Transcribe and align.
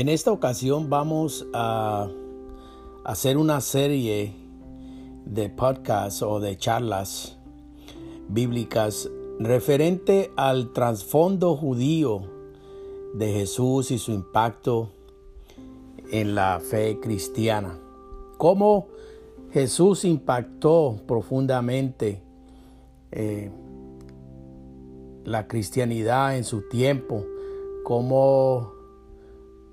En 0.00 0.08
esta 0.08 0.32
ocasión 0.32 0.88
vamos 0.88 1.46
a 1.52 2.08
hacer 3.04 3.36
una 3.36 3.60
serie 3.60 4.34
de 5.26 5.50
podcasts 5.50 6.22
o 6.22 6.40
de 6.40 6.56
charlas 6.56 7.36
bíblicas 8.28 9.10
referente 9.38 10.30
al 10.36 10.72
trasfondo 10.72 11.54
judío 11.54 12.22
de 13.12 13.32
Jesús 13.32 13.90
y 13.90 13.98
su 13.98 14.12
impacto 14.12 14.90
en 16.10 16.34
la 16.34 16.60
fe 16.60 16.98
cristiana. 16.98 17.78
Cómo 18.38 18.88
Jesús 19.52 20.04
impactó 20.04 21.00
profundamente 21.06 22.22
eh, 23.10 23.50
la 25.24 25.48
cristianidad 25.48 26.36
en 26.36 26.44
su 26.44 26.68
tiempo, 26.68 27.24
cómo 27.84 28.72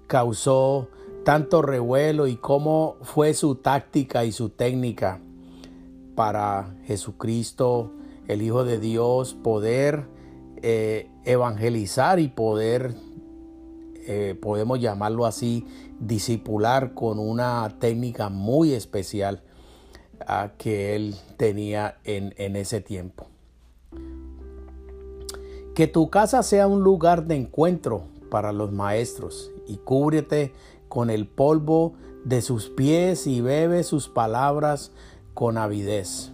causó 0.08 0.90
tanto 1.24 1.62
revuelo 1.62 2.26
y 2.26 2.38
cómo 2.38 2.98
fue 3.02 3.34
su 3.34 3.56
táctica 3.56 4.26
y 4.26 4.32
su 4.32 4.50
técnica 4.50 5.22
para 6.16 6.76
Jesucristo, 6.86 7.92
el 8.28 8.42
Hijo 8.42 8.64
de 8.64 8.80
Dios, 8.80 9.36
poder 9.36 10.08
eh, 10.64 11.12
evangelizar 11.24 12.20
y 12.20 12.30
poder, 12.30 12.96
eh, 14.08 14.36
podemos 14.42 14.80
llamarlo 14.80 15.28
así, 15.28 15.68
discipular 16.00 16.96
con 16.96 17.20
una 17.20 17.78
técnica 17.80 18.30
muy 18.30 18.74
especial 18.74 19.44
que 20.58 20.96
él 20.96 21.16
tenía 21.38 21.98
en, 22.04 22.34
en 22.38 22.56
ese 22.56 22.82
tiempo. 22.82 23.28
Que 25.76 25.88
tu 25.88 26.10
casa 26.10 26.44
sea 26.44 26.68
un 26.68 26.84
lugar 26.84 27.26
de 27.26 27.36
encuentro 27.36 28.04
para 28.30 28.52
los 28.52 28.72
maestros 28.72 29.52
y 29.68 29.78
cúbrete 29.78 30.54
con 30.90 31.10
el 31.10 31.28
polvo 31.28 31.94
de 32.24 32.42
sus 32.42 32.70
pies 32.70 33.28
y 33.28 33.42
bebe 33.42 33.84
sus 33.84 34.10
palabras 34.10 34.92
con 35.34 35.58
avidez. 35.58 36.32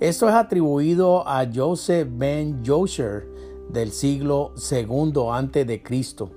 Esto 0.00 0.28
es 0.28 0.34
atribuido 0.34 1.26
a 1.28 1.46
Joseph 1.52 2.08
ben 2.10 2.62
Josher 2.64 3.26
del 3.68 3.92
siglo 3.92 4.52
II 4.70 5.12
antes 5.30 5.66
de 5.66 5.82
Cristo. 5.82 6.30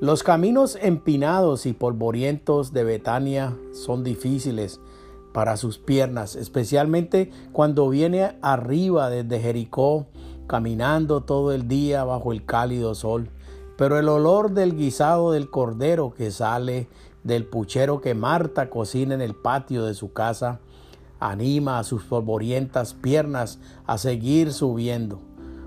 Los 0.00 0.22
caminos 0.22 0.78
empinados 0.80 1.66
y 1.66 1.72
polvorientos 1.72 2.72
de 2.72 2.84
Betania 2.84 3.56
son 3.72 4.02
difíciles 4.02 4.80
para 5.32 5.56
sus 5.56 5.78
piernas, 5.78 6.36
especialmente 6.36 7.30
cuando 7.52 7.88
viene 7.88 8.36
arriba 8.42 9.10
desde 9.10 9.40
Jericó, 9.40 10.06
caminando 10.46 11.22
todo 11.22 11.52
el 11.52 11.68
día 11.68 12.04
bajo 12.04 12.32
el 12.32 12.44
cálido 12.44 12.94
sol. 12.94 13.30
Pero 13.76 13.98
el 13.98 14.08
olor 14.08 14.52
del 14.52 14.76
guisado 14.76 15.32
del 15.32 15.50
cordero 15.50 16.12
que 16.12 16.30
sale 16.30 16.88
del 17.24 17.46
puchero 17.46 18.00
que 18.00 18.14
Marta 18.14 18.68
cocina 18.70 19.14
en 19.14 19.20
el 19.20 19.34
patio 19.34 19.84
de 19.84 19.94
su 19.94 20.12
casa 20.12 20.60
anima 21.20 21.78
a 21.78 21.84
sus 21.84 22.02
polvorientas 22.02 22.94
piernas 22.94 23.58
a 23.86 23.98
seguir 23.98 24.52
subiendo. 24.52 25.20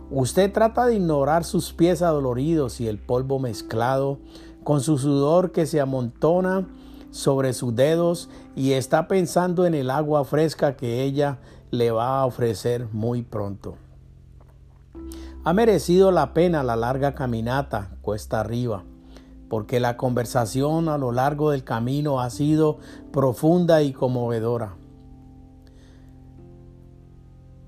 Usted 0.09 0.51
trata 0.51 0.85
de 0.85 0.95
ignorar 0.95 1.43
sus 1.43 1.73
pies 1.73 2.01
adoloridos 2.01 2.81
y 2.81 2.87
el 2.87 2.99
polvo 2.99 3.39
mezclado 3.39 4.19
con 4.63 4.81
su 4.81 4.97
sudor 4.97 5.51
que 5.51 5.65
se 5.65 5.79
amontona 5.79 6.67
sobre 7.13 7.53
sus 7.53 7.75
dedos 7.75 8.27
y 8.55 8.71
está 8.71 9.07
pensando 9.07 9.67
en 9.67 9.75
el 9.75 9.91
agua 9.91 10.25
fresca 10.25 10.75
que 10.75 11.03
ella 11.03 11.37
le 11.69 11.91
va 11.91 12.19
a 12.19 12.25
ofrecer 12.25 12.87
muy 12.91 13.21
pronto. 13.21 13.75
Ha 15.43 15.53
merecido 15.53 16.11
la 16.11 16.33
pena 16.33 16.63
la 16.63 16.75
larga 16.75 17.13
caminata 17.13 17.91
cuesta 18.01 18.39
arriba, 18.39 18.83
porque 19.47 19.79
la 19.79 19.95
conversación 19.95 20.89
a 20.89 20.97
lo 20.97 21.11
largo 21.11 21.51
del 21.51 21.63
camino 21.63 22.19
ha 22.19 22.31
sido 22.31 22.79
profunda 23.11 23.83
y 23.83 23.93
conmovedora. 23.93 24.75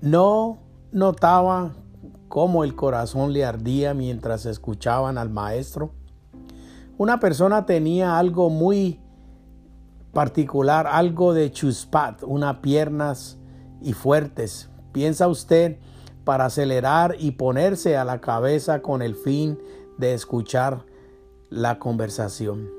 No 0.00 0.58
notaba 0.90 1.70
cómo 2.26 2.64
el 2.64 2.74
corazón 2.74 3.32
le 3.32 3.44
ardía 3.44 3.94
mientras 3.94 4.44
escuchaban 4.44 5.18
al 5.18 5.30
maestro. 5.30 5.92
Una 6.98 7.20
persona 7.20 7.64
tenía 7.64 8.18
algo 8.18 8.50
muy 8.50 8.98
particular, 10.16 10.86
algo 10.86 11.34
de 11.34 11.52
chuspat, 11.52 12.22
unas 12.22 12.56
piernas 12.60 13.36
y 13.82 13.92
fuertes. 13.92 14.70
Piensa 14.92 15.28
usted 15.28 15.76
para 16.24 16.46
acelerar 16.46 17.16
y 17.18 17.32
ponerse 17.32 17.98
a 17.98 18.04
la 18.06 18.22
cabeza 18.22 18.80
con 18.80 19.02
el 19.02 19.14
fin 19.14 19.58
de 19.98 20.14
escuchar 20.14 20.86
la 21.50 21.78
conversación. 21.78 22.70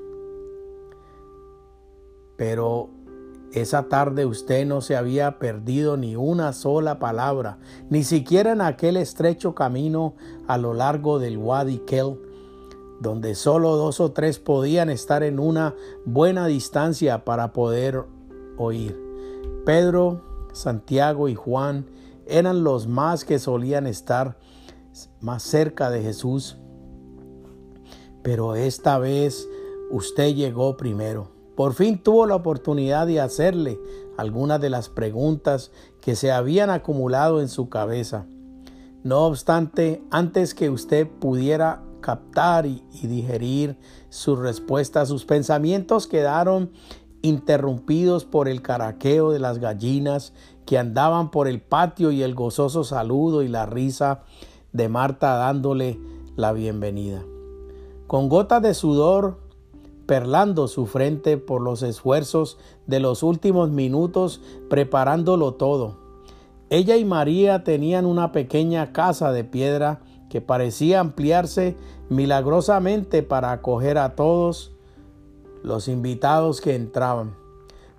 Pero 2.36 2.90
esa 3.52 3.84
tarde 3.84 4.26
usted 4.26 4.66
no 4.66 4.80
se 4.80 4.96
había 4.96 5.38
perdido 5.38 5.96
ni 5.96 6.16
una 6.16 6.52
sola 6.52 6.98
palabra, 6.98 7.58
ni 7.88 8.02
siquiera 8.02 8.50
en 8.50 8.62
aquel 8.62 8.96
estrecho 8.96 9.54
camino 9.54 10.16
a 10.48 10.58
lo 10.58 10.74
largo 10.74 11.20
del 11.20 11.38
Wadi 11.38 11.78
Kel 11.86 12.18
donde 13.00 13.34
solo 13.34 13.76
dos 13.76 14.00
o 14.00 14.12
tres 14.12 14.38
podían 14.38 14.90
estar 14.90 15.22
en 15.22 15.38
una 15.38 15.74
buena 16.04 16.46
distancia 16.46 17.24
para 17.24 17.52
poder 17.52 18.04
oír. 18.56 18.98
Pedro, 19.64 20.22
Santiago 20.52 21.28
y 21.28 21.34
Juan 21.34 21.86
eran 22.26 22.64
los 22.64 22.86
más 22.86 23.24
que 23.24 23.38
solían 23.38 23.86
estar 23.86 24.38
más 25.20 25.42
cerca 25.42 25.90
de 25.90 26.02
Jesús. 26.02 26.56
Pero 28.22 28.56
esta 28.56 28.98
vez 28.98 29.48
usted 29.90 30.34
llegó 30.34 30.76
primero. 30.76 31.30
Por 31.56 31.74
fin 31.74 32.02
tuvo 32.02 32.26
la 32.26 32.36
oportunidad 32.36 33.06
de 33.06 33.20
hacerle 33.20 33.78
algunas 34.16 34.60
de 34.60 34.70
las 34.70 34.88
preguntas 34.88 35.70
que 36.00 36.16
se 36.16 36.30
habían 36.30 36.70
acumulado 36.70 37.40
en 37.40 37.48
su 37.48 37.68
cabeza. 37.68 38.26
No 39.02 39.26
obstante, 39.26 40.02
antes 40.10 40.54
que 40.54 40.70
usted 40.70 41.08
pudiera 41.08 41.82
captar 42.00 42.66
y, 42.66 42.82
digerir 43.02 43.78
sus 44.08 44.38
respuestas. 44.38 45.08
Sus 45.08 45.24
pensamientos 45.24 46.06
quedaron 46.06 46.70
interrumpidos 47.22 48.24
por 48.24 48.48
el 48.48 48.62
caraqueo 48.62 49.30
de 49.30 49.38
las 49.38 49.58
gallinas 49.58 50.32
que 50.66 50.78
andaban 50.78 51.30
por 51.30 51.48
el 51.48 51.60
patio 51.60 52.10
y 52.10 52.22
el 52.22 52.34
gozoso 52.34 52.84
saludo 52.84 53.42
y 53.42 53.48
la 53.48 53.66
risa 53.66 54.22
de 54.72 54.88
Marta 54.88 55.34
dándole 55.34 55.98
la 56.36 56.52
bienvenida. 56.52 57.24
Con 58.06 58.28
gotas 58.28 58.62
de 58.62 58.74
sudor 58.74 59.38
perlando 60.06 60.68
su 60.68 60.86
frente 60.86 61.36
por 61.36 61.60
los 61.60 61.82
esfuerzos 61.82 62.58
de 62.86 62.98
los 62.98 63.22
últimos 63.22 63.70
minutos 63.70 64.40
preparándolo 64.70 65.54
todo. 65.54 65.98
Ella 66.70 66.96
y 66.96 67.04
María 67.04 67.64
tenían 67.64 68.06
una 68.06 68.32
pequeña 68.32 68.92
casa 68.92 69.32
de 69.32 69.44
piedra 69.44 70.00
que 70.28 70.40
parecía 70.40 71.00
ampliarse 71.00 71.76
milagrosamente 72.08 73.22
para 73.22 73.52
acoger 73.52 73.98
a 73.98 74.14
todos 74.14 74.72
los 75.62 75.88
invitados 75.88 76.60
que 76.60 76.74
entraban. 76.74 77.34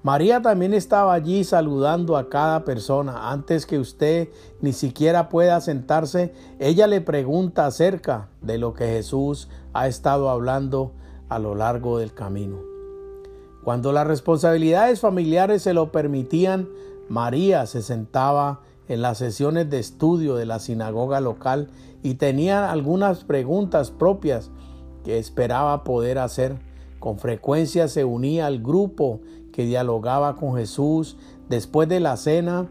María 0.02 0.42
también 0.42 0.74
estaba 0.74 1.14
allí 1.14 1.44
saludando 1.44 2.16
a 2.16 2.30
cada 2.30 2.64
persona. 2.64 3.32
Antes 3.32 3.66
que 3.66 3.80
usted 3.80 4.30
ni 4.62 4.72
siquiera 4.72 5.28
pueda 5.28 5.60
sentarse, 5.60 6.34
ella 6.58 6.88
le 6.88 7.02
pregunta 7.02 7.66
acerca 7.66 8.30
de 8.42 8.58
lo 8.58 8.74
que 8.74 8.88
Jesús 8.88 9.50
ha 9.74 9.88
estado 9.88 10.30
hablando 10.30 10.94
a 11.28 11.38
lo 11.38 11.54
largo 11.54 11.98
del 11.98 12.14
camino. 12.14 12.60
Cuando 13.64 13.92
las 13.92 14.08
responsabilidades 14.08 15.02
familiares 15.02 15.64
se 15.64 15.74
lo 15.74 15.92
permitían, 15.92 16.70
María 17.10 17.66
se 17.66 17.82
sentaba 17.82 18.62
en 18.88 19.02
las 19.02 19.18
sesiones 19.18 19.70
de 19.70 19.80
estudio 19.80 20.36
de 20.36 20.46
la 20.46 20.60
sinagoga 20.60 21.20
local 21.20 21.70
y 22.04 22.16
tenía 22.16 22.72
algunas 22.72 23.24
preguntas 23.24 23.92
propias 23.92 24.52
que 25.04 25.18
esperaba 25.18 25.84
poder 25.84 26.18
hacer. 26.20 26.60
Con 27.00 27.20
frecuencia 27.20 27.88
se 27.88 28.04
unía 28.04 28.48
al 28.48 28.62
grupo 28.62 29.22
que 29.54 29.66
dialogaba 29.66 30.36
con 30.36 30.56
Jesús 30.56 31.18
después 31.50 31.90
de 31.90 32.00
la 32.00 32.18
cena, 32.18 32.70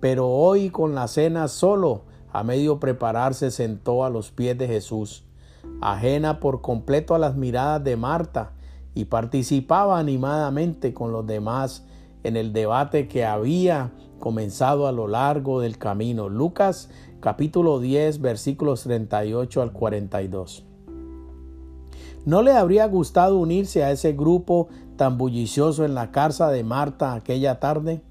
pero 0.00 0.28
hoy 0.28 0.70
con 0.70 0.94
la 0.94 1.08
cena 1.08 1.48
solo, 1.48 2.02
a 2.32 2.42
medio 2.42 2.80
prepararse, 2.80 3.50
sentó 3.50 4.04
a 4.04 4.10
los 4.10 4.30
pies 4.30 4.58
de 4.58 4.66
Jesús, 4.66 5.24
ajena 5.80 6.40
por 6.40 6.60
completo 6.60 7.14
a 7.14 7.18
las 7.18 7.36
miradas 7.36 7.82
de 7.84 7.96
Marta, 7.96 8.52
y 8.94 9.06
participaba 9.06 9.98
animadamente 9.98 10.94
con 10.94 11.12
los 11.12 11.26
demás 11.26 11.84
en 12.22 12.36
el 12.36 12.52
debate 12.52 13.08
que 13.08 13.24
había 13.24 13.92
comenzado 14.18 14.86
a 14.86 14.92
lo 14.92 15.08
largo 15.08 15.60
del 15.60 15.78
camino. 15.78 16.28
Lucas 16.28 16.88
capítulo 17.24 17.80
10 17.80 18.20
versículos 18.20 18.82
38 18.82 19.62
al 19.62 19.72
42. 19.72 20.62
¿No 22.26 22.42
le 22.42 22.52
habría 22.52 22.86
gustado 22.86 23.38
unirse 23.38 23.82
a 23.82 23.92
ese 23.92 24.12
grupo 24.12 24.68
tan 24.98 25.16
bullicioso 25.16 25.86
en 25.86 25.94
la 25.94 26.10
casa 26.10 26.50
de 26.50 26.64
Marta 26.64 27.14
aquella 27.14 27.60
tarde? 27.60 28.02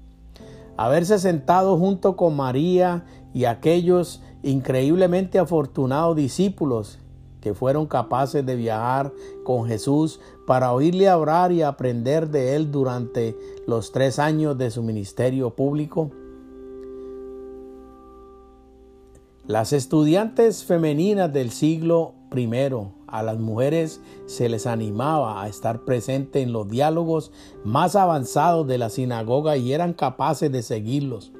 Haberse 0.76 1.20
sentado 1.20 1.78
junto 1.78 2.16
con 2.16 2.34
María 2.34 3.04
y 3.32 3.44
aquellos 3.44 4.20
increíblemente 4.42 5.38
afortunados 5.38 6.16
discípulos 6.16 6.98
que 7.40 7.54
fueron 7.54 7.86
capaces 7.86 8.44
de 8.44 8.56
viajar 8.56 9.12
con 9.44 9.68
Jesús 9.68 10.18
para 10.44 10.72
oírle 10.72 11.08
hablar 11.08 11.52
y 11.52 11.62
aprender 11.62 12.30
de 12.30 12.56
él 12.56 12.72
durante 12.72 13.36
los 13.68 13.92
tres 13.92 14.18
años 14.18 14.58
de 14.58 14.72
su 14.72 14.82
ministerio 14.82 15.54
público? 15.54 16.10
Las 19.46 19.74
estudiantes 19.74 20.64
femeninas 20.64 21.30
del 21.30 21.50
siglo 21.50 22.14
I, 22.34 22.48
a 23.06 23.22
las 23.22 23.38
mujeres 23.38 24.00
se 24.24 24.48
les 24.48 24.66
animaba 24.66 25.42
a 25.42 25.48
estar 25.48 25.84
presentes 25.84 26.42
en 26.42 26.54
los 26.54 26.66
diálogos 26.70 27.30
más 27.62 27.94
avanzados 27.94 28.66
de 28.66 28.78
la 28.78 28.88
sinagoga 28.88 29.58
y 29.58 29.74
eran 29.74 29.92
capaces 29.92 30.50
de 30.50 30.62
seguirlos. 30.62 31.30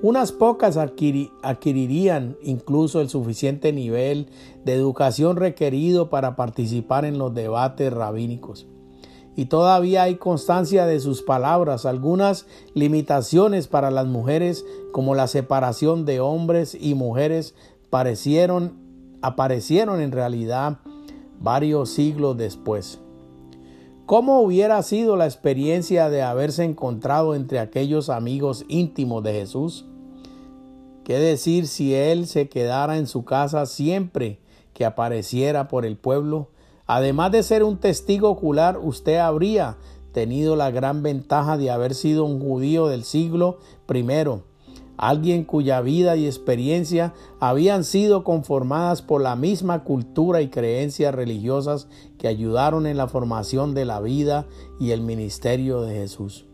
Unas 0.00 0.32
pocas 0.32 0.78
adquirirían 0.78 2.38
incluso 2.42 3.02
el 3.02 3.10
suficiente 3.10 3.70
nivel 3.74 4.28
de 4.64 4.72
educación 4.72 5.36
requerido 5.36 6.08
para 6.08 6.36
participar 6.36 7.04
en 7.04 7.18
los 7.18 7.34
debates 7.34 7.92
rabínicos. 7.92 8.66
Y 9.34 9.46
todavía 9.46 10.02
hay 10.02 10.16
constancia 10.16 10.84
de 10.84 11.00
sus 11.00 11.22
palabras, 11.22 11.86
algunas 11.86 12.46
limitaciones 12.74 13.66
para 13.66 13.90
las 13.90 14.06
mujeres 14.06 14.64
como 14.92 15.14
la 15.14 15.26
separación 15.26 16.04
de 16.04 16.20
hombres 16.20 16.76
y 16.78 16.94
mujeres 16.94 17.54
parecieron, 17.88 18.74
aparecieron 19.22 20.00
en 20.00 20.12
realidad 20.12 20.78
varios 21.40 21.90
siglos 21.90 22.36
después. 22.36 23.00
¿Cómo 24.04 24.42
hubiera 24.42 24.82
sido 24.82 25.16
la 25.16 25.24
experiencia 25.24 26.10
de 26.10 26.22
haberse 26.22 26.64
encontrado 26.64 27.34
entre 27.34 27.60
aquellos 27.60 28.10
amigos 28.10 28.66
íntimos 28.68 29.22
de 29.22 29.32
Jesús? 29.32 29.86
¿Qué 31.04 31.18
decir 31.18 31.66
si 31.66 31.94
él 31.94 32.26
se 32.26 32.48
quedara 32.48 32.98
en 32.98 33.06
su 33.06 33.24
casa 33.24 33.64
siempre 33.64 34.38
que 34.74 34.84
apareciera 34.84 35.68
por 35.68 35.86
el 35.86 35.96
pueblo? 35.96 36.50
Además 36.86 37.32
de 37.32 37.42
ser 37.42 37.62
un 37.62 37.78
testigo 37.78 38.28
ocular, 38.28 38.78
usted 38.78 39.16
habría 39.16 39.76
tenido 40.12 40.56
la 40.56 40.70
gran 40.70 41.02
ventaja 41.02 41.56
de 41.56 41.70
haber 41.70 41.94
sido 41.94 42.24
un 42.24 42.40
judío 42.40 42.86
del 42.86 43.04
siglo 43.04 43.58
I, 43.92 44.04
alguien 44.96 45.44
cuya 45.44 45.80
vida 45.80 46.16
y 46.16 46.26
experiencia 46.26 47.14
habían 47.40 47.82
sido 47.82 48.24
conformadas 48.24 49.02
por 49.02 49.20
la 49.20 49.36
misma 49.36 49.84
cultura 49.84 50.42
y 50.42 50.48
creencias 50.48 51.14
religiosas 51.14 51.88
que 52.18 52.28
ayudaron 52.28 52.86
en 52.86 52.96
la 52.96 53.08
formación 53.08 53.74
de 53.74 53.84
la 53.84 54.00
vida 54.00 54.46
y 54.78 54.90
el 54.90 55.00
ministerio 55.00 55.82
de 55.82 55.94
Jesús. 55.94 56.46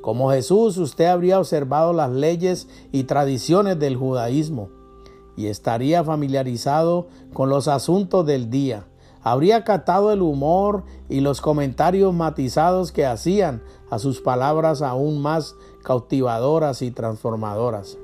Como 0.00 0.32
Jesús, 0.32 0.78
usted 0.78 1.04
habría 1.06 1.38
observado 1.38 1.92
las 1.92 2.10
leyes 2.10 2.68
y 2.90 3.04
tradiciones 3.04 3.78
del 3.78 3.96
judaísmo 3.96 4.68
y 5.36 5.46
estaría 5.46 6.02
familiarizado 6.02 7.06
con 7.32 7.48
los 7.48 7.68
asuntos 7.68 8.26
del 8.26 8.50
día. 8.50 8.86
Habría 9.22 9.64
catado 9.64 10.12
el 10.12 10.22
humor 10.22 10.84
y 11.08 11.20
los 11.20 11.40
comentarios 11.40 12.12
matizados 12.12 12.90
que 12.92 13.06
hacían 13.06 13.62
a 13.90 13.98
sus 13.98 14.20
palabras 14.20 14.82
aún 14.82 15.20
más 15.20 15.54
cautivadoras 15.84 16.82
y 16.82 16.90
transformadoras. 16.90 17.98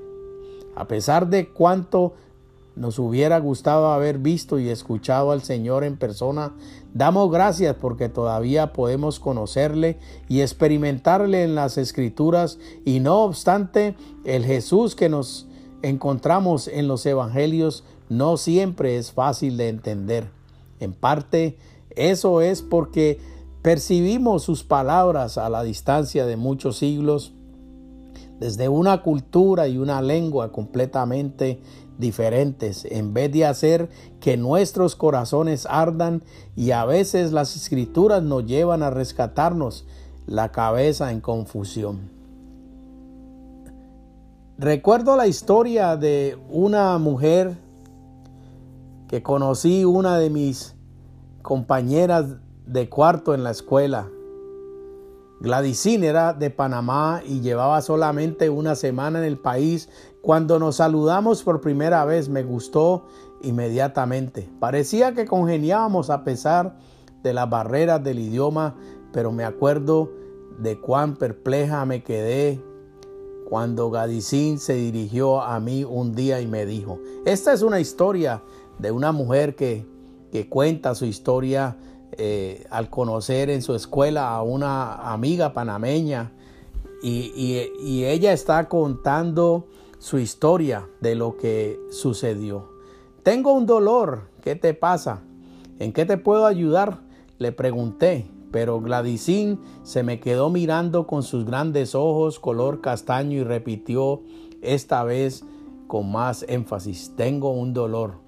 A 0.77 0.87
pesar 0.87 1.29
de 1.29 1.49
cuánto 1.49 2.13
nos 2.77 3.01
hubiera 3.01 3.41
gustado 3.41 3.89
haber 3.89 4.19
visto 4.19 4.61
y 4.61 4.69
escuchado 4.69 5.33
al 5.33 5.43
Señor 5.43 5.83
en 5.83 5.97
persona, 5.97 6.55
damos 6.95 7.31
gracias 7.33 7.75
porque 7.75 8.09
todavía 8.09 8.73
podemos 8.73 9.19
conocerle 9.19 9.99
y 10.29 10.43
experimentarle 10.43 11.43
en 11.43 11.57
las 11.57 11.77
escrituras 11.79 12.59
y 12.85 13.01
no 13.01 13.25
obstante 13.25 13.97
el 14.25 14.45
Jesús 14.45 14.95
que 14.95 15.09
nos 15.09 15.49
encontramos 15.83 16.69
en 16.69 16.87
los 16.87 17.05
evangelios 17.07 17.83
no 18.09 18.37
siempre 18.37 18.97
es 18.97 19.13
fácil 19.13 19.57
de 19.57 19.69
entender. 19.69 20.38
En 20.81 20.93
parte 20.93 21.59
eso 21.91 22.41
es 22.41 22.63
porque 22.63 23.21
percibimos 23.63 24.43
sus 24.43 24.63
palabras 24.63 25.37
a 25.39 25.49
la 25.49 25.63
distancia 25.63 26.27
de 26.27 26.37
muchos 26.37 26.79
siglos 26.79 27.33
desde 28.39 28.69
una 28.69 29.03
cultura 29.03 29.67
y 29.67 29.79
una 29.79 30.01
lengua 30.01 30.53
completamente 30.53 31.61
diferentes, 31.99 32.85
en 32.85 33.13
vez 33.13 33.33
de 33.33 33.45
hacer 33.45 33.89
que 34.21 34.37
nuestros 34.37 34.95
corazones 34.95 35.67
ardan 35.69 36.23
y 36.55 36.71
a 36.71 36.85
veces 36.85 37.33
las 37.33 37.57
escrituras 37.57 38.23
nos 38.23 38.47
llevan 38.47 38.85
a 38.85 38.91
rescatarnos 38.91 39.85
la 40.27 40.53
cabeza 40.53 41.11
en 41.11 41.21
confusión. 41.21 42.11
Recuerdo 44.57 45.17
la 45.17 45.27
historia 45.27 45.97
de 45.97 46.39
una 46.51 46.99
mujer 46.99 47.57
que 49.09 49.23
conocí, 49.23 49.85
una 49.85 50.19
de 50.19 50.31
mis 50.31 50.77
compañeras 51.43 52.37
de 52.67 52.89
cuarto 52.89 53.35
en 53.35 53.43
la 53.43 53.51
escuela. 53.51 54.09
Gladysine 55.41 56.07
era 56.07 56.35
de 56.35 56.51
Panamá 56.51 57.23
y 57.25 57.41
llevaba 57.41 57.81
solamente 57.81 58.51
una 58.51 58.75
semana 58.75 59.21
en 59.21 59.25
el 59.25 59.39
país. 59.39 59.89
Cuando 60.21 60.59
nos 60.59 60.77
saludamos 60.77 61.43
por 61.43 61.61
primera 61.61 62.05
vez 62.05 62.29
me 62.29 62.43
gustó 62.43 63.07
inmediatamente. 63.43 64.49
Parecía 64.61 65.15
que 65.15 65.27
congeniábamos 65.27 66.11
a 66.11 66.25
pesar 66.25 66.77
de 67.23 67.33
las 67.33 67.49
barreras 67.49 68.03
del 68.03 68.19
idioma, 68.19 68.75
pero 69.13 69.33
me 69.33 69.45
acuerdo 69.45 70.11
de 70.59 70.81
cuán 70.81 71.17
perpleja 71.17 71.85
me 71.87 72.03
quedé 72.03 72.61
cuando 73.49 73.91
Gadicín 73.91 74.59
se 74.59 74.75
dirigió 74.75 75.41
a 75.41 75.59
mí 75.59 75.83
un 75.83 76.15
día 76.15 76.41
y 76.43 76.47
me 76.47 76.67
dijo, 76.67 76.99
esta 77.25 77.55
es 77.55 77.63
una 77.63 77.81
historia 77.81 78.43
de 78.79 78.91
una 78.91 79.13
mujer 79.13 79.57
que, 79.57 79.87
que 80.31 80.49
cuenta 80.49 80.95
su 80.95 81.05
historia 81.05 81.77
eh, 82.13 82.67
al 82.71 82.89
conocer 82.89 83.51
en 83.51 83.61
su 83.61 83.75
escuela 83.75 84.31
a 84.35 84.43
una 84.43 85.13
amiga 85.13 85.53
panameña 85.53 86.33
y, 87.03 88.05
ella 88.05 88.33
está 88.33 88.69
contando 88.69 89.69
su 89.99 90.19
historia 90.19 90.89
de 91.01 91.15
lo 91.15 91.37
que 91.37 91.79
sucedió. 91.91 92.71
Tengo 93.23 93.53
un 93.53 93.67
dolor, 93.67 94.31
¿qué 94.41 94.57
te 94.57 94.75
pasa? 94.75 95.23
¿En 95.79 95.93
qué 95.93 96.07
te 96.07 96.17
puedo 96.17 96.47
ayudar? 96.47 97.03
Le 97.39 97.53
pregunté, 97.53 98.27
pero 98.51 98.81
Gladysín 98.81 99.61
se 99.83 100.03
me 100.03 100.19
quedó 100.19 100.51
mirando 100.51 101.07
con 101.07 101.23
sus 101.23 101.45
grandes 101.45 101.95
ojos 101.95 102.41
color 102.41 102.81
castaño 102.81 103.39
y 103.39 103.45
repitió 103.45 104.23
esta 104.63 105.05
vez 105.05 105.45
con 105.87 106.11
más 106.11 106.45
énfasis, 106.49 107.13
tengo 107.17 107.51
un 107.51 107.75
dolor. 107.75 108.28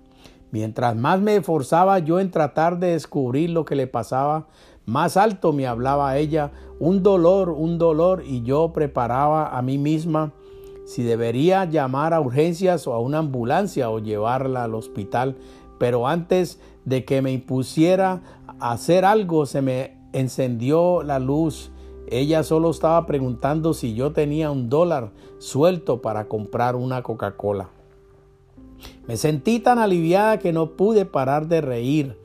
Mientras 0.52 0.96
más 0.96 1.20
me 1.20 1.36
esforzaba 1.36 1.98
yo 2.00 2.18
en 2.18 2.30
tratar 2.30 2.78
de 2.78 2.88
descubrir 2.88 3.50
lo 3.50 3.64
que 3.64 3.76
le 3.76 3.86
pasaba, 3.86 4.48
más 4.84 5.16
alto 5.16 5.52
me 5.52 5.66
hablaba 5.66 6.16
ella, 6.16 6.50
un 6.80 7.02
dolor, 7.02 7.50
un 7.50 7.78
dolor, 7.78 8.24
y 8.26 8.42
yo 8.42 8.72
preparaba 8.72 9.56
a 9.56 9.62
mí 9.62 9.78
misma 9.78 10.32
si 10.84 11.04
debería 11.04 11.64
llamar 11.66 12.14
a 12.14 12.20
urgencias 12.20 12.88
o 12.88 12.94
a 12.94 13.00
una 13.00 13.18
ambulancia 13.18 13.90
o 13.90 14.00
llevarla 14.00 14.64
al 14.64 14.74
hospital. 14.74 15.36
Pero 15.78 16.08
antes 16.08 16.58
de 16.84 17.04
que 17.04 17.22
me 17.22 17.30
impusiera 17.30 18.22
a 18.58 18.72
hacer 18.72 19.04
algo, 19.04 19.46
se 19.46 19.62
me 19.62 19.96
encendió 20.12 21.04
la 21.04 21.20
luz. 21.20 21.70
Ella 22.08 22.42
solo 22.42 22.70
estaba 22.70 23.06
preguntando 23.06 23.72
si 23.72 23.94
yo 23.94 24.12
tenía 24.12 24.50
un 24.50 24.68
dólar 24.68 25.12
suelto 25.38 26.02
para 26.02 26.26
comprar 26.26 26.74
una 26.74 27.04
Coca-Cola. 27.04 27.68
Me 29.06 29.16
sentí 29.16 29.60
tan 29.60 29.78
aliviada 29.78 30.38
que 30.38 30.52
no 30.52 30.76
pude 30.76 31.04
parar 31.04 31.48
de 31.48 31.60
reír. 31.60 32.16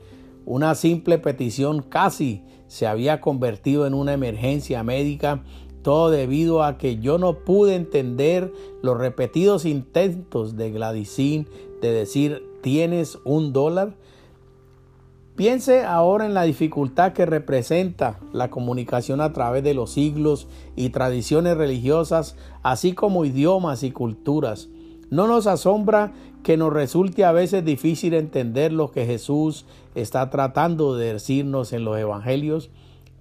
Una 0.45 0.75
simple 0.75 1.17
petición 1.17 1.81
casi 1.81 2.43
se 2.67 2.87
había 2.87 3.21
convertido 3.21 3.87
en 3.87 3.93
una 3.93 4.13
emergencia 4.13 4.83
médica, 4.83 5.43
todo 5.81 6.09
debido 6.09 6.63
a 6.63 6.77
que 6.77 6.97
yo 6.97 7.17
no 7.17 7.39
pude 7.39 7.75
entender 7.75 8.51
los 8.81 8.97
repetidos 8.97 9.65
intentos 9.65 10.57
de 10.57 10.71
Gladysín 10.71 11.47
de 11.81 11.91
decir 11.91 12.43
¿tienes 12.61 13.19
un 13.23 13.53
dólar? 13.53 13.95
Piense 15.35 15.83
ahora 15.83 16.25
en 16.25 16.33
la 16.33 16.43
dificultad 16.43 17.13
que 17.13 17.25
representa 17.25 18.19
la 18.31 18.49
comunicación 18.49 19.21
a 19.21 19.33
través 19.33 19.63
de 19.63 19.73
los 19.73 19.91
siglos 19.91 20.47
y 20.75 20.89
tradiciones 20.89 21.57
religiosas, 21.57 22.37
así 22.63 22.93
como 22.93 23.25
idiomas 23.25 23.83
y 23.83 23.91
culturas. 23.91 24.69
No 25.09 25.27
nos 25.27 25.45
asombra 25.45 26.13
que 26.45 26.57
nos 26.57 26.71
resulte 26.71 27.25
a 27.25 27.31
veces 27.31 27.65
difícil 27.65 28.13
entender 28.13 28.71
lo 28.71 28.91
que 28.91 29.07
Jesús 29.07 29.65
está 29.95 30.29
tratando 30.29 30.95
de 30.95 31.13
decirnos 31.13 31.73
en 31.73 31.83
los 31.83 31.97
evangelios, 31.97 32.69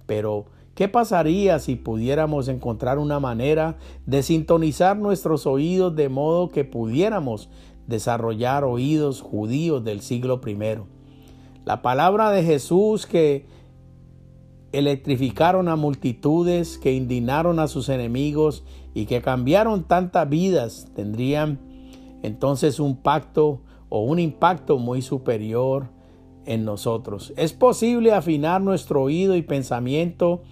pero 0.05 0.45
¿qué 0.75 0.89
pasaría 0.89 1.57
si 1.57 1.75
pudiéramos 1.75 2.47
encontrar 2.49 2.99
una 2.99 3.19
manera 3.19 3.77
de 4.05 4.21
sintonizar 4.21 4.97
nuestros 4.97 5.47
oídos 5.47 5.95
de 5.95 6.07
modo 6.07 6.49
que 6.49 6.65
pudiéramos 6.65 7.49
desarrollar 7.87 8.63
oídos 8.63 9.21
judíos 9.21 9.83
del 9.83 10.01
siglo 10.01 10.39
primero? 10.39 10.85
La 11.65 11.81
palabra 11.81 12.29
de 12.29 12.43
Jesús 12.43 13.07
que 13.07 13.47
electrificaron 14.71 15.67
a 15.67 15.75
multitudes, 15.75 16.77
que 16.77 16.93
indignaron 16.93 17.57
a 17.57 17.67
sus 17.67 17.89
enemigos 17.89 18.63
y 18.93 19.07
que 19.07 19.23
cambiaron 19.23 19.83
tantas 19.83 20.29
vidas, 20.29 20.91
tendrían 20.95 21.73
entonces 22.25 22.79
un 22.79 22.97
pacto 22.97 23.61
o 23.89 24.01
un 24.01 24.19
impacto 24.19 24.77
muy 24.77 25.01
superior 25.01 25.89
en 26.45 26.65
nosotros. 26.65 27.33
Es 27.37 27.53
posible 27.53 28.13
afinar 28.13 28.61
nuestro 28.61 29.03
oído 29.03 29.35
y 29.35 29.41
pensamiento 29.41 30.43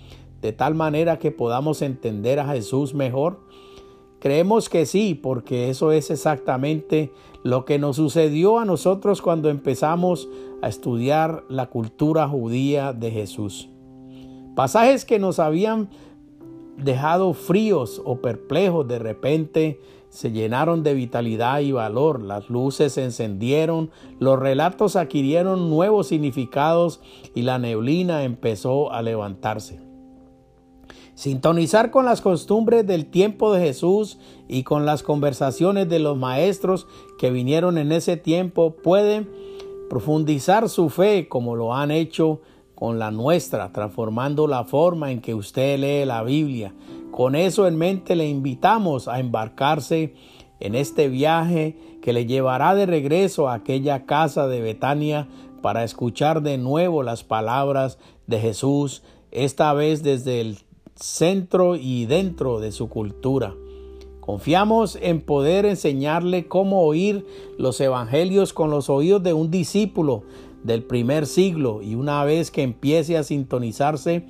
de 0.41 0.51
tal 0.51 0.75
manera 0.75 1.19
que 1.19 1.31
podamos 1.31 1.81
entender 1.81 2.39
a 2.39 2.47
Jesús 2.47 2.93
mejor. 2.93 3.39
Creemos 4.19 4.69
que 4.69 4.85
sí, 4.85 5.15
porque 5.15 5.69
eso 5.69 5.91
es 5.91 6.09
exactamente 6.09 7.11
lo 7.43 7.65
que 7.65 7.79
nos 7.79 7.97
sucedió 7.97 8.59
a 8.59 8.65
nosotros 8.65 9.21
cuando 9.21 9.49
empezamos 9.49 10.29
a 10.61 10.69
estudiar 10.69 11.43
la 11.49 11.69
cultura 11.69 12.27
judía 12.27 12.93
de 12.93 13.11
Jesús. 13.11 13.69
Pasajes 14.55 15.03
que 15.03 15.19
nos 15.19 15.39
habían 15.39 15.89
dejado 16.77 17.33
fríos 17.33 18.01
o 18.05 18.21
perplejos 18.21 18.87
de 18.87 18.99
repente 18.99 19.79
se 20.13 20.31
llenaron 20.31 20.83
de 20.83 20.93
vitalidad 20.93 21.61
y 21.61 21.71
valor, 21.71 22.21
las 22.21 22.47
luces 22.47 22.93
se 22.93 23.03
encendieron, 23.03 23.89
los 24.19 24.37
relatos 24.37 24.95
adquirieron 24.95 25.71
nuevos 25.71 26.05
significados 26.05 27.01
y 27.33 27.41
la 27.41 27.57
neblina 27.57 28.23
empezó 28.23 28.93
a 28.93 29.01
levantarse. 29.01 29.79
Sintonizar 31.15 31.89
con 31.89 32.05
las 32.05 32.21
costumbres 32.21 32.85
del 32.85 33.07
tiempo 33.07 33.51
de 33.53 33.65
Jesús 33.65 34.19
y 34.47 34.61
con 34.61 34.85
las 34.85 35.01
conversaciones 35.01 35.89
de 35.89 35.97
los 35.97 36.15
maestros 36.15 36.85
que 37.17 37.31
vinieron 37.31 37.79
en 37.79 37.91
ese 37.91 38.15
tiempo 38.15 38.75
puede 38.83 39.25
profundizar 39.89 40.69
su 40.69 40.89
fe 40.89 41.27
como 41.27 41.55
lo 41.55 41.73
han 41.73 41.89
hecho 41.89 42.39
con 42.75 42.99
la 42.99 43.09
nuestra, 43.09 43.73
transformando 43.73 44.45
la 44.45 44.63
forma 44.63 45.11
en 45.11 45.21
que 45.21 45.33
usted 45.33 45.79
lee 45.79 46.05
la 46.05 46.21
Biblia. 46.21 46.75
Con 47.13 47.35
eso 47.35 47.67
en 47.67 47.77
mente 47.77 48.15
le 48.15 48.27
invitamos 48.27 49.07
a 49.07 49.19
embarcarse 49.19 50.15
en 50.59 50.73
este 50.73 51.09
viaje 51.09 51.77
que 52.01 52.11
le 52.11 52.25
llevará 52.25 52.73
de 52.73 52.87
regreso 52.87 53.47
a 53.47 53.53
aquella 53.53 54.07
casa 54.07 54.47
de 54.47 54.61
Betania 54.61 55.27
para 55.61 55.83
escuchar 55.83 56.41
de 56.41 56.57
nuevo 56.57 57.03
las 57.03 57.23
palabras 57.23 57.99
de 58.25 58.39
Jesús, 58.39 59.03
esta 59.29 59.73
vez 59.73 60.01
desde 60.01 60.41
el 60.41 60.57
centro 60.95 61.75
y 61.75 62.07
dentro 62.07 62.59
de 62.59 62.71
su 62.71 62.89
cultura. 62.89 63.53
Confiamos 64.19 64.97
en 64.99 65.21
poder 65.21 65.67
enseñarle 65.67 66.47
cómo 66.47 66.81
oír 66.81 67.27
los 67.59 67.79
evangelios 67.79 68.53
con 68.53 68.71
los 68.71 68.89
oídos 68.89 69.21
de 69.21 69.33
un 69.33 69.51
discípulo 69.51 70.23
del 70.63 70.81
primer 70.81 71.27
siglo 71.27 71.83
y 71.83 71.93
una 71.93 72.23
vez 72.23 72.49
que 72.49 72.63
empiece 72.63 73.17
a 73.17 73.23
sintonizarse, 73.23 74.25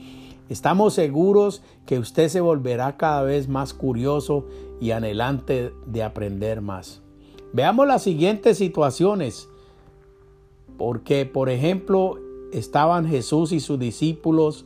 estamos 0.50 0.94
seguros 0.94 1.62
que 1.86 2.00
usted 2.00 2.30
se 2.30 2.42
volverá 2.42 2.98
cada 2.98 3.24
vez 3.24 3.48
más 3.48 3.74
curioso 3.74 4.46
y 4.80 4.92
anhelante 4.92 5.74
de 5.86 6.04
aprender 6.04 6.62
más. 6.62 7.02
Veamos 7.54 7.88
las 7.88 8.04
siguientes 8.04 8.58
situaciones, 8.58 9.50
porque 10.78 11.26
por 11.26 11.50
ejemplo 11.50 12.20
estaban 12.52 13.08
Jesús 13.08 13.52
y 13.52 13.60
sus 13.60 13.80
discípulos 13.80 14.66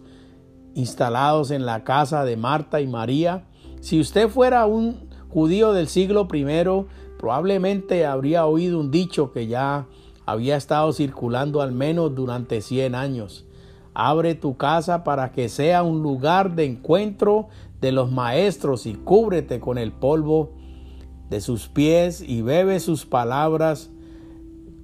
instalados 0.73 1.51
en 1.51 1.65
la 1.65 1.83
casa 1.83 2.23
de 2.23 2.37
Marta 2.37 2.81
y 2.81 2.87
María. 2.87 3.47
Si 3.81 3.99
usted 3.99 4.29
fuera 4.29 4.65
un 4.65 5.09
judío 5.29 5.73
del 5.73 5.87
siglo 5.87 6.27
I, 6.31 6.45
probablemente 7.17 8.05
habría 8.05 8.45
oído 8.45 8.79
un 8.79 8.91
dicho 8.91 9.31
que 9.31 9.47
ya 9.47 9.87
había 10.25 10.55
estado 10.55 10.93
circulando 10.93 11.61
al 11.61 11.71
menos 11.71 12.13
durante 12.13 12.61
100 12.61 12.95
años. 12.95 13.46
Abre 13.99 14.35
tu 14.35 14.57
casa 14.57 15.03
para 15.03 15.31
que 15.31 15.49
sea 15.49 15.81
un 15.81 16.03
lugar 16.03 16.53
de 16.53 16.65
encuentro 16.65 17.47
de 17.81 17.91
los 17.91 18.11
maestros 18.11 18.85
y 18.85 18.93
cúbrete 18.93 19.59
con 19.59 19.79
el 19.79 19.91
polvo 19.91 20.51
de 21.31 21.41
sus 21.41 21.67
pies 21.67 22.21
y 22.21 22.43
bebe 22.43 22.79
sus 22.79 23.07
palabras 23.07 23.89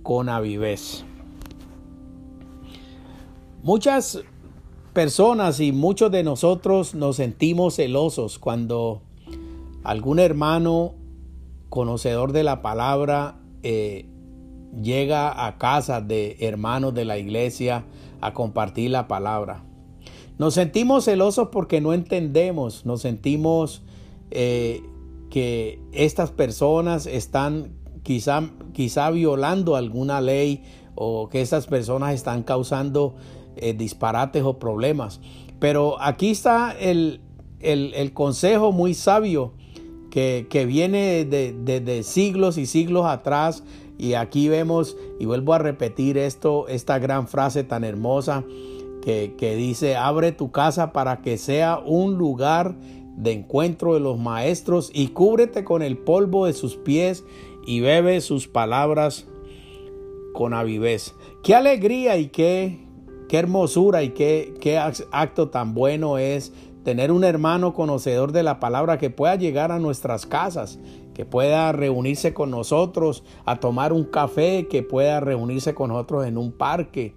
con 0.02 0.30
avidez. 0.30 1.06
Muchas 3.62 4.24
personas 4.94 5.60
y 5.60 5.72
muchos 5.74 6.10
de 6.10 6.24
nosotros 6.24 6.96
nos 6.96 7.18
sentimos 7.18 7.76
celosos 7.76 8.40
cuando 8.40 9.04
algún 9.84 10.18
hermano 10.18 10.96
conocedor 11.70 12.32
de 12.32 12.42
la 12.42 12.64
palabra 12.64 13.36
eh, 13.62 14.08
llega 14.82 15.46
a 15.46 15.60
casa 15.60 16.02
de 16.02 16.36
hermanos 16.40 16.96
de 16.96 17.06
la 17.06 17.20
iglesia 17.20 17.86
a 18.26 18.34
compartir 18.34 18.92
la 18.92 19.08
palabra. 19.08 19.64
Nos 20.38 20.56
sentimos 20.56 21.06
celosos 21.06 21.50
porque 21.52 21.80
no 21.82 21.94
entendemos, 21.94 22.86
nos 22.86 23.02
sentimos 23.02 23.84
eh, 24.32 24.82
que 25.30 25.80
estas 25.92 26.32
personas 26.32 27.06
están 27.06 27.74
quizá, 28.04 28.50
quizá 28.74 29.10
violando 29.12 29.76
alguna 29.76 30.22
ley 30.22 30.64
o 30.96 31.30
que 31.30 31.42
estas 31.42 31.68
personas 31.68 32.14
están 32.14 32.44
causando 32.44 33.16
eh, 33.56 33.74
disparates 33.74 34.44
o 34.44 34.60
problemas. 34.60 35.22
Pero 35.60 36.02
aquí 36.02 36.32
está 36.32 36.76
el, 36.78 37.22
consejo 38.14 38.72
muy 38.72 38.94
sabio 38.94 39.54
que, 40.12 40.66
viene 40.68 41.26
de, 41.26 41.54
de, 41.54 42.04
siglos 42.04 42.58
y 42.58 42.66
siglos 42.66 43.06
atrás. 43.06 43.64
Y 43.98 44.16
aquí 44.16 44.50
vemos, 44.50 44.98
y 45.20 45.26
vuelvo 45.26 45.54
a 45.54 45.60
repetir 45.60 46.18
esto, 46.18 46.68
esta 46.68 47.00
gran 47.00 47.28
frase 47.28 47.64
tan 47.64 47.84
hermosa 47.84 48.44
que, 49.02 49.36
que 49.38 49.56
dice, 49.56 49.96
abre 49.96 50.32
tu 50.32 50.52
casa 50.52 50.94
para 50.94 51.22
que 51.22 51.38
sea 51.38 51.80
un 51.80 52.18
lugar 52.18 52.76
de 53.16 53.32
encuentro 53.32 53.94
de 53.94 54.00
los 54.00 54.18
maestros 54.18 54.90
y 54.94 55.10
cúbrete 55.10 55.64
con 55.64 55.82
el 55.82 55.98
polvo 55.98 56.46
de 56.46 56.54
sus 56.54 56.76
pies 56.76 57.24
y 57.66 57.80
bebe 57.80 58.22
sus 58.22 58.48
palabras 58.48 59.28
con 60.34 60.54
avidez. 60.54 61.14
Qué 61.44 61.56
alegría 61.56 62.18
y 62.18 62.28
qué, 62.28 62.80
qué 63.30 63.38
hermosura 63.38 64.04
y 64.04 64.10
qué, 64.10 64.54
qué 64.60 64.78
acto 64.78 65.50
tan 65.50 65.74
bueno 65.74 66.18
es 66.18 66.52
tener 66.84 67.12
un 67.12 67.24
hermano 67.24 67.74
conocedor 67.74 68.32
de 68.32 68.44
la 68.44 68.60
palabra 68.60 68.98
que 68.98 69.10
pueda 69.10 69.36
llegar 69.36 69.72
a 69.72 69.80
nuestras 69.80 70.26
casas, 70.26 70.80
que 71.14 71.26
pueda 71.26 71.72
reunirse 71.72 72.34
con 72.34 72.52
nosotros 72.52 73.24
a 73.46 73.60
tomar 73.60 73.94
un 73.94 74.06
café, 74.06 74.68
que 74.68 74.84
pueda 74.84 75.20
reunirse 75.20 75.74
con 75.74 75.90
nosotros 75.90 76.26
en 76.26 76.38
un 76.38 76.52
parque, 76.52 77.16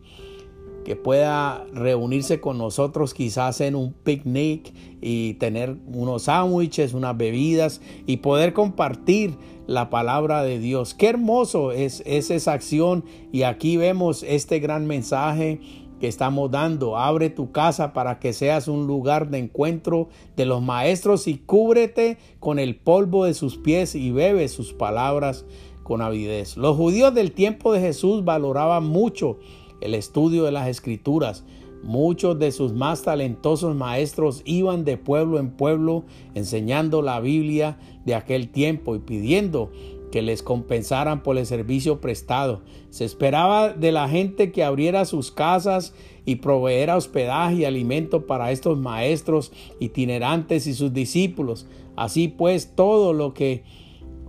que 0.85 0.95
pueda 0.95 1.67
reunirse 1.73 2.41
con 2.41 2.59
nosotros 2.59 3.13
quizás 3.13 3.61
en 3.61 3.75
un 3.75 3.93
picnic 3.93 4.73
y 5.01 5.35
tener 5.35 5.77
unos 5.87 6.25
sándwiches, 6.25 6.95
unas 6.95 7.17
bebidas 7.17 7.81
y 8.07 8.19
poder 8.19 8.53
compartir 8.53 9.37
la 9.67 9.91
palabra 9.91 10.45
de 10.45 10.61
Dios. 10.61 10.95
Qué 10.95 11.09
hermoso 11.09 11.73
es, 11.73 12.05
es 12.07 12.31
esa 12.31 12.53
acción 12.53 13.05
y 13.33 13.43
aquí 13.43 13.77
vemos 13.77 14.23
este 14.23 14.61
gran 14.61 14.87
mensaje 14.87 15.61
que 16.01 16.09
estamos 16.09 16.51
dando. 16.51 16.97
Abre 16.97 17.31
tu 17.31 17.53
casa 17.53 17.93
para 17.93 18.19
que 18.19 18.33
seas 18.33 18.69
un 18.69 18.87
lugar 18.87 19.31
de 19.31 19.39
encuentro 19.39 20.09
de 20.37 20.47
los 20.47 20.63
maestros 20.63 21.27
y 21.29 21.39
cúbrete 21.39 22.19
con 22.41 22.59
el 22.59 22.77
polvo 22.77 23.25
de 23.25 23.35
sus 23.35 23.57
pies 23.57 23.95
y 23.95 24.11
bebe 24.11 24.49
sus 24.49 24.73
palabras 24.73 25.45
con 25.83 26.03
avidez. 26.03 26.57
Los 26.57 26.77
judíos 26.77 27.15
del 27.15 27.33
tiempo 27.33 27.73
de 27.73 27.81
Jesús 27.81 28.25
valoraban 28.25 28.85
mucho 28.85 29.39
el 29.81 29.95
estudio 29.95 30.45
de 30.45 30.53
las 30.53 30.69
escrituras. 30.69 31.45
Muchos 31.83 32.39
de 32.39 32.51
sus 32.51 32.73
más 32.73 33.03
talentosos 33.03 33.77
maestros 33.77 34.43
iban 34.45 34.85
de 34.85 34.97
pueblo 34.97 35.39
en 35.39 35.51
pueblo 35.51 36.05
enseñando 36.35 37.03
la 37.03 37.21
Biblia 37.21 37.79
de 38.05 38.17
aquel 38.17 38.49
tiempo 38.49 38.97
y 38.97 38.99
pidiendo 38.99 39.71
que 40.11 40.23
les 40.23 40.43
compensaran 40.43 41.23
por 41.23 41.37
el 41.39 41.47
servicio 41.47 42.01
prestado. 42.01 42.63
Se 42.91 43.05
esperaba 43.05 43.71
de 43.71 43.93
la 43.93 44.09
gente 44.09 44.53
que 44.53 44.65
abriera 44.65 45.05
sus 45.05 45.31
casas 45.31 45.95
y 46.25 46.37
proveera 46.37 46.97
hospedaje 46.97 47.57
y 47.57 47.65
alimento 47.65 48.27
para 48.27 48.51
estos 48.51 48.79
maestros 48.79 49.53
itinerantes 49.81 50.67
y 50.67 50.75
sus 50.75 50.93
discípulos. 50.93 51.67
Así 51.97 52.29
pues, 52.29 52.75
todo 52.75 53.13
lo 53.13 53.35
que 53.35 53.65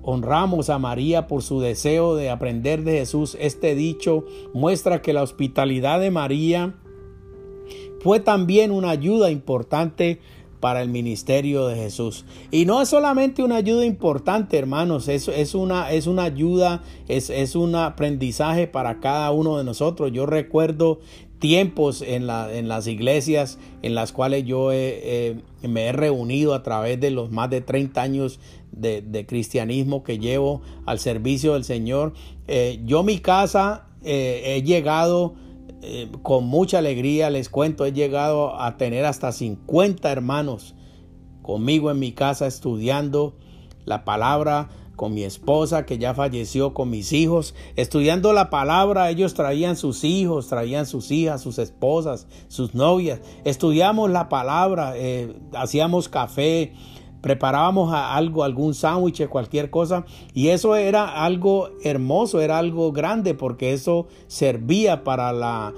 honramos 0.02 0.70
a 0.70 0.80
María 0.80 1.28
por 1.28 1.44
su 1.44 1.60
deseo 1.60 2.16
de 2.16 2.30
aprender 2.30 2.84
de 2.84 3.00
Jesús, 3.00 3.36
este 3.42 3.76
dicho 3.76 4.24
muestra 4.54 5.02
que 5.02 5.12
la 5.12 5.22
hospitalidad 5.22 6.00
de 6.00 6.12
María 6.12 6.76
fue 8.00 8.20
también 8.22 8.72
una 8.72 8.92
ayuda 8.92 9.32
importante 9.32 10.22
para 10.60 10.82
el 10.82 10.90
ministerio 10.90 11.68
de 11.68 11.76
Jesús. 11.76 12.26
Y 12.52 12.66
no 12.66 12.82
es 12.82 12.90
solamente 12.90 13.44
una 13.44 13.58
ayuda 13.58 13.86
importante, 13.86 14.58
hermanos, 14.58 15.08
es, 15.08 15.28
es, 15.28 15.56
una, 15.56 15.92
es 15.92 16.08
una 16.08 16.24
ayuda, 16.24 16.84
es, 17.08 17.30
es 17.30 17.56
un 17.56 17.76
aprendizaje 17.76 18.68
para 18.68 19.00
cada 19.00 19.32
uno 19.32 19.58
de 19.58 19.64
nosotros. 19.64 20.12
Yo 20.12 20.26
recuerdo 20.26 21.00
tiempos 21.40 22.02
en, 22.02 22.26
la, 22.26 22.52
en 22.52 22.68
las 22.68 22.88
iglesias 22.88 23.60
en 23.84 23.94
las 23.94 24.12
cuales 24.12 24.44
yo 24.46 24.70
me 24.70 25.86
he 25.86 25.92
reunido 25.92 26.56
a 26.56 26.64
través 26.64 27.00
de 27.00 27.12
los 27.12 27.32
más 27.32 27.52
de 27.52 27.62
30 27.62 28.02
años 28.02 28.40
de, 28.72 29.26
cristianismo 29.28 30.04
que 30.04 30.20
llevo 30.20 30.62
al 30.86 31.00
servicio 31.00 31.54
del 31.54 31.64
Señor. 31.64 32.14
Eh, 32.48 32.82
yo 32.86 33.04
mi 33.04 33.20
casa 33.20 33.88
eh, 34.04 34.56
he 34.56 34.64
llegado 34.64 35.36
eh, 35.82 36.10
con 36.24 36.46
mucha 36.46 36.80
alegría, 36.80 37.30
les 37.30 37.50
cuento, 37.50 37.86
he 37.86 37.94
llegado 37.94 38.60
a 38.60 38.78
tener 38.78 39.06
hasta 39.06 39.32
50 39.32 40.12
hermanos 40.12 40.76
conmigo 41.42 41.92
en 41.92 42.00
mi 42.00 42.12
casa 42.12 42.48
estudiando 42.48 43.36
la 43.86 44.04
palabra 44.04 44.70
con 44.98 45.14
mi 45.14 45.24
esposa 45.24 45.86
que 45.86 46.00
ya 46.00 46.14
falleció, 46.14 46.74
con 46.74 46.90
mis 46.90 47.14
hijos, 47.14 47.54
estudiando 47.76 48.34
la 48.34 48.50
palabra, 48.50 49.10
ellos 49.10 49.36
traían 49.36 49.78
sus 49.78 50.04
hijos, 50.04 50.48
traían 50.48 50.86
sus 50.88 51.12
hijas, 51.12 51.42
sus 51.42 51.60
esposas, 51.60 52.28
sus 52.48 52.74
novias, 52.74 53.22
estudiamos 53.46 54.10
la 54.10 54.28
palabra, 54.28 54.94
eh, 54.96 55.34
hacíamos 55.54 56.10
café, 56.10 56.74
preparábamos 57.28 57.94
algo, 57.94 58.46
algún 58.46 58.74
sándwich, 58.74 59.28
cualquier 59.28 59.70
cosa, 59.70 60.06
y 60.34 60.48
eso 60.48 60.78
era 60.78 61.26
algo 61.26 61.72
hermoso, 61.84 62.40
era 62.40 62.58
algo 62.58 62.94
grande, 62.94 63.34
porque 63.34 63.74
eso 63.74 64.08
servía 64.28 65.04
para 65.04 65.34
la, 65.34 65.74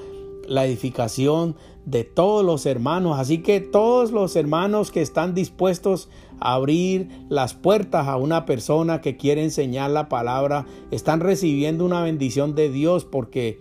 edificación 0.48 1.56
de 1.86 2.04
todos 2.04 2.46
los 2.46 2.68
hermanos. 2.68 3.18
Así 3.18 3.40
que 3.40 3.62
todos 3.62 4.12
los 4.12 4.36
hermanos 4.36 4.92
que 4.92 5.02
están 5.02 5.34
dispuestos 5.34 6.08
a 6.40 6.54
abrir 6.54 7.08
las 7.30 7.56
puertas 7.56 8.08
a 8.08 8.18
una 8.18 8.46
persona 8.46 9.02
que 9.02 9.18
quiere 9.18 9.44
enseñar 9.44 9.90
la 9.90 10.08
palabra, 10.08 10.68
están 10.92 11.20
recibiendo 11.20 11.84
una 11.84 12.04
bendición 12.04 12.54
de 12.54 12.70
Dios 12.70 13.06
porque 13.06 13.60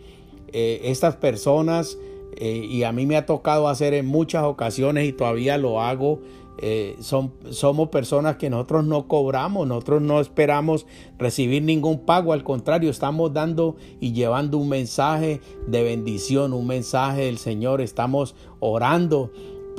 eh, 0.52 0.80
estas 0.84 1.16
personas, 1.16 1.96
eh, 2.36 2.66
y 2.68 2.82
a 2.82 2.92
mí 2.92 3.06
me 3.06 3.16
ha 3.16 3.24
tocado 3.24 3.66
hacer 3.66 3.94
en 3.94 4.04
muchas 4.04 4.44
ocasiones 4.44 5.08
y 5.08 5.12
todavía 5.14 5.56
lo 5.56 5.80
hago, 5.80 6.20
eh, 6.58 6.96
son, 7.00 7.32
somos 7.50 7.88
personas 7.88 8.36
que 8.36 8.50
nosotros 8.50 8.84
no 8.84 9.06
cobramos, 9.06 9.66
nosotros 9.66 10.02
no 10.02 10.20
esperamos 10.20 10.86
recibir 11.18 11.62
ningún 11.62 12.00
pago, 12.00 12.32
al 12.32 12.42
contrario, 12.42 12.90
estamos 12.90 13.32
dando 13.32 13.76
y 14.00 14.12
llevando 14.12 14.58
un 14.58 14.68
mensaje 14.68 15.40
de 15.66 15.82
bendición, 15.82 16.52
un 16.52 16.66
mensaje 16.66 17.26
del 17.26 17.38
Señor, 17.38 17.80
estamos 17.80 18.34
orando 18.60 19.30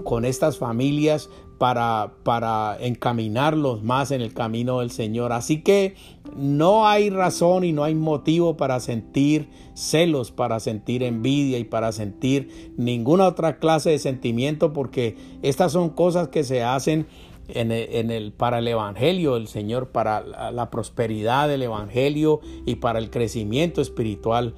con 0.04 0.24
estas 0.24 0.58
familias 0.58 1.30
para, 1.60 2.14
para 2.24 2.78
encaminarlos 2.80 3.84
más 3.84 4.10
en 4.12 4.22
el 4.22 4.34
camino 4.34 4.80
del 4.80 4.90
Señor. 4.90 5.34
Así 5.34 5.62
que 5.62 5.94
no 6.36 6.88
hay 6.88 7.10
razón 7.12 7.66
y 7.66 7.74
no 7.74 7.84
hay 7.84 7.94
motivo 7.94 8.58
para 8.58 8.80
sentir 8.80 9.50
celos, 9.76 10.32
para 10.32 10.60
sentir 10.60 11.04
envidia 11.04 11.60
y 11.60 11.66
para 11.66 11.92
sentir 11.92 12.74
ninguna 12.78 13.28
otra 13.28 13.60
clase 13.60 13.92
de 13.92 14.00
sentimiento 14.00 14.74
porque 14.74 15.18
estas 15.42 15.74
son 15.74 15.90
cosas 15.90 16.30
que 16.30 16.44
se 16.44 16.64
hacen 16.64 17.06
en 17.50 17.72
el, 17.72 18.32
para 18.32 18.60
el 18.60 18.68
Evangelio 18.68 19.34
del 19.34 19.48
Señor, 19.48 19.90
para 19.90 20.22
la, 20.22 20.52
la 20.52 20.70
prosperidad 20.70 21.50
del 21.50 21.64
Evangelio 21.64 22.40
y 22.66 22.76
para 22.76 23.00
el 23.00 23.10
crecimiento 23.10 23.82
espiritual 23.82 24.56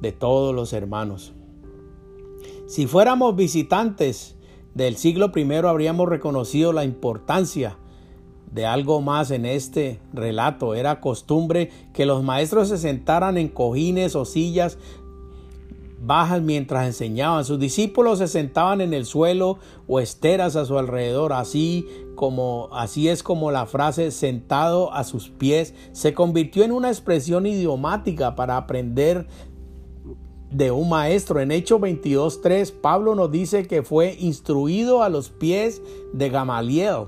de 0.00 0.12
todos 0.12 0.54
los 0.54 0.72
hermanos. 0.72 1.32
Si 2.66 2.86
fuéramos 2.86 3.36
visitantes, 3.36 4.36
del 4.74 4.96
siglo 4.96 5.32
I 5.34 5.52
habríamos 5.66 6.08
reconocido 6.08 6.72
la 6.72 6.84
importancia 6.84 7.76
de 8.52 8.66
algo 8.66 9.00
más 9.00 9.30
en 9.30 9.46
este 9.46 10.00
relato. 10.12 10.74
Era 10.74 11.00
costumbre 11.00 11.70
que 11.92 12.06
los 12.06 12.22
maestros 12.22 12.68
se 12.68 12.78
sentaran 12.78 13.38
en 13.38 13.48
cojines 13.48 14.14
o 14.16 14.24
sillas 14.24 14.78
bajas 16.02 16.40
mientras 16.40 16.86
enseñaban. 16.86 17.44
Sus 17.44 17.58
discípulos 17.58 18.18
se 18.18 18.28
sentaban 18.28 18.80
en 18.80 18.94
el 18.94 19.04
suelo 19.04 19.58
o 19.86 20.00
esteras 20.00 20.56
a 20.56 20.64
su 20.64 20.78
alrededor, 20.78 21.32
así 21.32 21.86
como 22.14 22.68
así 22.72 23.08
es 23.08 23.22
como 23.22 23.50
la 23.50 23.66
frase 23.66 24.10
sentado 24.10 24.92
a 24.92 25.04
sus 25.04 25.30
pies 25.30 25.74
se 25.92 26.12
convirtió 26.12 26.64
en 26.64 26.72
una 26.72 26.88
expresión 26.88 27.46
idiomática 27.46 28.34
para 28.34 28.56
aprender 28.56 29.26
de 30.50 30.70
un 30.70 30.88
maestro. 30.88 31.40
En 31.40 31.50
Hechos 31.50 31.80
22.3, 31.80 32.72
Pablo 32.72 33.14
nos 33.14 33.30
dice 33.30 33.66
que 33.66 33.82
fue 33.82 34.16
instruido 34.18 35.02
a 35.02 35.08
los 35.08 35.30
pies 35.30 35.80
de 36.12 36.28
Gamaliel, 36.28 37.06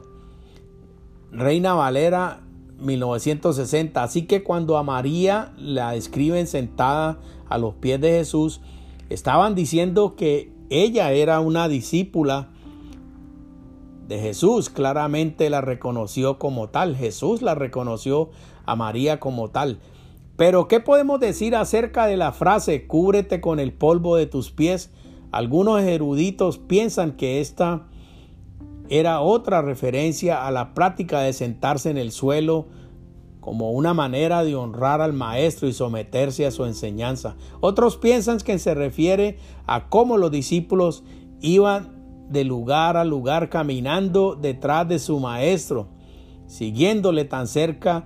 Reina 1.30 1.74
Valera 1.74 2.42
1960. 2.78 4.02
Así 4.02 4.26
que 4.26 4.42
cuando 4.42 4.76
a 4.76 4.82
María 4.82 5.52
la 5.58 5.94
escriben 5.94 6.46
sentada 6.46 7.18
a 7.48 7.58
los 7.58 7.74
pies 7.74 8.00
de 8.00 8.10
Jesús, 8.10 8.60
estaban 9.10 9.54
diciendo 9.54 10.14
que 10.16 10.52
ella 10.70 11.12
era 11.12 11.40
una 11.40 11.68
discípula 11.68 12.48
de 14.08 14.18
Jesús. 14.18 14.70
Claramente 14.70 15.50
la 15.50 15.60
reconoció 15.60 16.38
como 16.38 16.68
tal. 16.68 16.96
Jesús 16.96 17.42
la 17.42 17.54
reconoció 17.54 18.30
a 18.64 18.76
María 18.76 19.20
como 19.20 19.50
tal. 19.50 19.80
Pero 20.36 20.66
¿qué 20.68 20.80
podemos 20.80 21.20
decir 21.20 21.54
acerca 21.54 22.06
de 22.06 22.16
la 22.16 22.32
frase 22.32 22.86
cúbrete 22.86 23.40
con 23.40 23.60
el 23.60 23.72
polvo 23.72 24.16
de 24.16 24.26
tus 24.26 24.50
pies? 24.50 24.90
Algunos 25.30 25.80
eruditos 25.82 26.58
piensan 26.58 27.12
que 27.12 27.40
esta 27.40 27.86
era 28.88 29.20
otra 29.20 29.62
referencia 29.62 30.46
a 30.46 30.50
la 30.50 30.74
práctica 30.74 31.20
de 31.20 31.32
sentarse 31.32 31.90
en 31.90 31.96
el 31.96 32.12
suelo 32.12 32.66
como 33.40 33.72
una 33.72 33.92
manera 33.92 34.44
de 34.44 34.54
honrar 34.54 35.00
al 35.00 35.12
maestro 35.12 35.66
y 35.66 35.72
someterse 35.72 36.46
a 36.46 36.50
su 36.50 36.64
enseñanza. 36.64 37.36
Otros 37.60 37.96
piensan 37.96 38.38
que 38.38 38.58
se 38.58 38.74
refiere 38.74 39.38
a 39.66 39.88
cómo 39.88 40.16
los 40.16 40.30
discípulos 40.30 41.02
iban 41.40 42.02
de 42.30 42.44
lugar 42.44 42.96
a 42.96 43.04
lugar 43.04 43.48
caminando 43.48 44.36
detrás 44.36 44.88
de 44.88 44.98
su 44.98 45.18
maestro, 45.18 45.88
siguiéndole 46.46 47.24
tan 47.24 47.48
cerca 47.48 48.04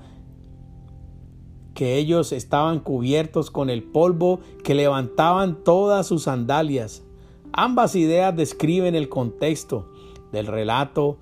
que 1.76 1.98
ellos 1.98 2.32
estaban 2.32 2.80
cubiertos 2.80 3.50
con 3.50 3.68
el 3.68 3.82
polvo 3.82 4.40
que 4.64 4.74
levantaban 4.74 5.62
todas 5.62 6.06
sus 6.06 6.22
sandalias. 6.22 7.04
Ambas 7.52 7.94
ideas 7.94 8.34
describen 8.34 8.94
el 8.94 9.10
contexto 9.10 9.92
del 10.32 10.46
relato 10.46 11.18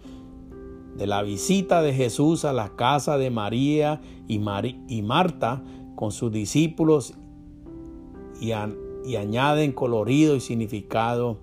de 0.97 1.09
la 1.09 1.23
visita 1.23 1.83
de 1.83 1.93
Jesús 1.93 2.45
a 2.45 2.53
la 2.53 2.77
casa 2.77 3.19
de 3.19 3.31
María 3.31 4.01
y, 4.29 4.41
y 4.89 5.03
Marta 5.03 5.65
con 5.97 6.13
sus 6.13 6.31
discípulos 6.31 7.15
y, 8.41 8.53
y 9.05 9.17
añaden 9.17 9.73
colorido 9.73 10.37
y 10.37 10.41
significado 10.41 11.41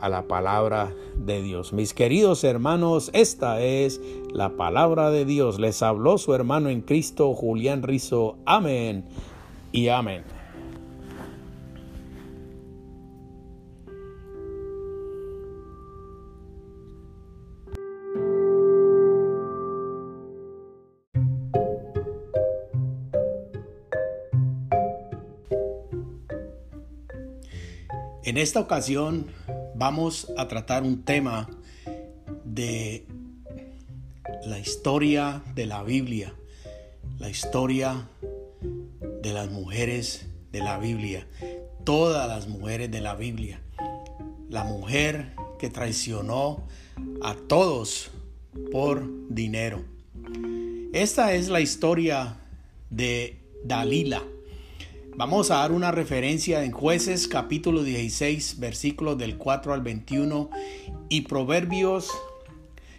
a 0.00 0.08
la 0.08 0.22
palabra 0.22 0.94
de 1.16 1.42
Dios. 1.42 1.72
Mis 1.72 1.94
queridos 1.94 2.44
hermanos, 2.44 3.10
esta 3.12 3.60
es 3.60 4.00
la 4.32 4.50
palabra 4.56 5.10
de 5.10 5.24
Dios. 5.24 5.58
Les 5.58 5.82
habló 5.82 6.18
su 6.18 6.34
hermano 6.34 6.68
en 6.68 6.80
Cristo, 6.80 7.34
Julián 7.34 7.82
Rizo. 7.82 8.36
Amén 8.44 9.04
y 9.72 9.88
amén. 9.88 10.24
En 28.28 28.36
esta 28.36 28.60
ocasión 28.60 29.26
vamos 29.78 30.26
a 30.36 30.48
tratar 30.48 30.82
un 30.82 31.04
tema 31.04 31.48
de 32.44 33.06
la 34.44 34.58
historia 34.58 35.40
de 35.54 35.66
la 35.66 35.84
Biblia, 35.84 36.34
la 37.20 37.30
historia 37.30 38.08
de 39.22 39.32
las 39.32 39.48
mujeres 39.52 40.26
de 40.50 40.58
la 40.58 40.78
Biblia, 40.78 41.28
todas 41.84 42.26
las 42.26 42.48
mujeres 42.48 42.90
de 42.90 43.00
la 43.00 43.14
Biblia, 43.14 43.60
la 44.50 44.64
mujer 44.64 45.36
que 45.60 45.70
traicionó 45.70 46.66
a 47.22 47.36
todos 47.36 48.10
por 48.72 49.08
dinero. 49.28 49.84
Esta 50.92 51.34
es 51.34 51.48
la 51.48 51.60
historia 51.60 52.36
de 52.90 53.38
Dalila 53.62 54.24
Vamos 55.18 55.50
a 55.50 55.56
dar 55.56 55.72
una 55.72 55.90
referencia 55.90 56.62
en 56.62 56.70
jueces 56.70 57.26
capítulo 57.26 57.82
16 57.82 58.60
versículos 58.60 59.18
del 59.18 59.36
4 59.36 59.74
al 59.74 59.82
21 59.82 60.48
y 61.08 61.22
Proverbios 61.22 62.08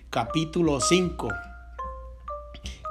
capítulo 0.09 0.81
5. 0.81 1.29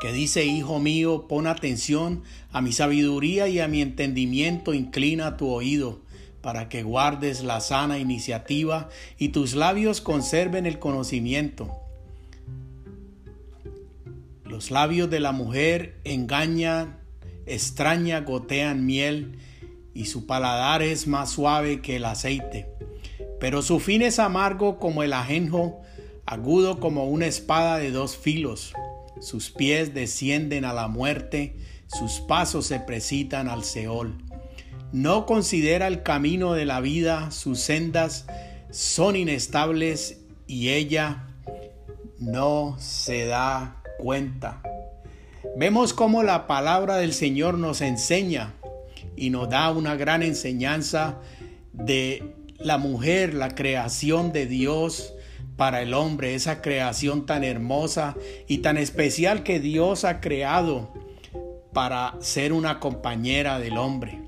que 0.00 0.12
dice, 0.12 0.46
Hijo 0.46 0.78
mío, 0.78 1.26
pon 1.28 1.46
atención 1.46 2.22
a 2.52 2.62
mi 2.62 2.72
sabiduría 2.72 3.48
y 3.48 3.60
a 3.60 3.68
mi 3.68 3.82
entendimiento, 3.82 4.72
inclina 4.72 5.36
tu 5.36 5.50
oído, 5.50 6.00
para 6.40 6.70
que 6.70 6.82
guardes 6.82 7.44
la 7.44 7.60
sana 7.60 7.98
iniciativa 7.98 8.88
y 9.18 9.28
tus 9.28 9.54
labios 9.54 10.00
conserven 10.00 10.64
el 10.64 10.78
conocimiento. 10.78 11.76
Los 14.46 14.70
labios 14.70 15.10
de 15.10 15.20
la 15.20 15.32
mujer 15.32 16.00
engañan, 16.04 16.97
extraña, 17.48 18.20
gotean 18.20 18.86
miel, 18.86 19.38
y 19.94 20.06
su 20.06 20.26
paladar 20.26 20.82
es 20.82 21.06
más 21.06 21.30
suave 21.30 21.80
que 21.80 21.96
el 21.96 22.04
aceite. 22.04 22.68
Pero 23.40 23.62
su 23.62 23.80
fin 23.80 24.02
es 24.02 24.18
amargo 24.18 24.78
como 24.78 25.02
el 25.02 25.12
ajenjo, 25.12 25.80
agudo 26.26 26.78
como 26.78 27.06
una 27.06 27.26
espada 27.26 27.78
de 27.78 27.90
dos 27.90 28.16
filos. 28.16 28.72
Sus 29.20 29.50
pies 29.50 29.94
descienden 29.94 30.64
a 30.64 30.72
la 30.72 30.88
muerte, 30.88 31.56
sus 31.86 32.20
pasos 32.20 32.66
se 32.66 32.80
precitan 32.80 33.48
al 33.48 33.64
Seol. 33.64 34.18
No 34.92 35.26
considera 35.26 35.86
el 35.86 36.02
camino 36.02 36.54
de 36.54 36.64
la 36.64 36.80
vida, 36.80 37.30
sus 37.30 37.60
sendas 37.60 38.26
son 38.70 39.16
inestables 39.16 40.20
y 40.46 40.68
ella 40.70 41.26
no 42.18 42.76
se 42.78 43.26
da 43.26 43.82
cuenta. 43.98 44.62
Vemos 45.56 45.92
cómo 45.92 46.22
la 46.22 46.46
palabra 46.46 46.96
del 46.96 47.12
Señor 47.12 47.58
nos 47.58 47.80
enseña 47.80 48.54
y 49.16 49.30
nos 49.30 49.48
da 49.48 49.70
una 49.70 49.96
gran 49.96 50.22
enseñanza 50.22 51.20
de 51.72 52.34
la 52.58 52.78
mujer, 52.78 53.34
la 53.34 53.54
creación 53.54 54.32
de 54.32 54.46
Dios 54.46 55.14
para 55.56 55.82
el 55.82 55.94
hombre, 55.94 56.34
esa 56.34 56.60
creación 56.60 57.26
tan 57.26 57.44
hermosa 57.44 58.16
y 58.46 58.58
tan 58.58 58.76
especial 58.76 59.42
que 59.42 59.60
Dios 59.60 60.04
ha 60.04 60.20
creado 60.20 60.92
para 61.72 62.14
ser 62.20 62.52
una 62.52 62.80
compañera 62.80 63.58
del 63.58 63.76
hombre. 63.76 64.20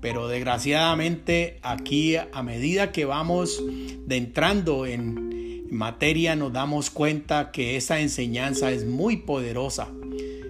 Pero 0.00 0.28
desgraciadamente 0.28 1.58
aquí 1.62 2.16
a 2.16 2.42
medida 2.42 2.92
que 2.92 3.04
vamos 3.04 3.62
entrando 4.08 4.86
en 4.86 5.66
materia 5.70 6.34
nos 6.36 6.52
damos 6.52 6.90
cuenta 6.90 7.50
que 7.50 7.76
esa 7.76 8.00
enseñanza 8.00 8.70
es 8.70 8.86
muy 8.86 9.18
poderosa. 9.18 9.88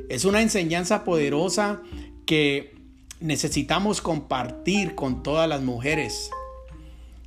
Es 0.08 0.24
una 0.24 0.40
enseñanza 0.40 1.04
poderosa 1.04 1.82
que 2.24 2.74
necesitamos 3.20 4.00
compartir 4.00 4.94
con 4.94 5.22
todas 5.22 5.48
las 5.48 5.60
mujeres 5.60 6.30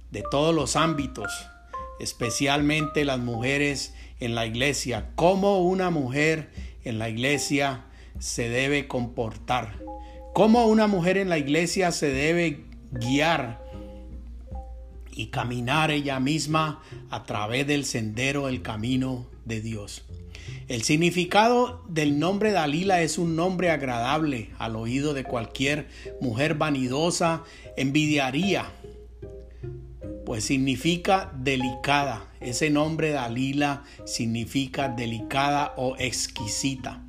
de 0.09 0.23
todos 0.31 0.53
los 0.53 0.75
ámbitos, 0.75 1.31
especialmente 1.99 3.05
las 3.05 3.19
mujeres 3.19 3.93
en 4.19 4.33
la 4.33 4.47
iglesia, 4.47 5.11
cómo 5.15 5.59
una 5.61 5.91
mujer 5.91 6.49
en 6.83 6.97
la 6.97 7.09
iglesia 7.09 7.85
se 8.19 8.49
debe 8.49 8.87
comportar, 8.87 9.77
cómo 10.33 10.65
una 10.65 10.87
mujer 10.87 11.17
en 11.17 11.29
la 11.29 11.37
iglesia 11.37 11.91
se 11.91 12.11
debe 12.11 12.65
guiar 12.91 13.61
y 15.11 15.27
caminar 15.27 15.91
ella 15.91 16.19
misma 16.19 16.81
a 17.09 17.23
través 17.25 17.67
del 17.67 17.85
sendero, 17.85 18.47
el 18.49 18.63
camino 18.63 19.27
de 19.45 19.61
Dios. 19.61 20.03
El 20.67 20.83
significado 20.83 21.83
del 21.89 22.17
nombre 22.17 22.51
Dalila 22.51 23.01
es 23.01 23.17
un 23.17 23.35
nombre 23.35 23.71
agradable 23.71 24.49
al 24.57 24.75
oído 24.75 25.13
de 25.13 25.23
cualquier 25.23 25.87
mujer 26.21 26.55
vanidosa, 26.55 27.43
envidiaría, 27.75 28.71
pues 30.25 30.45
significa 30.45 31.31
delicada. 31.37 32.27
Ese 32.39 32.69
nombre 32.69 33.11
Dalila 33.11 33.83
significa 34.05 34.87
delicada 34.87 35.73
o 35.75 35.95
exquisita. 35.97 37.03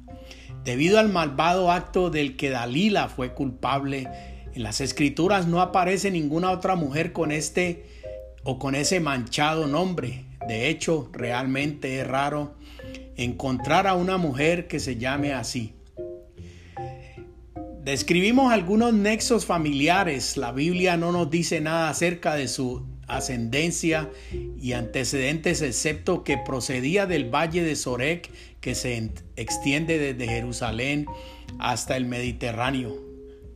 Debido 0.64 0.98
al 0.98 1.08
malvado 1.08 1.70
acto 1.70 2.10
del 2.10 2.36
que 2.36 2.50
Dalila 2.50 3.08
fue 3.08 3.32
culpable, 3.32 4.08
en 4.54 4.62
las 4.62 4.80
escrituras 4.80 5.46
no 5.46 5.60
aparece 5.60 6.10
ninguna 6.10 6.50
otra 6.50 6.74
mujer 6.74 7.12
con 7.12 7.32
este 7.32 7.86
o 8.44 8.58
con 8.58 8.74
ese 8.74 9.00
manchado 9.00 9.66
nombre. 9.66 10.24
De 10.48 10.68
hecho, 10.68 11.08
realmente 11.12 12.00
es 12.00 12.06
raro 12.06 12.54
encontrar 13.16 13.86
a 13.86 13.94
una 13.94 14.16
mujer 14.16 14.68
que 14.68 14.80
se 14.80 14.96
llame 14.96 15.32
así. 15.32 15.74
Describimos 17.84 18.52
algunos 18.52 18.94
nexos 18.94 19.44
familiares. 19.44 20.36
La 20.36 20.52
Biblia 20.52 20.96
no 20.96 21.10
nos 21.10 21.30
dice 21.30 21.60
nada 21.60 21.88
acerca 21.88 22.36
de 22.36 22.46
su 22.46 22.86
ascendencia 23.08 24.08
y 24.56 24.72
antecedentes, 24.72 25.62
excepto 25.62 26.22
que 26.22 26.38
procedía 26.38 27.06
del 27.06 27.34
valle 27.34 27.62
de 27.62 27.74
Sorek, 27.74 28.30
que 28.60 28.76
se 28.76 29.10
extiende 29.34 29.98
desde 29.98 30.32
Jerusalén 30.32 31.06
hasta 31.58 31.96
el 31.96 32.04
Mediterráneo, 32.04 32.96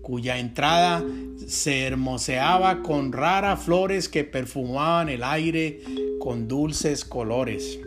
cuya 0.03 0.39
entrada 0.39 1.05
se 1.47 1.85
hermoseaba 1.85 2.83
con 2.83 3.13
raras 3.13 3.63
flores 3.63 4.09
que 4.09 4.25
perfumaban 4.25 5.09
el 5.09 5.23
aire 5.23 5.81
con 6.19 6.49
dulces 6.49 7.05
colores. 7.05 7.79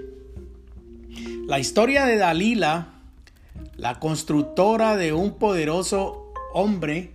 La 1.49 1.57
historia 1.57 2.05
de 2.05 2.17
Dalila, 2.17 2.89
la 3.75 3.99
constructora 3.99 4.95
de 4.95 5.13
un 5.13 5.39
poderoso 5.39 6.31
hombre, 6.53 7.09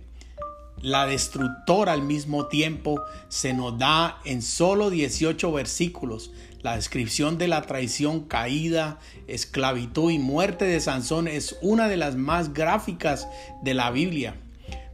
la 0.81 1.05
destructora 1.05 1.93
al 1.93 2.01
mismo 2.01 2.47
tiempo, 2.47 3.01
se 3.29 3.53
nos 3.53 3.79
da 3.79 4.19
en 4.25 4.41
solo 4.41 4.89
18 4.89 5.53
versículos. 5.53 6.33
La 6.61 6.75
descripción 6.75 7.37
de 7.37 7.47
la 7.47 7.61
traición, 7.61 8.25
caída, 8.25 8.99
esclavitud 9.27 10.11
y 10.11 10.19
muerte 10.19 10.65
de 10.65 10.81
Sansón 10.81 11.29
es 11.29 11.57
una 11.61 11.87
de 11.87 11.95
las 11.95 12.17
más 12.17 12.53
gráficas 12.53 13.29
de 13.63 13.73
la 13.73 13.89
Biblia. 13.89 14.35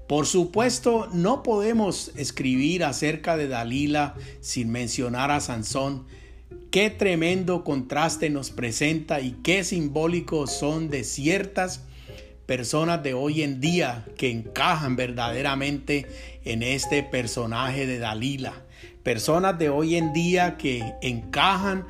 Por 0.08 0.28
supuesto, 0.28 1.10
no 1.14 1.42
podemos 1.42 2.12
escribir 2.16 2.84
acerca 2.84 3.38
de 3.38 3.48
Dalila 3.48 4.14
sin 4.40 4.70
mencionar 4.70 5.32
a 5.32 5.40
Sansón, 5.40 6.06
Qué 6.72 6.90
tremendo 6.90 7.64
contraste 7.64 8.30
nos 8.30 8.50
presenta 8.50 9.20
y 9.20 9.32
qué 9.44 9.64
simbólicos 9.64 10.52
son 10.52 10.90
de 10.90 11.04
ciertas 11.04 11.84
personas 12.46 13.04
de 13.04 13.14
hoy 13.14 13.44
en 13.44 13.62
día 13.62 14.06
que 14.18 14.30
encajan 14.30 14.96
verdaderamente 14.96 16.08
en 16.44 16.64
este 16.64 17.04
personaje 17.04 17.86
de 17.86 18.00
Dalila. 18.00 18.54
Personas 19.04 19.58
de 19.60 19.70
hoy 19.70 19.96
en 19.96 20.14
día 20.14 20.58
que 20.58 20.94
encajan 21.02 21.88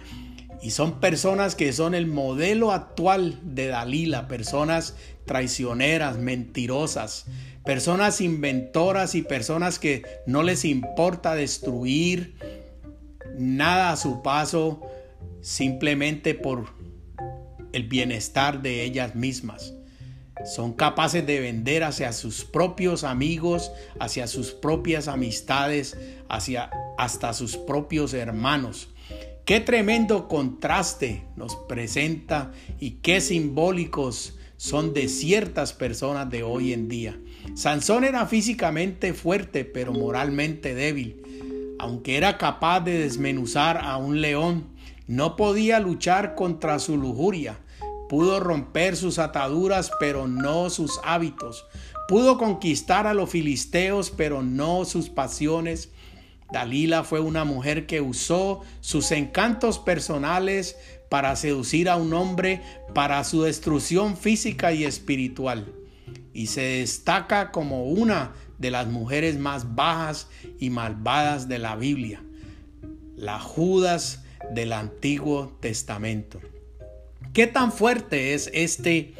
y 0.62 0.72
son 0.72 1.00
personas 1.00 1.56
que 1.56 1.74
son 1.74 1.96
el 1.96 2.06
modelo 2.08 2.72
actual 2.72 3.40
de 3.44 3.68
Dalila, 3.68 4.28
personas 4.28 4.96
traicioneras, 5.26 6.18
mentirosas, 6.18 7.26
personas 7.66 8.22
inventoras 8.22 9.16
y 9.16 9.22
personas 9.22 9.80
que 9.80 10.04
no 10.26 10.44
les 10.44 10.66
importa 10.66 11.36
destruir, 11.36 12.61
nada 13.38 13.92
a 13.92 13.98
su 13.98 14.22
paso 14.22 14.82
simplemente 15.42 16.36
por 16.36 16.74
el 17.74 17.88
bienestar 17.88 18.62
de 18.62 18.84
ellas 18.84 19.16
mismas. 19.16 19.74
Son 20.46 20.74
capaces 20.74 21.26
de 21.26 21.40
vender 21.40 21.84
hacia 21.84 22.14
sus 22.14 22.44
propios 22.44 23.04
amigos, 23.04 23.72
hacia 24.00 24.28
sus 24.28 24.52
propias 24.52 25.08
amistades, 25.08 25.98
hacia 26.30 26.72
hasta 26.98 27.34
sus 27.34 27.58
propios 27.58 28.14
hermanos. 28.14 28.90
Qué 29.46 29.60
tremendo 29.60 30.28
contraste 30.28 31.24
nos 31.36 31.56
presenta 31.56 32.52
y 32.80 32.92
qué 33.02 33.22
simbólicos 33.22 34.38
son 34.58 34.94
de 34.94 35.08
ciertas 35.10 35.74
personas 35.74 36.30
de 36.30 36.44
hoy 36.44 36.74
en 36.74 36.88
día. 36.88 37.20
Sansón 37.56 38.04
era 38.04 38.26
físicamente 38.28 39.14
fuerte, 39.14 39.66
pero 39.66 39.94
moralmente 39.94 40.76
débil 40.76 41.21
aunque 41.82 42.16
era 42.16 42.38
capaz 42.38 42.82
de 42.82 43.00
desmenuzar 43.00 43.80
a 43.80 43.98
un 43.98 44.22
león, 44.22 44.68
no 45.08 45.36
podía 45.36 45.80
luchar 45.80 46.36
contra 46.36 46.78
su 46.78 46.96
lujuria. 46.96 47.58
Pudo 48.08 48.40
romper 48.40 48.96
sus 48.96 49.18
ataduras, 49.18 49.92
pero 50.00 50.28
no 50.28 50.70
sus 50.70 51.00
hábitos. 51.04 51.66
Pudo 52.08 52.38
conquistar 52.38 53.08
a 53.08 53.16
los 53.16 53.32
filisteos, 53.32 54.12
pero 54.12 54.44
no 54.44 54.86
sus 54.86 55.10
pasiones. 55.10 55.90
Dalila 56.54 57.04
fue 57.04 57.20
una 57.20 57.46
mujer 57.46 57.88
que 57.88 58.00
usó 58.00 58.62
sus 58.82 59.12
encantos 59.12 59.80
personales 59.80 60.76
para 61.10 61.36
seducir 61.36 61.90
a 61.90 61.96
un 61.96 62.14
hombre 62.14 62.62
para 62.94 63.24
su 63.24 63.42
destrucción 63.42 64.16
física 64.16 64.72
y 64.72 64.84
espiritual. 64.84 65.74
Y 66.32 66.46
se 66.46 66.62
destaca 66.62 67.52
como 67.52 67.86
una 67.86 68.34
de 68.62 68.72
las 68.72 68.88
mujeres 68.88 69.40
más 69.40 69.76
bajas 69.76 70.28
y 70.60 70.70
malvadas 70.70 71.48
de 71.48 71.58
la 71.58 71.76
Biblia, 71.76 72.24
la 73.18 73.40
Judas 73.40 74.24
del 74.54 74.72
Antiguo 74.72 75.58
Testamento. 75.60 76.40
¿Qué 77.34 77.48
tan 77.48 77.72
fuerte 77.72 78.36
es 78.36 78.52
este 78.54 79.16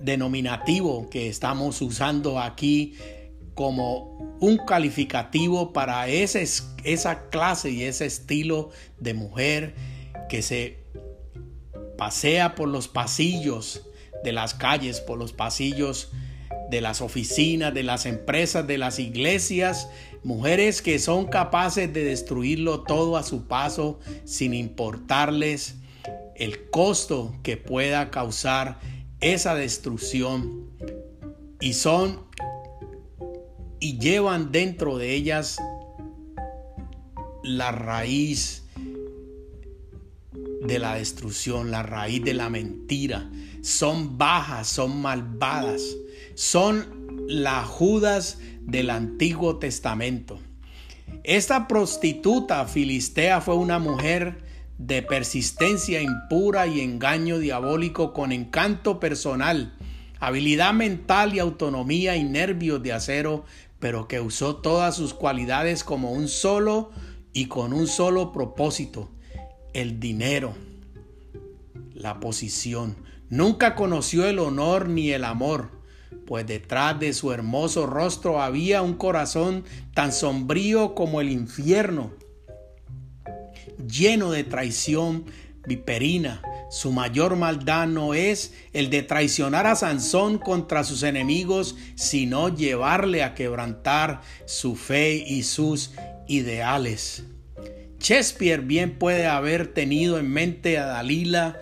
denominativo 0.00 1.10
que 1.10 1.28
estamos 1.28 1.82
usando 1.82 2.38
aquí 2.38 2.94
como 3.54 4.36
un 4.38 4.58
calificativo 4.58 5.72
para 5.72 6.06
esa 6.08 7.28
clase 7.30 7.70
y 7.70 7.82
ese 7.82 8.06
estilo 8.06 8.70
de 9.00 9.14
mujer 9.14 9.74
que 10.28 10.42
se 10.42 10.84
pasea 11.98 12.54
por 12.54 12.68
los 12.68 12.86
pasillos 12.86 13.82
de 14.22 14.32
las 14.32 14.54
calles, 14.54 15.00
por 15.00 15.18
los 15.18 15.32
pasillos 15.32 16.12
de 16.70 16.80
las 16.80 17.00
oficinas, 17.00 17.72
de 17.72 17.82
las 17.82 18.06
empresas, 18.06 18.66
de 18.66 18.78
las 18.78 18.98
iglesias, 18.98 19.88
mujeres 20.24 20.82
que 20.82 20.98
son 20.98 21.26
capaces 21.26 21.92
de 21.92 22.04
destruirlo 22.04 22.82
todo 22.82 23.16
a 23.16 23.22
su 23.22 23.46
paso 23.46 24.00
sin 24.24 24.54
importarles 24.54 25.76
el 26.34 26.68
costo 26.70 27.34
que 27.42 27.56
pueda 27.56 28.10
causar 28.10 28.78
esa 29.20 29.54
destrucción 29.54 30.70
y 31.60 31.72
son 31.72 32.26
y 33.80 33.98
llevan 33.98 34.52
dentro 34.52 34.98
de 34.98 35.14
ellas 35.14 35.58
la 37.42 37.70
raíz 37.70 38.64
de 40.62 40.78
la 40.78 40.96
destrucción, 40.96 41.70
la 41.70 41.82
raíz 41.82 42.24
de 42.24 42.34
la 42.34 42.50
mentira. 42.50 43.30
Son 43.62 44.18
bajas, 44.18 44.68
son 44.68 45.00
malvadas, 45.00 45.82
son 46.36 47.16
las 47.26 47.66
Judas 47.66 48.38
del 48.60 48.90
Antiguo 48.90 49.56
Testamento. 49.56 50.38
Esta 51.24 51.66
prostituta 51.66 52.66
filistea 52.66 53.40
fue 53.40 53.54
una 53.56 53.78
mujer 53.78 54.44
de 54.76 55.02
persistencia 55.02 56.02
impura 56.02 56.66
y 56.66 56.80
engaño 56.80 57.38
diabólico 57.38 58.12
con 58.12 58.32
encanto 58.32 59.00
personal, 59.00 59.74
habilidad 60.20 60.74
mental 60.74 61.34
y 61.34 61.38
autonomía 61.38 62.16
y 62.16 62.24
nervios 62.24 62.82
de 62.82 62.92
acero, 62.92 63.46
pero 63.78 64.06
que 64.06 64.20
usó 64.20 64.56
todas 64.56 64.94
sus 64.94 65.14
cualidades 65.14 65.84
como 65.84 66.12
un 66.12 66.28
solo 66.28 66.90
y 67.32 67.46
con 67.46 67.72
un 67.72 67.86
solo 67.86 68.32
propósito, 68.32 69.10
el 69.72 69.98
dinero, 70.00 70.54
la 71.94 72.20
posición. 72.20 72.94
Nunca 73.30 73.74
conoció 73.74 74.26
el 74.26 74.38
honor 74.38 74.90
ni 74.90 75.12
el 75.12 75.24
amor, 75.24 75.75
pues 76.26 76.46
detrás 76.46 76.98
de 76.98 77.12
su 77.12 77.32
hermoso 77.32 77.86
rostro 77.86 78.42
había 78.42 78.82
un 78.82 78.94
corazón 78.94 79.64
tan 79.94 80.12
sombrío 80.12 80.94
como 80.94 81.20
el 81.20 81.30
infierno 81.30 82.12
lleno 83.86 84.30
de 84.30 84.44
traición 84.44 85.24
viperina. 85.66 86.42
Su 86.70 86.92
mayor 86.92 87.36
maldad 87.36 87.86
no 87.86 88.14
es 88.14 88.54
el 88.72 88.90
de 88.90 89.02
traicionar 89.02 89.66
a 89.66 89.76
Sansón 89.76 90.38
contra 90.38 90.84
sus 90.84 91.02
enemigos, 91.02 91.76
sino 91.94 92.54
llevarle 92.54 93.22
a 93.22 93.34
quebrantar 93.34 94.20
su 94.46 94.74
fe 94.74 95.14
y 95.14 95.42
sus 95.42 95.92
ideales. 96.26 97.24
Shakespeare 97.98 98.60
bien 98.60 98.98
puede 98.98 99.26
haber 99.26 99.72
tenido 99.72 100.18
en 100.18 100.30
mente 100.30 100.78
a 100.78 100.86
Dalila 100.86 101.58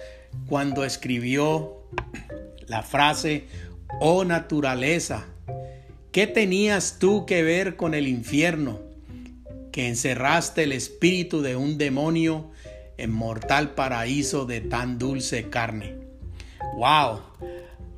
cuando 0.46 0.85
escribió 0.85 1.88
la 2.66 2.83
frase, 2.83 3.46
oh 4.00 4.24
naturaleza, 4.24 5.26
¿qué 6.12 6.26
tenías 6.26 6.98
tú 6.98 7.26
que 7.26 7.42
ver 7.42 7.76
con 7.76 7.94
el 7.94 8.09
infierno? 8.09 8.85
que 9.74 9.88
encerraste 9.88 10.62
el 10.62 10.70
espíritu 10.70 11.42
de 11.42 11.57
un 11.57 11.78
demonio 11.78 12.52
en 12.96 13.11
mortal 13.11 13.74
paraíso 13.74 14.46
de 14.46 14.61
tan 14.61 15.00
dulce 15.00 15.50
carne. 15.50 15.96
¡Wow! 16.76 17.18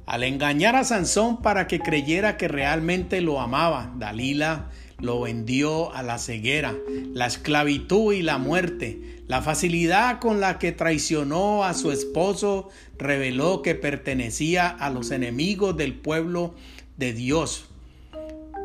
Al 0.06 0.22
engañar 0.22 0.74
a 0.74 0.84
Sansón 0.84 1.42
para 1.42 1.66
que 1.66 1.80
creyera 1.80 2.38
que 2.38 2.48
realmente 2.48 3.20
lo 3.20 3.42
amaba, 3.42 3.92
Dalila 3.98 4.70
lo 5.00 5.20
vendió 5.20 5.94
a 5.94 6.02
la 6.02 6.16
ceguera, 6.16 6.74
la 7.12 7.26
esclavitud 7.26 8.14
y 8.14 8.22
la 8.22 8.38
muerte. 8.38 9.15
La 9.28 9.42
facilidad 9.42 10.20
con 10.20 10.40
la 10.40 10.58
que 10.58 10.72
traicionó 10.72 11.64
a 11.64 11.74
su 11.74 11.90
esposo 11.90 12.68
reveló 12.98 13.62
que 13.62 13.74
pertenecía 13.74 14.68
a 14.68 14.90
los 14.90 15.10
enemigos 15.10 15.76
del 15.76 15.94
pueblo 15.94 16.54
de 16.96 17.12
Dios 17.12 17.68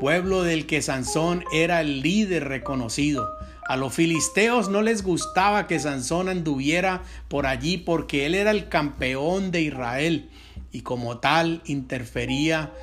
pueblo 0.02 0.42
del 0.42 0.66
que 0.66 0.82
Sansón 0.82 1.46
era 1.54 1.80
el 1.80 2.02
líder 2.02 2.48
reconocido. 2.48 3.30
A 3.68 3.78
los 3.78 3.94
filisteos 3.94 4.68
no 4.68 4.82
les 4.82 5.04
gustaba 5.04 5.68
que 5.68 5.80
Sansón 5.80 6.28
anduviera 6.28 7.04
por 7.28 7.46
allí 7.46 7.78
porque 7.78 8.26
él 8.26 8.34
era 8.34 8.50
el 8.50 8.68
campeón 8.68 9.52
de 9.52 9.62
Israel 9.62 10.32
y 10.72 10.82
como 10.82 11.20
tal 11.20 11.62
interfería 11.66 12.74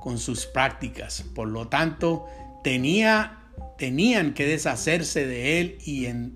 con 0.00 0.18
sus 0.18 0.46
prácticas. 0.46 1.24
Por 1.36 1.46
lo 1.46 1.68
tanto, 1.68 2.26
tenía, 2.64 3.44
tenían 3.78 4.34
que 4.34 4.44
deshacerse 4.44 5.24
de 5.24 5.60
él 5.60 5.78
y 5.84 6.06
en 6.06 6.34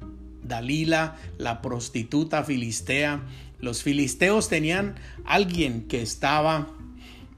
Dalila, 0.50 1.16
la 1.38 1.62
prostituta 1.62 2.44
filistea, 2.44 3.22
los 3.60 3.82
filisteos 3.82 4.50
tenían 4.50 4.96
alguien 5.24 5.88
que 5.88 6.02
estaba 6.02 6.68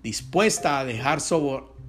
dispuesta 0.02 0.80
a 0.80 0.84
dejar 0.84 1.20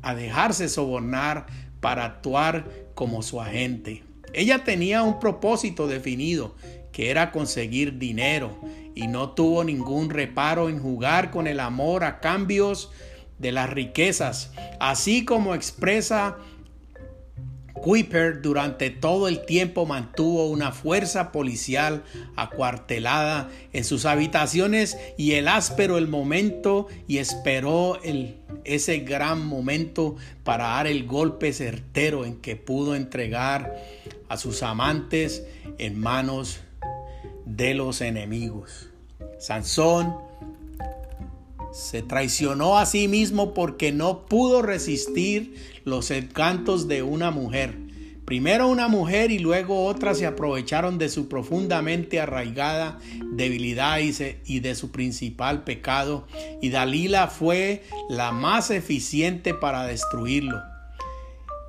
a 0.03 0.15
dejarse 0.15 0.69
sobornar 0.69 1.47
para 1.79 2.05
actuar 2.05 2.69
como 2.93 3.23
su 3.23 3.41
agente. 3.41 4.03
Ella 4.33 4.63
tenía 4.63 5.03
un 5.03 5.19
propósito 5.19 5.87
definido, 5.87 6.55
que 6.91 7.09
era 7.09 7.31
conseguir 7.31 7.97
dinero, 7.97 8.59
y 8.95 9.07
no 9.07 9.31
tuvo 9.31 9.63
ningún 9.63 10.09
reparo 10.09 10.69
en 10.69 10.79
jugar 10.79 11.31
con 11.31 11.47
el 11.47 11.59
amor 11.59 12.03
a 12.03 12.19
cambios 12.19 12.91
de 13.39 13.51
las 13.51 13.69
riquezas, 13.69 14.51
así 14.79 15.25
como 15.25 15.55
expresa 15.55 16.37
Kuiper 17.83 18.41
durante 18.41 18.89
todo 18.91 19.27
el 19.27 19.45
tiempo 19.45 19.85
mantuvo 19.85 20.47
una 20.47 20.71
fuerza 20.71 21.33
policial 21.33 22.05
acuartelada 22.37 23.49
en 23.73 23.83
sus 23.83 24.05
habitaciones 24.05 24.97
y 25.17 25.33
el 25.33 25.49
áspero 25.49 25.97
el 25.97 26.07
momento 26.07 26.87
y 27.09 27.17
esperó 27.17 28.01
el, 28.01 28.37
ese 28.63 28.99
gran 28.99 29.45
momento 29.45 30.15
para 30.45 30.67
dar 30.67 30.87
el 30.87 31.05
golpe 31.05 31.51
certero 31.51 32.23
en 32.23 32.37
que 32.37 32.55
pudo 32.55 32.95
entregar 32.95 33.75
a 34.29 34.37
sus 34.37 34.63
amantes 34.63 35.45
en 35.77 35.99
manos 35.99 36.61
de 37.45 37.73
los 37.73 37.99
enemigos. 37.99 38.91
Sansón 39.39 40.15
se 41.73 42.03
traicionó 42.03 42.77
a 42.77 42.85
sí 42.85 43.07
mismo 43.07 43.53
porque 43.53 43.91
no 43.91 44.25
pudo 44.27 44.61
resistir 44.61 45.55
los 45.83 46.11
encantos 46.11 46.87
de 46.87 47.01
una 47.01 47.31
mujer. 47.31 47.77
Primero 48.25 48.69
una 48.69 48.87
mujer 48.87 49.31
y 49.31 49.39
luego 49.39 49.85
otra 49.85 50.13
se 50.13 50.25
aprovecharon 50.25 50.97
de 50.97 51.09
su 51.09 51.27
profundamente 51.27 52.21
arraigada 52.21 52.99
debilidad 53.33 53.99
y 53.99 54.59
de 54.59 54.75
su 54.75 54.91
principal 54.91 55.63
pecado, 55.63 56.25
y 56.61 56.69
Dalila 56.69 57.27
fue 57.27 57.83
la 58.09 58.31
más 58.31 58.69
eficiente 58.69 59.53
para 59.53 59.85
destruirlo. 59.85 60.61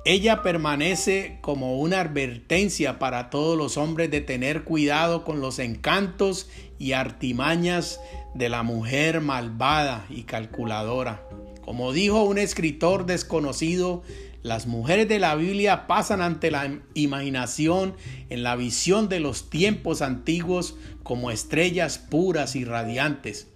Ella 0.07 0.43
permanece 0.43 1.39
como 1.41 1.79
una 1.79 2.01
advertencia 2.01 2.99
para 2.99 3.31
todos 3.31 3.57
los 3.57 3.75
hombres 3.75 4.11
de 4.11 4.21
tener 4.21 4.63
cuidado 4.63 5.25
con 5.25 5.41
los 5.41 5.57
encantos 5.57 6.47
y 6.77 6.93
artimañas 6.93 7.99
de 8.33 8.49
la 8.49 8.63
mujer 8.63 9.21
malvada 9.21 10.05
y 10.09 10.23
calculadora. 10.23 11.27
Como 11.61 11.93
dijo 11.93 12.23
un 12.23 12.37
escritor 12.37 13.05
desconocido, 13.05 14.03
las 14.43 14.67
mujeres 14.67 15.07
de 15.07 15.19
la 15.19 15.35
Biblia 15.35 15.87
pasan 15.87 16.21
ante 16.21 16.51
la 16.51 16.79
imaginación 16.93 17.95
en 18.29 18.43
la 18.43 18.55
visión 18.55 19.09
de 19.09 19.19
los 19.19 19.49
tiempos 19.49 20.01
antiguos 20.01 20.75
como 21.03 21.31
estrellas 21.31 21.97
puras 21.97 22.55
y 22.55 22.65
radiantes 22.65 23.47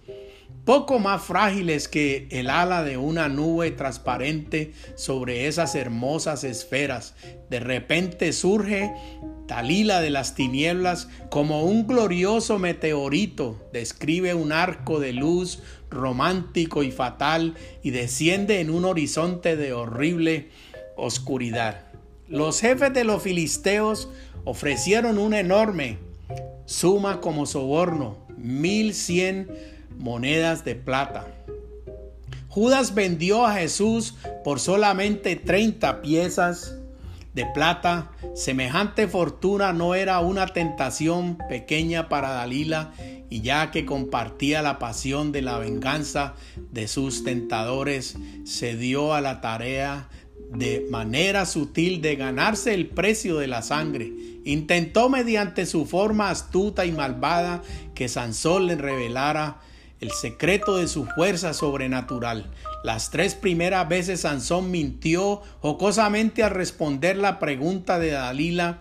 poco 0.64 0.98
más 0.98 1.22
frágiles 1.22 1.88
que 1.88 2.28
el 2.30 2.50
ala 2.50 2.84
de 2.84 2.96
una 2.96 3.28
nube 3.28 3.70
transparente 3.70 4.72
sobre 4.94 5.46
esas 5.46 5.74
hermosas 5.74 6.44
esferas. 6.44 7.14
De 7.48 7.60
repente 7.60 8.32
surge 8.32 8.92
Talila 9.50 10.00
de 10.00 10.10
las 10.10 10.36
tinieblas 10.36 11.08
como 11.28 11.64
un 11.64 11.88
glorioso 11.88 12.60
meteorito, 12.60 13.58
describe 13.72 14.32
un 14.32 14.52
arco 14.52 15.00
de 15.00 15.12
luz 15.12 15.58
romántico 15.90 16.84
y 16.84 16.92
fatal 16.92 17.56
y 17.82 17.90
desciende 17.90 18.60
en 18.60 18.70
un 18.70 18.84
horizonte 18.84 19.56
de 19.56 19.72
horrible 19.72 20.50
oscuridad. 20.96 21.82
Los 22.28 22.60
jefes 22.60 22.94
de 22.94 23.02
los 23.02 23.24
filisteos 23.24 24.08
ofrecieron 24.44 25.18
una 25.18 25.40
enorme 25.40 25.98
suma 26.64 27.20
como 27.20 27.44
soborno, 27.44 28.18
mil 28.36 28.94
cien 28.94 29.50
monedas 29.98 30.64
de 30.64 30.76
plata. 30.76 31.26
Judas 32.46 32.94
vendió 32.94 33.44
a 33.44 33.54
Jesús 33.54 34.14
por 34.44 34.60
solamente 34.60 35.34
30 35.34 36.02
piezas 36.02 36.76
de 37.34 37.46
plata. 37.46 38.10
Semejante 38.34 39.08
fortuna 39.08 39.72
no 39.72 39.94
era 39.94 40.20
una 40.20 40.46
tentación 40.46 41.38
pequeña 41.48 42.08
para 42.08 42.30
Dalila 42.30 42.92
y 43.30 43.42
ya 43.42 43.70
que 43.70 43.86
compartía 43.86 44.62
la 44.62 44.78
pasión 44.78 45.32
de 45.32 45.42
la 45.42 45.58
venganza 45.58 46.34
de 46.72 46.88
sus 46.88 47.22
tentadores, 47.22 48.16
se 48.44 48.76
dio 48.76 49.14
a 49.14 49.20
la 49.20 49.40
tarea 49.40 50.08
de 50.52 50.86
manera 50.90 51.46
sutil 51.46 52.02
de 52.02 52.16
ganarse 52.16 52.74
el 52.74 52.88
precio 52.88 53.38
de 53.38 53.46
la 53.46 53.62
sangre. 53.62 54.12
Intentó 54.44 55.08
mediante 55.08 55.64
su 55.66 55.86
forma 55.86 56.30
astuta 56.30 56.84
y 56.84 56.92
malvada 56.92 57.62
que 57.94 58.08
Sansón 58.08 58.66
le 58.66 58.74
revelara 58.74 59.60
el 60.00 60.10
secreto 60.10 60.78
de 60.78 60.88
su 60.88 61.04
fuerza 61.04 61.54
sobrenatural. 61.54 62.50
Las 62.82 63.10
tres 63.10 63.34
primeras 63.34 63.88
veces 63.88 64.22
Sansón 64.22 64.70
mintió 64.70 65.42
jocosamente 65.60 66.42
al 66.42 66.52
responder 66.52 67.16
la 67.16 67.38
pregunta 67.38 67.98
de 67.98 68.12
Dalila, 68.12 68.78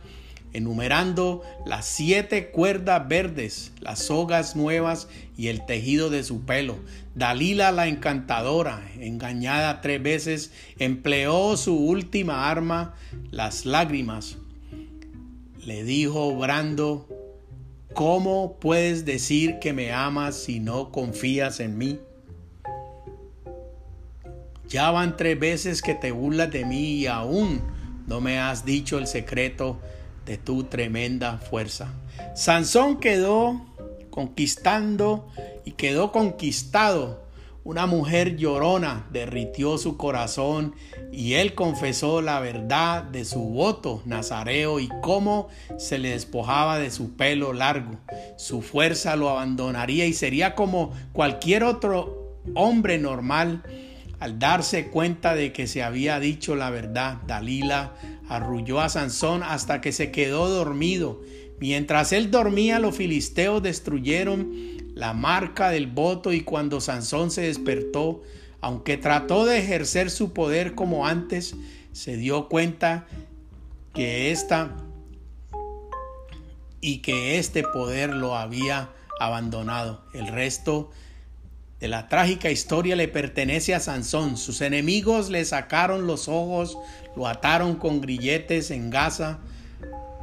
enumerando 0.53 1.43
las 1.65 1.85
siete 1.85 2.49
cuerdas 2.49 3.07
verdes, 3.07 3.73
las 3.81 3.99
sogas 3.99 4.55
nuevas 4.55 5.09
y 5.37 5.47
el 5.47 5.65
tejido 5.65 6.09
de 6.09 6.23
su 6.23 6.45
pelo. 6.45 6.77
Dalila 7.13 7.71
la 7.71 7.87
encantadora, 7.87 8.89
engañada 8.99 9.81
tres 9.81 10.01
veces, 10.01 10.51
empleó 10.77 11.57
su 11.57 11.75
última 11.77 12.49
arma, 12.49 12.95
las 13.31 13.65
lágrimas. 13.65 14.37
Le 15.65 15.83
dijo 15.83 16.35
Brando, 16.37 17.07
¿cómo 17.93 18.57
puedes 18.59 19.03
decir 19.03 19.59
que 19.59 19.73
me 19.73 19.91
amas 19.91 20.35
si 20.35 20.61
no 20.61 20.91
confías 20.91 21.59
en 21.59 21.77
mí? 21.77 21.99
Ya 24.69 24.91
van 24.91 25.17
tres 25.17 25.39
veces 25.39 25.81
que 25.81 25.95
te 25.95 26.11
burlas 26.11 26.51
de 26.51 26.63
mí 26.63 26.91
y 26.91 27.07
aún 27.07 27.59
no 28.05 28.21
me 28.21 28.39
has 28.39 28.65
dicho 28.65 28.99
el 28.99 29.07
secreto 29.07 29.79
de 30.27 30.37
tu 30.37 30.65
tremenda 30.65 31.39
fuerza. 31.39 31.91
Sansón 32.35 32.99
quedó 32.99 33.65
conquistando 34.11 35.27
y 35.65 35.71
quedó 35.71 36.11
conquistado. 36.11 37.27
Una 37.63 37.87
mujer 37.87 38.37
llorona 38.37 39.07
derritió 39.11 39.79
su 39.79 39.97
corazón 39.97 40.75
y 41.11 41.33
él 41.33 41.55
confesó 41.55 42.21
la 42.21 42.39
verdad 42.39 43.03
de 43.03 43.25
su 43.25 43.39
voto 43.39 44.03
nazareo 44.05 44.79
y 44.79 44.87
cómo 45.01 45.49
se 45.77 45.97
le 45.97 46.11
despojaba 46.11 46.77
de 46.77 46.91
su 46.91 47.15
pelo 47.15 47.53
largo. 47.53 47.97
Su 48.37 48.61
fuerza 48.61 49.15
lo 49.15 49.29
abandonaría 49.29 50.05
y 50.05 50.13
sería 50.13 50.53
como 50.53 50.93
cualquier 51.11 51.63
otro 51.63 52.37
hombre 52.53 52.99
normal 52.99 53.63
al 54.19 54.37
darse 54.37 54.87
cuenta 54.87 55.35
de 55.35 55.53
que 55.53 55.67
se 55.67 55.81
había 55.81 56.19
dicho 56.19 56.55
la 56.55 56.69
verdad, 56.69 57.19
Dalila 57.25 57.93
arrulló 58.27 58.81
a 58.81 58.89
Sansón 58.89 59.43
hasta 59.43 59.81
que 59.81 59.91
se 59.91 60.11
quedó 60.11 60.49
dormido. 60.49 61.21
Mientras 61.59 62.11
él 62.11 62.31
dormía, 62.31 62.79
los 62.79 62.95
filisteos 62.95 63.63
destruyeron 63.63 64.53
la 64.93 65.13
marca 65.13 65.69
del 65.69 65.87
voto 65.87 66.33
y 66.33 66.41
cuando 66.41 66.81
Sansón 66.81 67.31
se 67.31 67.41
despertó, 67.41 68.21
aunque 68.61 68.97
trató 68.97 69.45
de 69.45 69.59
ejercer 69.59 70.09
su 70.09 70.33
poder 70.33 70.75
como 70.75 71.07
antes, 71.07 71.55
se 71.93 72.17
dio 72.17 72.49
cuenta 72.49 73.07
que 73.93 74.31
esta 74.31 74.75
y 76.81 76.99
que 76.99 77.37
este 77.39 77.63
poder 77.63 78.09
lo 78.13 78.35
había 78.35 78.89
abandonado. 79.19 80.03
El 80.13 80.27
resto 80.27 80.91
de 81.79 81.87
la 81.87 82.09
trágica 82.09 82.51
historia 82.51 82.95
le 82.95 83.07
pertenece 83.07 83.73
a 83.73 83.79
Sansón. 83.79 84.37
Sus 84.37 84.61
enemigos 84.61 85.29
le 85.29 85.45
sacaron 85.45 86.07
los 86.07 86.27
ojos, 86.27 86.77
lo 87.15 87.27
ataron 87.27 87.75
con 87.75 88.01
grilletes 88.01 88.69
en 88.71 88.89
Gaza, 88.89 89.39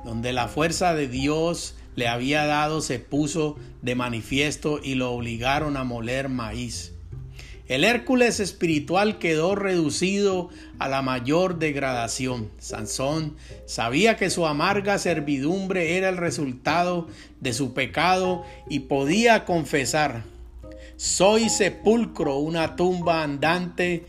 donde 0.05 0.33
la 0.33 0.49
fuerza 0.49 0.95
de 0.95 1.09
Dios 1.09 1.75
le 1.95 2.09
había 2.09 2.45
dado 2.45 2.83
se 2.83 2.99
puso 2.99 3.57
de 3.81 3.95
manifiesto 3.95 4.81
y 4.83 4.95
lo 4.97 5.13
obligaron 5.13 5.77
a 5.77 5.85
moler 5.85 6.29
maíz. 6.29 6.93
El 7.69 7.83
Hércules 7.83 8.39
espiritual 8.39 9.19
quedó 9.19 9.57
reducido 9.57 10.51
a 10.79 10.89
la 10.89 11.03
mayor 11.03 11.59
degradación. 11.59 12.49
Sansón 12.59 13.35
sabía 13.65 14.17
que 14.17 14.31
su 14.31 14.47
amarga 14.47 14.99
servidumbre 14.99 15.97
era 15.97 16.09
el 16.09 16.17
resultado 16.17 17.09
de 17.41 17.53
su 17.53 17.75
pecado 17.75 18.45
y 18.69 18.81
podía 18.81 19.45
confesar 19.45 20.23
soy 20.97 21.49
sepulcro, 21.49 22.39
una 22.39 22.77
tumba 22.77 23.23
andante, 23.23 24.07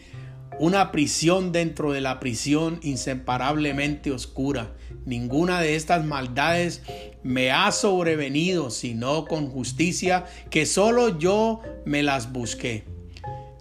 una 0.60 0.91
prisión 0.91 1.52
dentro 1.52 1.91
de 1.91 2.02
la 2.02 2.19
prisión 2.19 2.80
inseparablemente 2.82 4.12
oscura. 4.12 4.73
Ninguna 5.06 5.62
de 5.62 5.76
estas 5.76 6.06
maldades 6.06 6.82
me 7.23 7.52
ha 7.52 7.71
sobrevenido, 7.71 8.69
sino 8.71 9.26
con 9.26 9.50
justicia 9.50 10.26
que 10.50 10.65
solo 10.65 11.19
yo 11.19 11.62
me 11.86 12.04
las 12.04 12.32
busqué. 12.32 12.86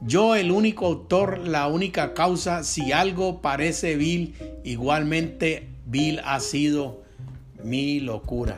Yo 0.01 0.35
el 0.37 0.51
único 0.51 0.87
autor, 0.87 1.39
la 1.39 1.67
única 1.67 2.15
causa, 2.15 2.62
si 2.62 2.93
algo 2.93 3.43
parece 3.43 3.97
vil, 3.97 4.35
igualmente 4.62 5.69
vil 5.85 6.21
ha 6.25 6.39
sido 6.41 7.03
mi 7.62 8.01
locura. 8.01 8.57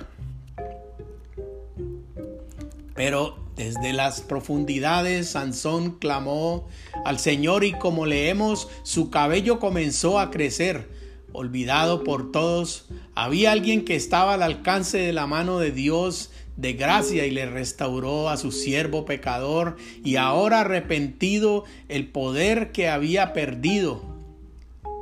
Pero 2.94 3.47
desde 3.58 3.92
las 3.92 4.20
profundidades 4.20 5.30
Sansón 5.30 5.98
clamó 5.98 6.68
al 7.04 7.18
Señor 7.18 7.64
y 7.64 7.72
como 7.72 8.06
leemos, 8.06 8.68
su 8.84 9.10
cabello 9.10 9.58
comenzó 9.58 10.20
a 10.20 10.30
crecer. 10.30 10.88
Olvidado 11.32 12.04
por 12.04 12.30
todos, 12.30 12.86
había 13.16 13.50
alguien 13.50 13.84
que 13.84 13.96
estaba 13.96 14.34
al 14.34 14.44
alcance 14.44 14.98
de 14.98 15.12
la 15.12 15.26
mano 15.26 15.58
de 15.58 15.72
Dios 15.72 16.30
de 16.56 16.74
gracia 16.74 17.26
y 17.26 17.32
le 17.32 17.46
restauró 17.46 18.28
a 18.28 18.36
su 18.36 18.52
siervo 18.52 19.04
pecador 19.04 19.76
y 20.04 20.16
ahora 20.16 20.60
arrepentido 20.60 21.64
el 21.88 22.08
poder 22.08 22.70
que 22.70 22.88
había 22.88 23.32
perdido. 23.32 24.02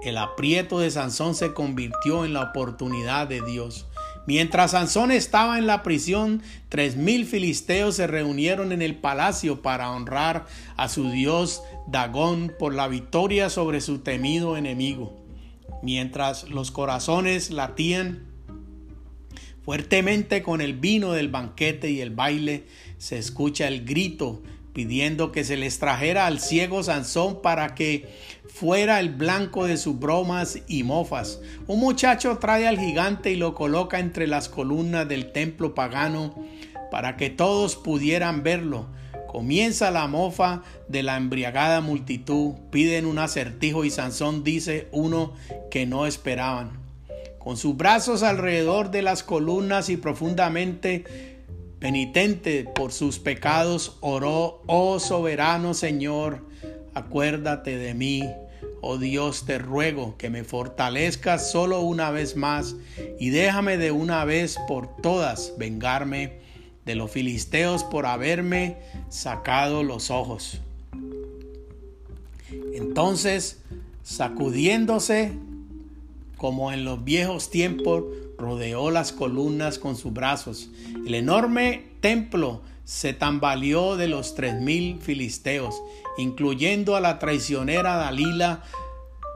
El 0.02 0.16
aprieto 0.16 0.78
de 0.78 0.90
Sansón 0.90 1.34
se 1.34 1.52
convirtió 1.52 2.24
en 2.24 2.32
la 2.32 2.42
oportunidad 2.42 3.28
de 3.28 3.42
Dios. 3.42 3.85
Mientras 4.26 4.72
Sansón 4.72 5.12
estaba 5.12 5.56
en 5.56 5.66
la 5.66 5.84
prisión, 5.84 6.42
tres 6.68 6.96
mil 6.96 7.26
filisteos 7.26 7.94
se 7.94 8.08
reunieron 8.08 8.72
en 8.72 8.82
el 8.82 8.96
palacio 8.96 9.62
para 9.62 9.90
honrar 9.90 10.46
a 10.76 10.88
su 10.88 11.10
dios 11.10 11.62
Dagón 11.86 12.52
por 12.58 12.74
la 12.74 12.88
victoria 12.88 13.50
sobre 13.50 13.80
su 13.80 14.00
temido 14.00 14.56
enemigo. 14.56 15.16
Mientras 15.82 16.50
los 16.50 16.72
corazones 16.72 17.50
latían 17.50 18.26
fuertemente 19.64 20.42
con 20.42 20.60
el 20.60 20.74
vino 20.74 21.12
del 21.12 21.28
banquete 21.28 21.90
y 21.90 22.00
el 22.00 22.10
baile, 22.10 22.66
se 22.98 23.18
escucha 23.18 23.68
el 23.68 23.84
grito 23.84 24.42
pidiendo 24.76 25.32
que 25.32 25.42
se 25.42 25.56
les 25.56 25.78
trajera 25.78 26.26
al 26.26 26.38
ciego 26.38 26.82
Sansón 26.82 27.40
para 27.40 27.74
que 27.74 28.06
fuera 28.46 29.00
el 29.00 29.08
blanco 29.08 29.64
de 29.64 29.78
sus 29.78 29.98
bromas 29.98 30.58
y 30.68 30.82
mofas. 30.82 31.40
Un 31.66 31.80
muchacho 31.80 32.36
trae 32.36 32.68
al 32.68 32.78
gigante 32.78 33.30
y 33.32 33.36
lo 33.36 33.54
coloca 33.54 34.00
entre 34.00 34.26
las 34.26 34.50
columnas 34.50 35.08
del 35.08 35.32
templo 35.32 35.74
pagano 35.74 36.34
para 36.90 37.16
que 37.16 37.30
todos 37.30 37.74
pudieran 37.74 38.42
verlo. 38.42 38.84
Comienza 39.26 39.90
la 39.90 40.08
mofa 40.08 40.62
de 40.88 41.02
la 41.02 41.16
embriagada 41.16 41.80
multitud, 41.80 42.52
piden 42.70 43.06
un 43.06 43.18
acertijo 43.18 43.86
y 43.86 43.90
Sansón 43.90 44.44
dice 44.44 44.88
uno 44.92 45.32
que 45.70 45.86
no 45.86 46.06
esperaban. 46.06 46.72
Con 47.38 47.56
sus 47.56 47.78
brazos 47.78 48.22
alrededor 48.22 48.90
de 48.90 49.00
las 49.00 49.22
columnas 49.22 49.88
y 49.88 49.96
profundamente 49.96 51.35
penitente 51.86 52.64
por 52.64 52.90
sus 52.90 53.20
pecados, 53.20 53.96
oró, 54.00 54.60
oh 54.66 54.98
soberano 54.98 55.72
Señor, 55.72 56.44
acuérdate 56.94 57.78
de 57.78 57.94
mí. 57.94 58.24
Oh 58.80 58.98
Dios, 58.98 59.44
te 59.46 59.58
ruego 59.58 60.16
que 60.18 60.28
me 60.28 60.42
fortalezcas 60.42 61.48
solo 61.48 61.82
una 61.82 62.10
vez 62.10 62.34
más 62.34 62.74
y 63.20 63.30
déjame 63.30 63.76
de 63.76 63.92
una 63.92 64.24
vez 64.24 64.58
por 64.66 64.96
todas 64.96 65.52
vengarme 65.58 66.40
de 66.84 66.96
los 66.96 67.12
filisteos 67.12 67.84
por 67.84 68.06
haberme 68.06 68.78
sacado 69.08 69.84
los 69.84 70.10
ojos. 70.10 70.60
Entonces, 72.74 73.60
sacudiéndose 74.02 75.30
como 76.36 76.72
en 76.72 76.84
los 76.84 77.04
viejos 77.04 77.48
tiempos, 77.48 78.02
rodeó 78.38 78.90
las 78.90 79.12
columnas 79.12 79.78
con 79.78 79.96
sus 79.96 80.12
brazos. 80.12 80.70
El 81.06 81.14
enorme 81.14 81.90
templo 82.00 82.62
se 82.84 83.12
tambaleó 83.12 83.96
de 83.96 84.08
los 84.08 84.34
tres 84.34 84.60
mil 84.60 85.00
filisteos, 85.00 85.82
incluyendo 86.18 86.96
a 86.96 87.00
la 87.00 87.18
traicionera 87.18 87.96
Dalila, 87.96 88.62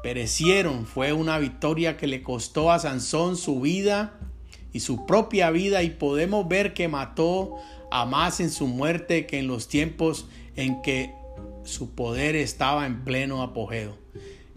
perecieron. 0.03 0.87
Fue 0.87 1.13
una 1.13 1.39
victoria 1.39 1.97
que 1.97 2.07
le 2.07 2.23
costó 2.23 2.71
a 2.71 2.79
Sansón 2.79 3.37
su 3.37 3.61
vida 3.61 4.19
y 4.73 4.81
su 4.81 5.05
propia 5.07 5.51
vida 5.51 5.83
y 5.83 5.91
podemos 5.91 6.47
ver 6.49 6.75
que 6.75 6.89
mató 6.89 7.57
a 7.91 8.07
más 8.07 8.41
en 8.41 8.51
su 8.51 8.67
muerte 8.67 9.27
que 9.27 9.39
en 9.39 9.49
los 9.49 9.69
tiempos 9.69 10.27
en 10.57 10.81
que 10.83 11.13
su 11.65 11.91
poder 11.95 12.37
estaba 12.37 12.87
en 12.87 13.05
pleno 13.05 13.43
apogeo. 13.43 14.00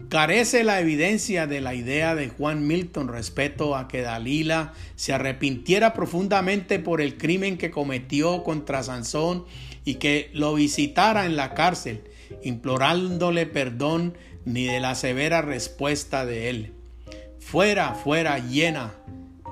Carece 0.08 0.64
la 0.64 0.80
evidencia 0.80 1.46
de 1.46 1.60
la 1.60 1.74
idea 1.74 2.14
de 2.14 2.28
Juan 2.28 2.66
Milton 2.66 3.08
respecto 3.08 3.76
a 3.76 3.88
que 3.88 4.02
Dalila 4.02 4.72
se 4.96 5.12
arrepintiera 5.12 5.94
profundamente 5.94 6.78
por 6.78 7.00
el 7.00 7.16
crimen 7.16 7.58
que 7.58 7.70
cometió 7.70 8.42
contra 8.42 8.82
Sansón 8.82 9.44
y 9.84 9.94
que 9.96 10.30
lo 10.32 10.54
visitara 10.54 11.26
en 11.26 11.36
la 11.36 11.54
cárcel, 11.54 12.04
implorándole 12.42 13.46
perdón 13.46 14.16
ni 14.44 14.64
de 14.64 14.80
la 14.80 14.94
severa 14.94 15.42
respuesta 15.42 16.26
de 16.26 16.50
él. 16.50 16.72
Fuera, 17.38 17.94
fuera, 17.94 18.38
llena. 18.38 18.94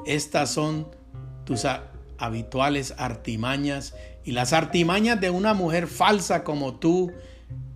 Estas 0.06 0.52
son 0.52 0.88
tus 1.44 1.66
habituales 2.18 2.94
artimañas 2.98 3.94
y 4.24 4.32
las 4.32 4.52
artimañas 4.52 5.20
de 5.20 5.30
una 5.30 5.54
mujer 5.54 5.86
falsa 5.86 6.44
como 6.44 6.76
tú, 6.76 7.12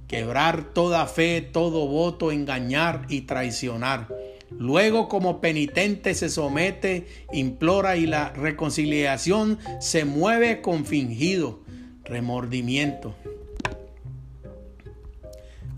quebrar 0.09 0.73
toda 0.73 1.07
fe, 1.07 1.41
todo 1.41 1.87
voto, 1.87 2.33
engañar 2.33 3.07
y 3.09 3.23
traicionar. 3.23 4.09
Luego 4.51 5.09
como 5.09 5.41
penitente 5.41 6.15
se 6.15 6.29
somete, 6.29 7.07
implora 7.33 7.97
y 7.97 8.07
la 8.07 8.31
reconciliación 8.31 9.59
se 9.81 10.05
mueve 10.05 10.63
con 10.63 10.87
fingido 10.87 11.61
remordimiento. 12.05 13.15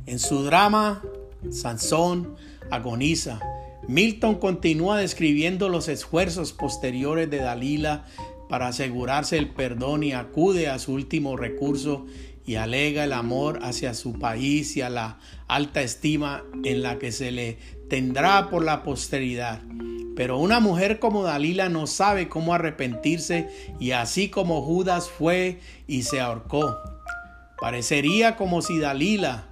En 0.04 0.18
su 0.18 0.42
drama, 0.42 1.02
Sansón 1.50 2.36
agoniza. 2.70 3.40
Milton 3.86 4.34
continúa 4.34 4.98
describiendo 4.98 5.70
los 5.70 5.88
esfuerzos 5.88 6.52
posteriores 6.52 7.30
de 7.30 7.38
Dalila 7.38 8.04
para 8.48 8.68
asegurarse 8.68 9.38
el 9.38 9.48
perdón 9.50 10.02
y 10.02 10.12
acude 10.12 10.68
a 10.68 10.78
su 10.78 10.92
último 10.92 11.36
recurso 11.36 12.06
y 12.48 12.56
alega 12.56 13.04
el 13.04 13.12
amor 13.12 13.58
hacia 13.62 13.92
su 13.92 14.18
país 14.18 14.74
y 14.78 14.80
a 14.80 14.88
la 14.88 15.18
alta 15.48 15.82
estima 15.82 16.44
en 16.64 16.82
la 16.82 16.98
que 16.98 17.12
se 17.12 17.30
le 17.30 17.58
tendrá 17.90 18.48
por 18.48 18.64
la 18.64 18.82
posteridad. 18.82 19.60
Pero 20.16 20.38
una 20.38 20.58
mujer 20.58 20.98
como 20.98 21.24
Dalila 21.24 21.68
no 21.68 21.86
sabe 21.86 22.30
cómo 22.30 22.54
arrepentirse 22.54 23.50
y 23.78 23.90
así 23.90 24.30
como 24.30 24.62
Judas 24.62 25.10
fue 25.10 25.60
y 25.86 26.04
se 26.04 26.20
ahorcó. 26.20 26.74
Parecería 27.60 28.36
como 28.36 28.62
si 28.62 28.78
Dalila, 28.78 29.44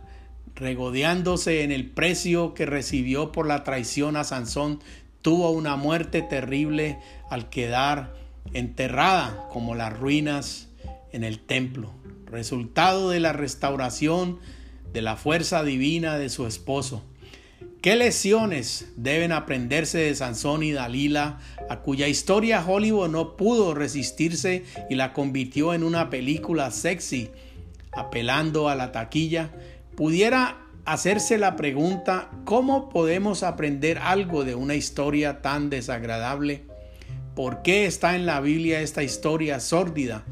regodeándose 0.55 1.65
en 1.65 1.73
el 1.73 1.91
precio 1.91 2.55
que 2.55 2.65
recibió 2.65 3.31
por 3.31 3.47
la 3.47 3.63
traición 3.63 4.17
a 4.17 4.25
Sansón, 4.25 4.81
tuvo 5.21 5.51
una 5.51 5.77
muerte 5.77 6.23
terrible 6.23 6.99
al 7.29 7.51
quedar 7.51 8.15
enterrada 8.55 9.49
como 9.53 9.75
las 9.75 9.93
ruinas 9.99 10.69
en 11.13 11.25
el 11.25 11.41
templo, 11.41 11.93
resultado 12.27 13.11
de 13.11 13.21
la 13.21 13.33
restauración 13.33 14.39
de 14.93 15.03
la 15.03 15.17
fuerza 15.17 15.63
divina 15.63 16.19
de 16.19 16.29
su 16.29 16.47
esposo. 16.47 17.03
¿Qué 17.83 17.95
lecciones 17.95 18.93
deben 18.97 19.31
aprenderse 19.31 19.99
de 19.99 20.15
Sansón 20.15 20.63
y 20.63 20.73
Dalila, 20.73 21.39
a 21.71 21.81
cuya 21.81 22.09
historia 22.09 22.65
Hollywood 22.67 23.09
no 23.09 23.37
pudo 23.37 23.75
resistirse 23.75 24.65
y 24.91 24.97
la 24.97 25.13
convirtió 25.13 25.73
en 25.73 25.85
una 25.85 26.11
película 26.11 26.71
sexy, 26.71 27.31
apelando 27.93 28.69
a 28.69 28.75
la 28.75 28.91
taquilla? 28.91 29.53
Pudiera 29.95 30.67
hacerse 30.85 31.39
la 31.39 31.55
pregunta, 31.57 32.31
¿cómo 32.45 32.89
podemos 32.89 33.43
aprender 33.43 33.99
algo 33.99 34.45
de 34.45 34.55
una 34.55 34.75
historia 34.75 35.43
tan 35.43 35.71
desagradable? 35.71 36.65
¿Por 37.37 37.63
qué 37.63 37.87
está 37.87 38.17
en 38.17 38.27
la 38.27 38.41
Biblia 38.41 38.81
esta 38.81 39.03
historia 39.03 39.61
sórdida? 39.61 40.25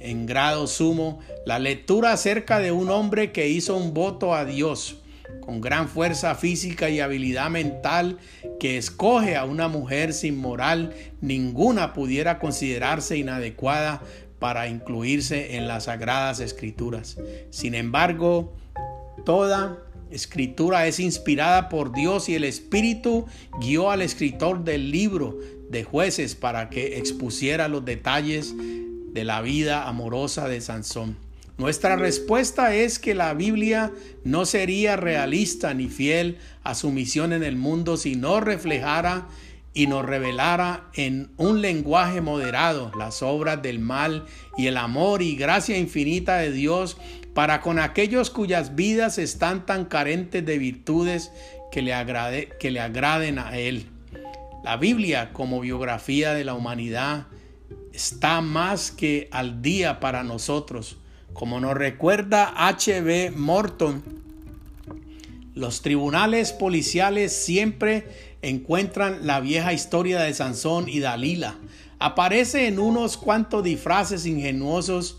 En 0.00 0.26
grado 0.26 0.66
sumo, 0.66 1.20
la 1.44 1.58
lectura 1.58 2.12
acerca 2.12 2.58
de 2.58 2.72
un 2.72 2.90
hombre 2.90 3.32
que 3.32 3.48
hizo 3.48 3.76
un 3.76 3.92
voto 3.92 4.34
a 4.34 4.44
Dios 4.44 4.96
con 5.40 5.60
gran 5.60 5.88
fuerza 5.88 6.34
física 6.34 6.88
y 6.90 7.00
habilidad 7.00 7.50
mental 7.50 8.18
que 8.58 8.76
escoge 8.76 9.36
a 9.36 9.44
una 9.44 9.68
mujer 9.68 10.12
sin 10.12 10.36
moral, 10.36 10.94
ninguna 11.20 11.92
pudiera 11.92 12.38
considerarse 12.38 13.16
inadecuada 13.16 14.02
para 14.38 14.68
incluirse 14.68 15.56
en 15.56 15.68
las 15.68 15.84
sagradas 15.84 16.40
escrituras. 16.40 17.18
Sin 17.50 17.74
embargo, 17.74 18.54
toda 19.24 19.78
escritura 20.10 20.86
es 20.86 20.98
inspirada 20.98 21.68
por 21.68 21.92
Dios 21.92 22.28
y 22.28 22.34
el 22.34 22.44
Espíritu 22.44 23.26
guió 23.60 23.90
al 23.90 24.02
escritor 24.02 24.64
del 24.64 24.90
libro 24.90 25.38
de 25.68 25.84
jueces 25.84 26.34
para 26.34 26.68
que 26.70 26.98
expusiera 26.98 27.68
los 27.68 27.84
detalles 27.84 28.54
de 29.12 29.24
la 29.24 29.42
vida 29.42 29.88
amorosa 29.88 30.48
de 30.48 30.60
Sansón. 30.60 31.16
Nuestra 31.58 31.96
respuesta 31.96 32.74
es 32.74 32.98
que 32.98 33.14
la 33.14 33.34
Biblia 33.34 33.92
no 34.24 34.46
sería 34.46 34.96
realista 34.96 35.74
ni 35.74 35.88
fiel 35.88 36.38
a 36.64 36.74
su 36.74 36.90
misión 36.90 37.34
en 37.34 37.42
el 37.42 37.56
mundo 37.56 37.98
si 37.98 38.16
no 38.16 38.40
reflejara 38.40 39.28
y 39.74 39.86
nos 39.86 40.04
revelara 40.04 40.88
en 40.94 41.30
un 41.36 41.60
lenguaje 41.60 42.20
moderado 42.22 42.90
las 42.96 43.22
obras 43.22 43.60
del 43.62 43.78
mal 43.78 44.24
y 44.56 44.68
el 44.68 44.76
amor 44.78 45.22
y 45.22 45.36
gracia 45.36 45.76
infinita 45.76 46.38
de 46.38 46.50
Dios 46.50 46.96
para 47.34 47.60
con 47.60 47.78
aquellos 47.78 48.30
cuyas 48.30 48.74
vidas 48.74 49.18
están 49.18 49.66
tan 49.66 49.84
carentes 49.84 50.44
de 50.44 50.58
virtudes 50.58 51.30
que 51.70 51.82
le, 51.82 51.94
agrade, 51.94 52.48
que 52.58 52.70
le 52.70 52.80
agraden 52.80 53.38
a 53.38 53.58
Él. 53.58 53.86
La 54.64 54.76
Biblia 54.76 55.32
como 55.32 55.60
biografía 55.60 56.34
de 56.34 56.44
la 56.44 56.54
humanidad 56.54 57.26
está 57.92 58.40
más 58.40 58.90
que 58.90 59.28
al 59.32 59.62
día 59.62 60.00
para 60.00 60.22
nosotros. 60.22 60.96
Como 61.32 61.60
nos 61.60 61.74
recuerda 61.74 62.52
H.B. 62.56 63.32
Morton, 63.36 64.02
los 65.54 65.82
tribunales 65.82 66.52
policiales 66.52 67.32
siempre 67.32 68.06
encuentran 68.42 69.26
la 69.26 69.40
vieja 69.40 69.72
historia 69.72 70.20
de 70.20 70.32
Sansón 70.34 70.88
y 70.88 71.00
Dalila. 71.00 71.56
Aparece 71.98 72.66
en 72.66 72.78
unos 72.78 73.16
cuantos 73.16 73.62
disfraces 73.62 74.26
ingenuosos, 74.26 75.18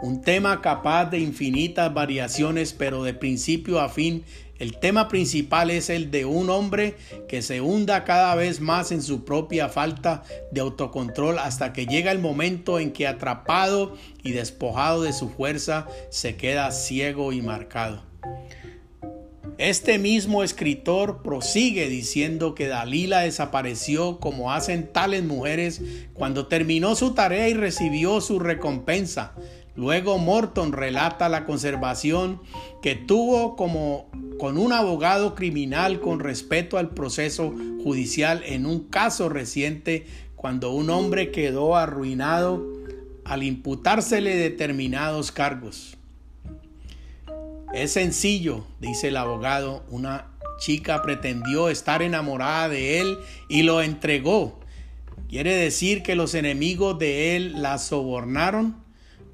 un 0.00 0.22
tema 0.22 0.60
capaz 0.60 1.06
de 1.06 1.18
infinitas 1.18 1.92
variaciones, 1.92 2.72
pero 2.72 3.02
de 3.02 3.14
principio 3.14 3.80
a 3.80 3.88
fin 3.88 4.22
el 4.58 4.78
tema 4.78 5.08
principal 5.08 5.70
es 5.70 5.88
el 5.88 6.10
de 6.10 6.24
un 6.24 6.50
hombre 6.50 6.96
que 7.28 7.42
se 7.42 7.60
hunda 7.60 8.04
cada 8.04 8.34
vez 8.34 8.60
más 8.60 8.90
en 8.90 9.02
su 9.02 9.24
propia 9.24 9.68
falta 9.68 10.24
de 10.50 10.60
autocontrol 10.60 11.38
hasta 11.38 11.72
que 11.72 11.86
llega 11.86 12.10
el 12.10 12.18
momento 12.18 12.80
en 12.80 12.92
que 12.92 13.06
atrapado 13.06 13.96
y 14.22 14.32
despojado 14.32 15.02
de 15.02 15.12
su 15.12 15.28
fuerza 15.28 15.86
se 16.10 16.36
queda 16.36 16.72
ciego 16.72 17.32
y 17.32 17.40
marcado. 17.40 18.02
Este 19.58 19.98
mismo 19.98 20.44
escritor 20.44 21.22
prosigue 21.24 21.88
diciendo 21.88 22.54
que 22.54 22.68
Dalila 22.68 23.20
desapareció 23.20 24.20
como 24.20 24.52
hacen 24.52 24.92
tales 24.92 25.24
mujeres 25.24 25.82
cuando 26.14 26.46
terminó 26.46 26.94
su 26.94 27.12
tarea 27.12 27.48
y 27.48 27.54
recibió 27.54 28.20
su 28.20 28.38
recompensa. 28.38 29.34
Luego 29.78 30.18
Morton 30.18 30.72
relata 30.72 31.28
la 31.28 31.44
conservación 31.44 32.42
que 32.82 32.96
tuvo 32.96 33.54
como 33.54 34.10
con 34.36 34.58
un 34.58 34.72
abogado 34.72 35.36
criminal 35.36 36.00
con 36.00 36.18
respecto 36.18 36.78
al 36.78 36.90
proceso 36.90 37.54
judicial 37.84 38.42
en 38.44 38.66
un 38.66 38.88
caso 38.88 39.28
reciente 39.28 40.04
cuando 40.34 40.72
un 40.72 40.90
hombre 40.90 41.30
quedó 41.30 41.76
arruinado 41.76 42.66
al 43.24 43.44
imputársele 43.44 44.34
determinados 44.34 45.30
cargos. 45.30 45.96
Es 47.72 47.92
sencillo, 47.92 48.66
dice 48.80 49.08
el 49.08 49.16
abogado, 49.16 49.84
una 49.90 50.26
chica 50.58 51.02
pretendió 51.02 51.68
estar 51.68 52.02
enamorada 52.02 52.68
de 52.68 52.98
él 52.98 53.16
y 53.48 53.62
lo 53.62 53.80
entregó. 53.80 54.58
¿Quiere 55.28 55.54
decir 55.54 56.02
que 56.02 56.16
los 56.16 56.34
enemigos 56.34 56.98
de 56.98 57.36
él 57.36 57.62
la 57.62 57.78
sobornaron? 57.78 58.87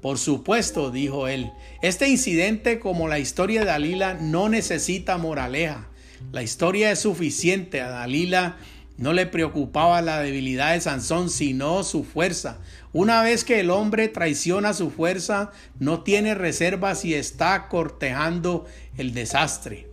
Por 0.05 0.19
supuesto, 0.19 0.91
dijo 0.91 1.27
él, 1.27 1.51
este 1.81 2.07
incidente 2.07 2.77
como 2.77 3.07
la 3.07 3.17
historia 3.17 3.61
de 3.61 3.65
Dalila 3.65 4.13
no 4.13 4.49
necesita 4.49 5.17
moraleja. 5.17 5.87
La 6.31 6.43
historia 6.43 6.91
es 6.91 6.99
suficiente. 6.99 7.81
A 7.81 7.89
Dalila 7.89 8.57
no 8.99 9.13
le 9.13 9.25
preocupaba 9.25 10.03
la 10.03 10.21
debilidad 10.21 10.73
de 10.73 10.81
Sansón, 10.81 11.31
sino 11.31 11.83
su 11.83 12.03
fuerza. 12.03 12.59
Una 12.93 13.23
vez 13.23 13.43
que 13.43 13.59
el 13.59 13.71
hombre 13.71 14.07
traiciona 14.07 14.75
su 14.75 14.91
fuerza, 14.91 15.51
no 15.79 16.03
tiene 16.03 16.35
reservas 16.35 17.03
y 17.03 17.15
está 17.15 17.67
cortejando 17.67 18.67
el 18.99 19.11
desastre. 19.11 19.87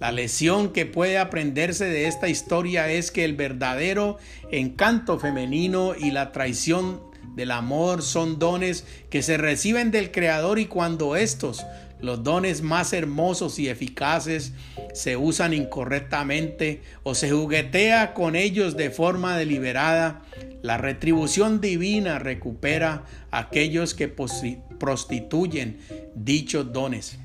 La 0.00 0.10
lección 0.10 0.72
que 0.72 0.86
puede 0.86 1.18
aprenderse 1.18 1.84
de 1.84 2.08
esta 2.08 2.28
historia 2.28 2.90
es 2.90 3.12
que 3.12 3.24
el 3.24 3.36
verdadero 3.36 4.18
encanto 4.50 5.20
femenino 5.20 5.94
y 5.96 6.10
la 6.10 6.32
traición 6.32 7.11
del 7.34 7.50
amor 7.50 8.02
son 8.02 8.38
dones 8.38 8.84
que 9.10 9.22
se 9.22 9.36
reciben 9.36 9.90
del 9.90 10.10
Creador 10.10 10.58
y 10.58 10.66
cuando 10.66 11.16
estos, 11.16 11.64
los 12.00 12.22
dones 12.22 12.62
más 12.62 12.92
hermosos 12.92 13.58
y 13.58 13.68
eficaces, 13.68 14.52
se 14.92 15.16
usan 15.16 15.54
incorrectamente 15.54 16.82
o 17.02 17.14
se 17.14 17.30
juguetea 17.30 18.12
con 18.12 18.36
ellos 18.36 18.76
de 18.76 18.90
forma 18.90 19.36
deliberada, 19.36 20.22
la 20.62 20.78
retribución 20.78 21.60
divina 21.60 22.18
recupera 22.18 23.04
a 23.30 23.38
aquellos 23.38 23.94
que 23.94 24.08
prostituyen 24.08 25.78
dichos 26.14 26.72
dones. 26.72 27.18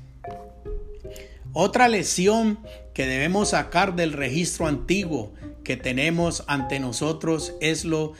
Otra 1.52 1.88
lección 1.88 2.58
que 2.94 3.06
debemos 3.06 3.50
sacar 3.50 3.96
del 3.96 4.12
registro 4.12 4.66
antiguo 4.66 5.32
que 5.64 5.76
tenemos 5.76 6.44
ante 6.46 6.80
nosotros 6.80 7.54
es 7.60 7.84
lo 7.84 8.14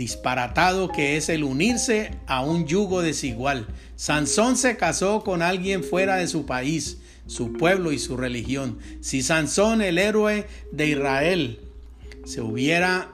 disparatado 0.00 0.88
que 0.88 1.18
es 1.18 1.28
el 1.28 1.44
unirse 1.44 2.12
a 2.26 2.40
un 2.40 2.66
yugo 2.66 3.02
desigual. 3.02 3.66
Sansón 3.96 4.56
se 4.56 4.78
casó 4.78 5.22
con 5.22 5.42
alguien 5.42 5.84
fuera 5.84 6.16
de 6.16 6.26
su 6.26 6.46
país, 6.46 6.96
su 7.26 7.52
pueblo 7.52 7.92
y 7.92 7.98
su 7.98 8.16
religión. 8.16 8.78
Si 9.02 9.22
Sansón, 9.22 9.82
el 9.82 9.98
héroe 9.98 10.46
de 10.72 10.86
Israel, 10.86 11.60
se 12.24 12.40
hubiera 12.40 13.10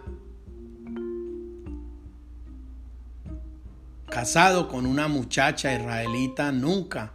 casado 4.09 4.69
con 4.69 4.87
una 4.87 5.09
muchacha 5.09 5.75
israelita, 5.75 6.53
nunca 6.53 7.15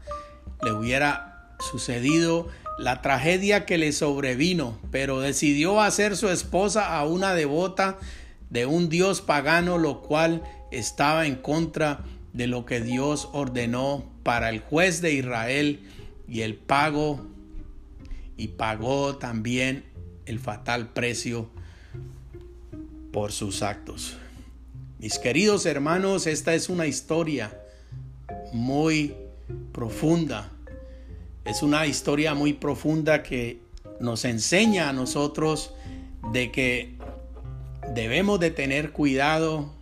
le 0.61 0.73
hubiera 0.73 1.55
sucedido 1.61 2.49
la 2.77 3.01
tragedia 3.01 3.65
que 3.65 3.77
le 3.77 3.93
sobrevino, 3.93 4.77
pero 4.91 5.21
decidió 5.21 5.79
hacer 5.79 6.17
su 6.17 6.27
esposa 6.27 6.97
a 6.97 7.05
una 7.05 7.33
devota 7.33 7.99
de 8.51 8.65
un 8.67 8.89
dios 8.89 9.21
pagano, 9.21 9.79
lo 9.79 10.01
cual 10.01 10.43
estaba 10.69 11.25
en 11.25 11.35
contra 11.35 12.03
de 12.33 12.47
lo 12.47 12.65
que 12.65 12.81
Dios 12.81 13.29
ordenó 13.33 14.05
para 14.23 14.49
el 14.49 14.59
juez 14.59 15.01
de 15.01 15.13
Israel 15.13 15.79
y 16.27 16.41
el 16.41 16.55
pago 16.55 17.25
y 18.37 18.49
pagó 18.49 19.17
también 19.17 19.85
el 20.25 20.39
fatal 20.39 20.89
precio 20.89 21.49
por 23.11 23.31
sus 23.31 23.63
actos. 23.63 24.17
Mis 24.99 25.17
queridos 25.17 25.65
hermanos, 25.65 26.27
esta 26.27 26.53
es 26.53 26.69
una 26.69 26.87
historia 26.87 27.57
muy 28.53 29.15
profunda. 29.71 30.51
Es 31.45 31.63
una 31.63 31.87
historia 31.87 32.33
muy 32.33 32.53
profunda 32.53 33.23
que 33.23 33.61
nos 33.99 34.25
enseña 34.25 34.89
a 34.89 34.93
nosotros 34.93 35.73
de 36.31 36.51
que 36.51 37.00
debemos 37.93 38.39
de 38.39 38.51
tener 38.51 38.91
cuidado 38.91 39.73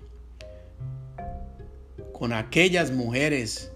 con 2.13 2.33
aquellas 2.33 2.91
mujeres 2.91 3.71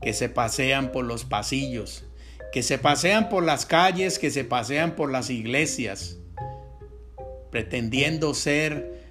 que 0.00 0.12
se 0.12 0.28
pasean 0.28 0.92
por 0.92 1.04
los 1.04 1.24
pasillos, 1.24 2.04
que 2.52 2.62
se 2.62 2.78
pasean 2.78 3.28
por 3.28 3.44
las 3.44 3.66
calles, 3.66 4.18
que 4.18 4.30
se 4.30 4.44
pasean 4.44 4.96
por 4.96 5.10
las 5.10 5.28
iglesias, 5.30 6.18
pretendiendo 7.50 8.34
ser 8.34 9.02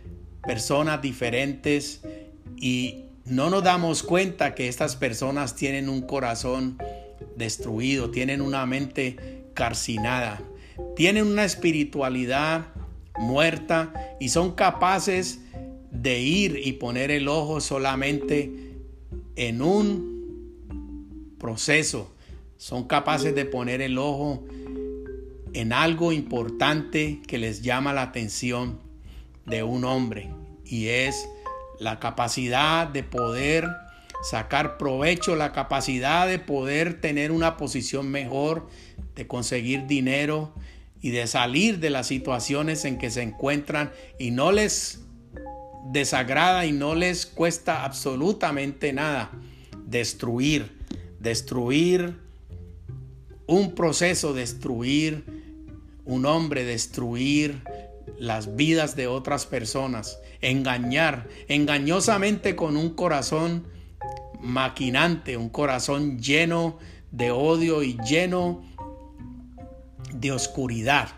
personas 0.44 1.02
diferentes. 1.02 2.02
Y 2.58 3.06
no 3.26 3.50
nos 3.50 3.64
damos 3.64 4.04
cuenta 4.04 4.56
que 4.56 4.68
estas 4.68 4.96
personas 4.96 5.56
tienen 5.56 5.90
un 5.90 6.02
corazón 6.02 6.78
destruido, 7.36 8.12
tienen 8.12 8.42
una 8.42 8.66
mente 8.66 9.46
carcinada, 9.54 10.42
tienen 10.96 11.28
una 11.28 11.46
espiritualidad 11.46 12.73
muerta 13.18 14.16
y 14.20 14.30
son 14.30 14.54
capaces 14.54 15.40
de 15.92 16.20
ir 16.20 16.60
y 16.64 16.74
poner 16.74 17.12
el 17.12 17.28
ojo 17.28 17.62
solamente 17.62 18.74
en 19.36 19.62
un 19.62 21.36
proceso. 21.40 22.12
Son 22.58 22.86
capaces 22.88 23.36
de 23.36 23.46
poner 23.46 23.82
el 23.82 23.98
ojo 23.98 24.44
en 25.54 25.74
algo 25.74 26.12
importante 26.12 27.22
que 27.28 27.38
les 27.38 27.62
llama 27.62 27.94
la 27.94 28.04
atención 28.04 28.80
de 29.46 29.64
un 29.64 29.84
hombre 29.84 30.30
y 30.66 30.88
es 30.88 31.28
la 31.80 32.00
capacidad 32.00 32.88
de 32.88 33.04
poder 33.04 33.68
sacar 34.24 34.78
provecho, 34.78 35.36
la 35.36 35.52
capacidad 35.52 36.28
de 36.28 36.40
poder 36.40 37.02
tener 37.02 37.32
una 37.32 37.58
posición 37.58 38.10
mejor, 38.10 38.68
de 39.16 39.28
conseguir 39.28 39.86
dinero 39.86 40.54
y 41.04 41.12
de 41.12 41.28
salir 41.28 41.80
de 41.80 41.92
las 41.92 42.08
situaciones 42.08 42.86
en 42.86 42.98
que 42.98 43.12
se 43.12 43.22
encuentran 43.22 43.92
y 44.18 44.32
no 44.32 44.54
les 44.54 45.02
desagrada 45.92 46.66
y 46.66 46.72
no 46.72 46.96
les 46.96 47.26
cuesta 47.26 47.84
absolutamente 47.84 48.94
nada 48.94 49.30
destruir, 49.86 50.72
destruir 51.20 52.16
un 53.48 53.76
proceso, 53.76 54.34
destruir 54.34 55.26
un 56.06 56.26
hombre, 56.26 56.64
destruir 56.64 57.62
las 58.18 58.56
vidas 58.56 58.96
de 58.96 59.08
otras 59.08 59.46
personas, 59.46 60.20
engañar 60.40 61.28
engañosamente 61.50 62.56
con 62.56 62.78
un 62.78 62.92
corazón 62.92 63.68
maquinante, 64.40 65.36
un 65.36 65.50
corazón 65.50 66.18
lleno 66.18 66.80
de 67.12 67.32
odio 67.32 67.84
y 67.84 67.98
lleno 68.08 68.64
de 70.24 70.32
oscuridad. 70.32 71.10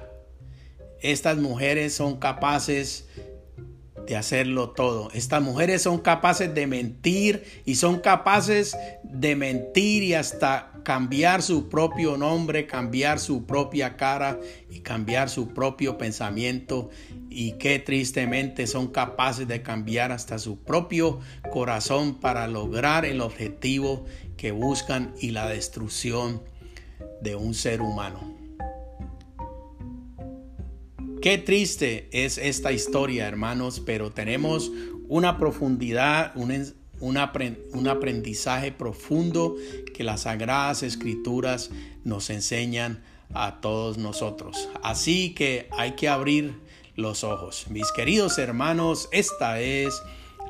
Estas 1.00 1.38
mujeres 1.38 1.94
son 1.94 2.18
capaces 2.18 3.08
de 4.08 4.16
hacerlo 4.16 4.72
todo. 4.72 5.10
Estas 5.14 5.44
mujeres 5.44 5.84
son 5.84 6.00
capaces 6.00 6.54
de 6.54 6.66
mentir 6.66 7.62
y 7.66 7.76
son 7.76 8.00
capaces 8.00 8.76
de 9.04 9.36
mentir 9.36 10.02
y 10.04 10.16
hasta 10.16 10.72
cambiar 10.84 11.44
su 11.44 11.70
propio 11.70 12.18
nombre, 12.18 12.66
cambiar 12.66 13.20
su 13.20 13.46
propia 13.46 13.96
cara 13.96 14.40
y 14.70 14.80
cambiar 14.80 15.30
su 15.30 15.50
propio 15.50 15.98
pensamiento 16.00 16.90
y 17.30 17.54
que 17.54 17.78
tristemente 17.78 18.66
son 18.66 18.88
capaces 18.88 19.48
de 19.48 19.62
cambiar 19.62 20.12
hasta 20.12 20.40
su 20.40 20.60
propio 20.60 21.20
corazón 21.52 22.16
para 22.20 22.48
lograr 22.48 23.06
el 23.06 23.22
objetivo 23.22 24.06
que 24.36 24.52
buscan 24.52 25.14
y 25.20 25.32
la 25.32 25.48
destrucción 25.48 26.42
de 27.22 27.36
un 27.36 27.54
ser 27.54 27.82
humano. 27.82 28.45
Qué 31.26 31.40
triste 31.40 32.08
es 32.12 32.38
esta 32.38 32.72
historia, 32.72 33.28
hermanos, 33.28 33.82
pero 33.84 34.12
tenemos 34.12 34.72
una 35.08 35.40
profundidad, 35.40 36.32
un, 36.38 36.72
un, 37.00 37.18
aprendizaje 37.88 38.72
profundo 38.72 39.56
que 39.96 40.04
las 40.04 40.22
sagradas 40.22 40.84
escrituras 40.84 41.72
nos 42.04 42.30
enseñan 42.30 43.04
a 43.34 43.60
todos 43.60 43.98
nosotros. 43.98 44.70
Así 44.84 45.34
que 45.34 45.68
hay 45.72 45.94
que 45.94 46.10
abrir 46.10 46.60
los 46.96 47.24
ojos. 47.24 47.72
Mis 47.72 47.92
queridos 47.92 48.38
hermanos, 48.38 49.10
esta 49.12 49.60
es 49.60 50.00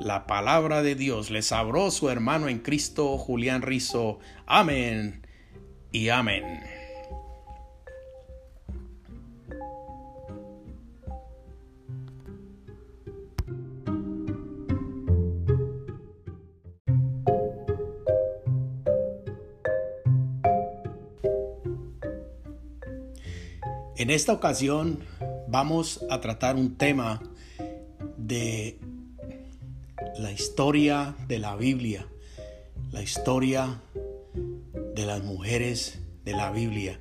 la 0.02 0.28
palabra 0.28 0.82
de 0.82 0.96
Dios. 0.96 1.30
Les 1.30 1.54
habló 1.54 1.90
su 1.90 2.10
hermano 2.10 2.50
en 2.50 2.60
Cristo, 2.60 3.18
Julián 3.18 3.62
Rizo. 3.62 4.20
Amén 4.46 5.26
y 5.94 6.10
amén. 6.10 6.75
En 23.98 24.10
esta 24.10 24.34
ocasión 24.34 25.00
vamos 25.48 26.04
a 26.10 26.20
tratar 26.20 26.58
un 26.58 26.76
tema 26.76 27.24
de 28.18 28.78
la 30.20 30.34
historia 30.34 31.16
de 31.30 31.40
la 31.40 31.56
Biblia, 31.56 32.06
la 32.92 33.02
historia 33.02 33.80
de 34.96 35.06
las 35.06 35.24
mujeres 35.24 36.00
de 36.26 36.34
la 36.34 36.52
Biblia, 36.52 37.00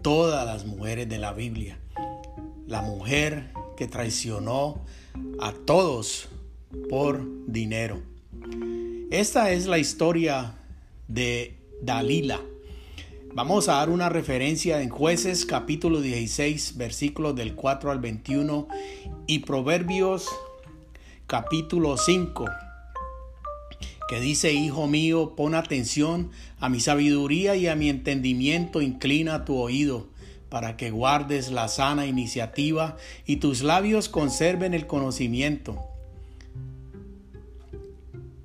todas 0.00 0.46
las 0.46 0.64
mujeres 0.64 1.10
de 1.10 1.18
la 1.18 1.34
Biblia, 1.34 1.78
la 2.66 2.80
mujer 2.80 3.52
que 3.76 3.86
traicionó 3.86 4.80
a 5.40 5.52
todos 5.52 6.30
por 6.88 7.20
dinero. 7.52 8.00
Esta 9.10 9.50
es 9.52 9.66
la 9.66 9.76
historia 9.76 10.54
de 11.06 11.58
Dalila. 11.82 12.40
Vamos 13.32 13.68
a 13.68 13.74
dar 13.74 13.90
una 13.90 14.08
referencia 14.08 14.82
en 14.82 14.88
jueces 14.88 15.46
capítulo 15.46 16.00
16 16.00 16.76
versículos 16.76 17.36
del 17.36 17.54
4 17.54 17.92
al 17.92 18.00
21 18.00 18.66
y 19.28 19.38
Proverbios 19.40 20.28
capítulo 21.28 21.96
5 21.96 22.46
que 24.08 24.18
dice, 24.18 24.52
Hijo 24.52 24.88
mío, 24.88 25.34
pon 25.36 25.54
atención 25.54 26.32
a 26.58 26.68
mi 26.68 26.80
sabiduría 26.80 27.54
y 27.54 27.68
a 27.68 27.76
mi 27.76 27.88
entendimiento, 27.88 28.82
inclina 28.82 29.44
tu 29.44 29.56
oído 29.58 30.08
para 30.48 30.76
que 30.76 30.90
guardes 30.90 31.52
la 31.52 31.68
sana 31.68 32.06
iniciativa 32.06 32.96
y 33.26 33.36
tus 33.36 33.62
labios 33.62 34.08
conserven 34.08 34.74
el 34.74 34.88
conocimiento. 34.88 35.78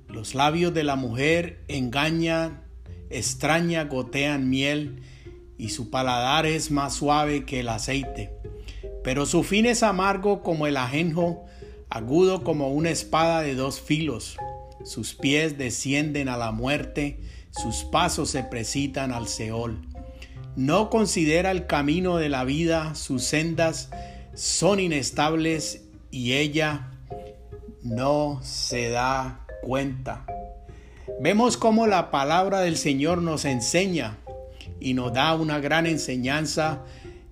Los 0.06 0.36
labios 0.36 0.72
de 0.72 0.84
la 0.84 0.94
mujer 0.94 1.64
engañan 1.66 2.65
extraña 3.10 3.84
gotean 3.84 4.48
miel 4.48 5.02
y 5.58 5.70
su 5.70 5.90
paladar 5.90 6.46
es 6.46 6.70
más 6.70 6.94
suave 6.94 7.44
que 7.44 7.60
el 7.60 7.68
aceite. 7.68 8.30
Pero 9.02 9.26
su 9.26 9.42
fin 9.42 9.66
es 9.66 9.82
amargo 9.82 10.42
como 10.42 10.66
el 10.66 10.76
ajenjo, 10.76 11.44
agudo 11.88 12.42
como 12.42 12.68
una 12.68 12.90
espada 12.90 13.42
de 13.42 13.54
dos 13.54 13.80
filos. 13.80 14.36
Sus 14.84 15.14
pies 15.14 15.56
descienden 15.58 16.28
a 16.28 16.36
la 16.36 16.52
muerte, 16.52 17.20
sus 17.50 17.84
pasos 17.84 18.30
se 18.30 18.42
precitan 18.42 19.12
al 19.12 19.28
Seol. 19.28 19.80
No 20.56 20.90
considera 20.90 21.50
el 21.50 21.66
camino 21.66 22.16
de 22.16 22.28
la 22.28 22.44
vida, 22.44 22.94
sus 22.94 23.24
sendas 23.24 23.90
son 24.34 24.80
inestables 24.80 25.84
y 26.10 26.32
ella 26.32 26.90
no 27.82 28.40
se 28.42 28.90
da 28.90 29.46
cuenta. 29.62 30.26
Vemos 31.18 31.56
cómo 31.56 31.86
la 31.86 32.10
palabra 32.10 32.60
del 32.60 32.76
Señor 32.76 33.22
nos 33.22 33.46
enseña 33.46 34.18
y 34.80 34.92
nos 34.92 35.14
da 35.14 35.34
una 35.34 35.60
gran 35.60 35.86
enseñanza 35.86 36.84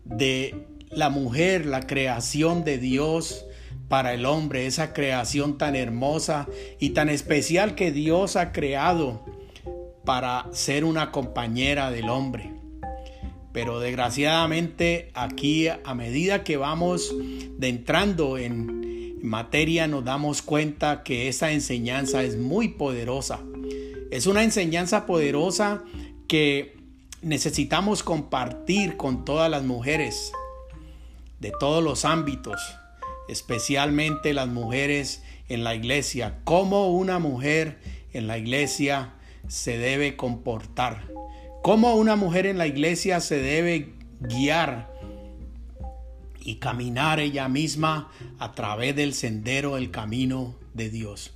de 0.04 0.66
la 0.90 1.10
mujer, 1.10 1.66
la 1.66 1.86
creación 1.86 2.64
de 2.64 2.78
Dios, 2.78 3.44
para 3.88 4.14
el 4.14 4.24
hombre, 4.24 4.66
esa 4.66 4.94
creación 4.94 5.58
tan 5.58 5.76
hermosa 5.76 6.48
y 6.78 6.90
tan 6.90 7.10
especial 7.10 7.74
que 7.74 7.92
Dios 7.92 8.36
ha 8.36 8.52
creado 8.52 9.22
para 10.06 10.46
ser 10.52 10.84
una 10.84 11.12
compañera 11.12 11.90
del 11.90 12.08
hombre. 12.08 12.53
Pero 13.54 13.78
desgraciadamente 13.78 15.12
aquí 15.14 15.68
a 15.68 15.94
medida 15.94 16.42
que 16.42 16.58
vamos 16.58 17.14
entrando 17.60 18.36
en 18.36 19.20
materia 19.22 19.86
nos 19.86 20.04
damos 20.04 20.42
cuenta 20.42 21.04
que 21.04 21.28
esa 21.28 21.52
enseñanza 21.52 22.24
es 22.24 22.36
muy 22.36 22.68
poderosa. 22.68 23.38
Es 24.10 24.26
una 24.26 24.42
enseñanza 24.42 25.06
poderosa 25.06 25.84
que 26.26 26.76
necesitamos 27.22 28.02
compartir 28.02 28.96
con 28.96 29.24
todas 29.24 29.48
las 29.48 29.62
mujeres 29.62 30.32
de 31.38 31.52
todos 31.60 31.82
los 31.82 32.04
ámbitos, 32.04 32.60
especialmente 33.28 34.34
las 34.34 34.48
mujeres 34.48 35.22
en 35.48 35.62
la 35.62 35.76
iglesia, 35.76 36.40
cómo 36.42 36.90
una 36.90 37.20
mujer 37.20 37.78
en 38.12 38.26
la 38.26 38.36
iglesia 38.36 39.14
se 39.46 39.78
debe 39.78 40.16
comportar, 40.16 41.04
cómo 41.64 41.94
una 41.94 42.14
mujer 42.14 42.44
en 42.44 42.58
la 42.58 42.66
iglesia 42.66 43.20
se 43.20 43.38
debe 43.38 43.94
guiar 44.20 44.92
y 46.38 46.56
caminar 46.56 47.20
ella 47.20 47.48
misma 47.48 48.10
a 48.38 48.52
través 48.52 48.94
del 48.94 49.14
sendero, 49.14 49.78
el 49.78 49.90
camino 49.90 50.56
de 50.74 50.90
Dios. 50.90 51.32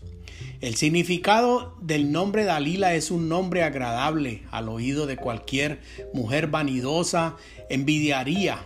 El 0.60 0.76
significado 0.76 1.78
del 1.80 2.12
nombre 2.12 2.44
Dalila 2.44 2.94
es 2.94 3.10
un 3.10 3.30
nombre 3.30 3.62
agradable 3.62 4.42
al 4.50 4.68
oído 4.68 5.06
de 5.06 5.16
cualquier 5.16 5.80
mujer 6.12 6.48
vanidosa, 6.48 7.36
envidiaría, 7.70 8.58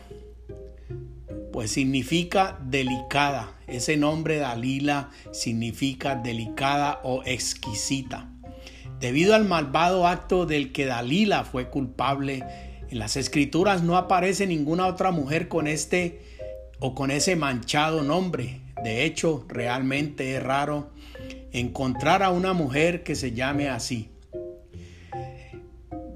pues 1.52 1.70
significa 1.70 2.58
delicada. 2.60 3.56
Ese 3.68 3.96
nombre 3.96 4.38
Dalila 4.38 5.10
significa 5.30 6.16
delicada 6.16 6.98
o 7.04 7.22
exquisita. 7.24 8.31
Debido 9.02 9.34
al 9.34 9.44
malvado 9.44 10.06
acto 10.06 10.46
del 10.46 10.70
que 10.70 10.86
Dalila 10.86 11.42
fue 11.42 11.68
culpable, 11.68 12.44
en 12.88 13.00
las 13.00 13.16
escrituras 13.16 13.82
no 13.82 13.96
aparece 13.96 14.46
ninguna 14.46 14.86
otra 14.86 15.10
mujer 15.10 15.48
con 15.48 15.66
este 15.66 16.20
o 16.78 16.94
con 16.94 17.10
ese 17.10 17.34
manchado 17.34 18.04
nombre. 18.04 18.60
De 18.84 19.04
hecho, 19.04 19.44
realmente 19.48 20.36
es 20.36 20.42
raro 20.44 20.92
encontrar 21.50 22.22
a 22.22 22.30
una 22.30 22.52
mujer 22.52 23.02
que 23.02 23.16
se 23.16 23.32
llame 23.32 23.68
así. 23.68 24.08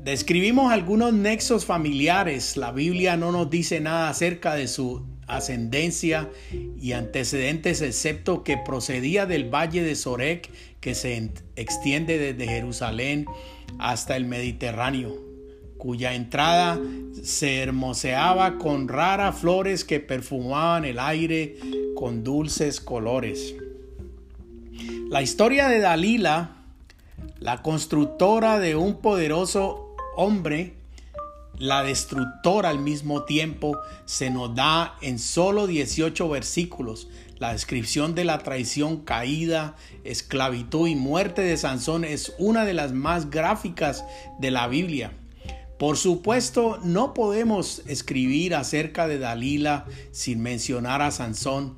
Describimos 0.05 0.71
algunos 0.71 1.13
nexos 1.13 1.65
familiares. 1.65 2.57
La 2.57 2.71
Biblia 2.71 3.17
no 3.17 3.33
nos 3.33 3.51
dice 3.51 3.81
nada 3.81 4.09
acerca 4.09 4.55
de 4.55 4.69
su 4.69 5.05
ascendencia 5.27 6.31
y 6.81 6.93
antecedentes, 6.93 7.83
excepto 7.83 8.45
que 8.45 8.57
procedía 8.59 9.27
del 9.27 9.53
valle 9.53 9.83
de 9.83 9.97
Sorek, 9.97 10.51
que 10.87 10.95
se 10.95 11.33
extiende 11.57 12.17
desde 12.17 12.47
Jerusalén 12.47 13.27
hasta 13.81 14.17
el 14.17 14.25
Mediterráneo, 14.25 15.17
cuya 15.79 16.15
entrada 16.15 16.79
se 17.25 17.59
hermoseaba 17.59 18.57
con 18.57 18.87
raras 18.87 19.37
flores 19.37 19.85
que 19.85 19.99
perfumaban 19.99 20.85
el 20.85 21.01
aire 21.01 21.57
con 21.97 22.23
dulces 22.23 22.81
colores. 22.81 23.57
La 25.11 25.23
historia 25.23 25.67
de 25.67 25.81
Dalila, 25.81 26.59
la 27.41 27.63
constructora 27.63 28.61
de 28.61 28.77
un 28.77 29.01
poderoso 29.01 29.97
hombre, 30.15 30.75
la 31.59 31.83
destructora 31.83 32.69
al 32.69 32.79
mismo 32.79 33.25
tiempo, 33.25 33.77
se 34.05 34.31
nos 34.31 34.55
da 34.55 34.95
en 35.03 35.19
solo 35.19 35.67
18 35.67 36.29
versículos. 36.29 37.09
La 37.39 37.53
descripción 37.53 38.15
de 38.15 38.25
la 38.25 38.39
traición, 38.39 39.03
caída, 39.03 39.77
esclavitud 40.05 40.89
y 40.89 40.95
muerte 40.95 41.43
de 41.43 41.57
Sansón 41.57 42.05
es 42.05 42.33
una 42.39 42.65
de 42.65 42.75
las 42.75 42.93
más 42.93 43.31
gráficas 43.31 44.05
de 44.39 44.51
la 44.51 44.69
Biblia. 44.69 45.13
Por 45.79 45.99
supuesto, 45.99 46.79
no 46.83 47.13
podemos 47.13 47.83
escribir 47.87 48.55
acerca 48.55 49.07
de 49.07 49.19
Dalila 49.19 49.85
sin 50.13 50.41
mencionar 50.41 51.03
a 51.03 51.11
Sansón, 51.11 51.77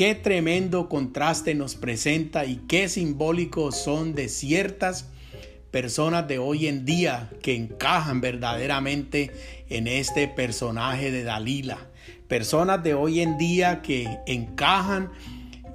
Qué 0.00 0.14
tremendo 0.14 0.88
contraste 0.88 1.54
nos 1.54 1.74
presenta 1.74 2.46
y 2.46 2.56
qué 2.68 2.88
simbólicos 2.88 3.76
son 3.76 4.14
de 4.14 4.30
ciertas 4.30 5.10
personas 5.70 6.26
de 6.26 6.38
hoy 6.38 6.68
en 6.68 6.86
día 6.86 7.28
que 7.42 7.54
encajan 7.54 8.22
verdaderamente 8.22 9.30
en 9.68 9.86
este 9.86 10.26
personaje 10.26 11.10
de 11.10 11.22
Dalila. 11.22 11.89
Personas 12.30 12.84
de 12.84 12.94
hoy 12.94 13.22
en 13.22 13.38
día 13.38 13.82
que 13.82 14.20
encajan 14.24 15.10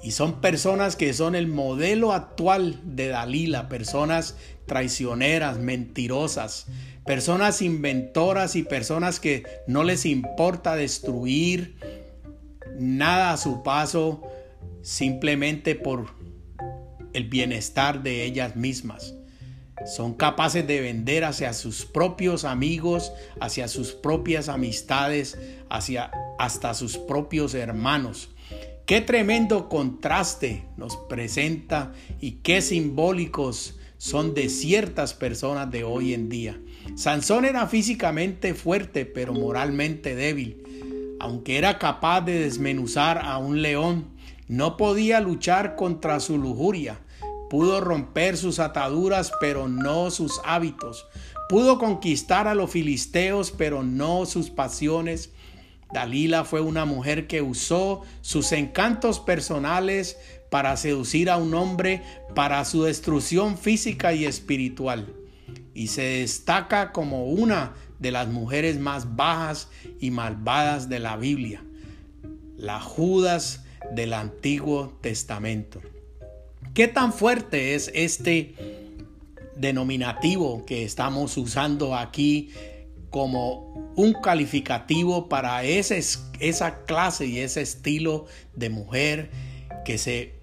y 0.02 0.12
son 0.12 0.40
personas 0.40 0.96
que 0.96 1.12
son 1.12 1.34
el 1.34 1.48
modelo 1.48 2.14
actual 2.14 2.80
de 2.82 3.08
Dalila, 3.08 3.68
personas 3.68 4.38
traicioneras, 4.64 5.58
mentirosas, 5.58 6.68
personas 7.04 7.60
inventoras 7.60 8.56
y 8.56 8.62
personas 8.62 9.20
que 9.20 9.44
no 9.66 9.84
les 9.84 10.06
importa 10.06 10.76
destruir, 10.76 11.76
nada 12.78 13.34
a 13.34 13.36
su 13.36 13.62
paso 13.62 14.22
simplemente 14.80 15.74
por 15.74 16.06
el 17.12 17.28
bienestar 17.28 18.02
de 18.02 18.24
ellas 18.24 18.56
mismas. 18.56 19.15
Son 19.84 20.14
capaces 20.14 20.66
de 20.66 20.80
vender 20.80 21.24
hacia 21.24 21.52
sus 21.52 21.84
propios 21.84 22.44
amigos, 22.44 23.12
hacia 23.40 23.68
sus 23.68 23.92
propias 23.92 24.48
amistades, 24.48 25.38
hacia 25.68 26.10
hasta 26.38 26.74
sus 26.74 26.96
propios 26.96 27.54
hermanos. 27.54 28.30
Qué 28.86 29.00
tremendo 29.00 29.68
contraste 29.68 30.64
nos 30.76 30.96
presenta 30.96 31.92
y 32.20 32.32
qué 32.42 32.62
simbólicos 32.62 33.78
son 33.98 34.34
de 34.34 34.48
ciertas 34.48 35.12
personas 35.14 35.70
de 35.70 35.84
hoy 35.84 36.14
en 36.14 36.28
día. 36.28 36.60
Sansón 36.94 37.44
era 37.44 37.66
físicamente 37.66 38.54
fuerte, 38.54 39.04
pero 39.04 39.32
moralmente 39.32 40.14
débil. 40.14 40.62
Aunque 41.18 41.58
era 41.58 41.78
capaz 41.78 42.20
de 42.22 42.38
desmenuzar 42.38 43.18
a 43.18 43.38
un 43.38 43.60
león, 43.62 44.06
no 44.48 44.76
podía 44.76 45.20
luchar 45.20 45.74
contra 45.76 46.20
su 46.20 46.38
lujuria. 46.38 47.00
Pudo 47.48 47.80
romper 47.80 48.36
sus 48.36 48.58
ataduras, 48.58 49.32
pero 49.40 49.68
no 49.68 50.10
sus 50.10 50.40
hábitos. 50.44 51.06
Pudo 51.48 51.78
conquistar 51.78 52.48
a 52.48 52.54
los 52.54 52.70
filisteos, 52.70 53.52
pero 53.52 53.82
no 53.82 54.26
sus 54.26 54.50
pasiones. 54.50 55.30
Dalila 55.92 56.44
fue 56.44 56.60
una 56.60 56.84
mujer 56.84 57.28
que 57.28 57.42
usó 57.42 58.02
sus 58.20 58.50
encantos 58.50 59.20
personales 59.20 60.18
para 60.50 60.76
seducir 60.76 61.30
a 61.30 61.36
un 61.36 61.54
hombre 61.54 62.02
para 62.34 62.64
su 62.64 62.82
destrucción 62.82 63.56
física 63.56 64.12
y 64.12 64.24
espiritual. 64.24 65.14
Y 65.74 65.88
se 65.88 66.02
destaca 66.02 66.92
como 66.92 67.26
una 67.26 67.74
de 67.98 68.10
las 68.10 68.28
mujeres 68.28 68.78
más 68.78 69.16
bajas 69.16 69.68
y 70.00 70.10
malvadas 70.10 70.88
de 70.88 70.98
la 70.98 71.16
Biblia, 71.16 71.62
la 72.56 72.80
Judas 72.80 73.64
del 73.94 74.12
Antiguo 74.12 74.98
Testamento. 75.00 75.80
¿Qué 76.76 76.88
tan 76.88 77.14
fuerte 77.14 77.74
es 77.74 77.90
este 77.94 78.54
denominativo 79.56 80.66
que 80.66 80.84
estamos 80.84 81.34
usando 81.38 81.94
aquí 81.94 82.50
como 83.08 83.94
un 83.96 84.12
calificativo 84.12 85.26
para 85.30 85.64
esa 85.64 86.84
clase 86.84 87.28
y 87.28 87.38
ese 87.38 87.62
estilo 87.62 88.26
de 88.54 88.68
mujer 88.68 89.30
que 89.86 89.96
se 89.96 90.34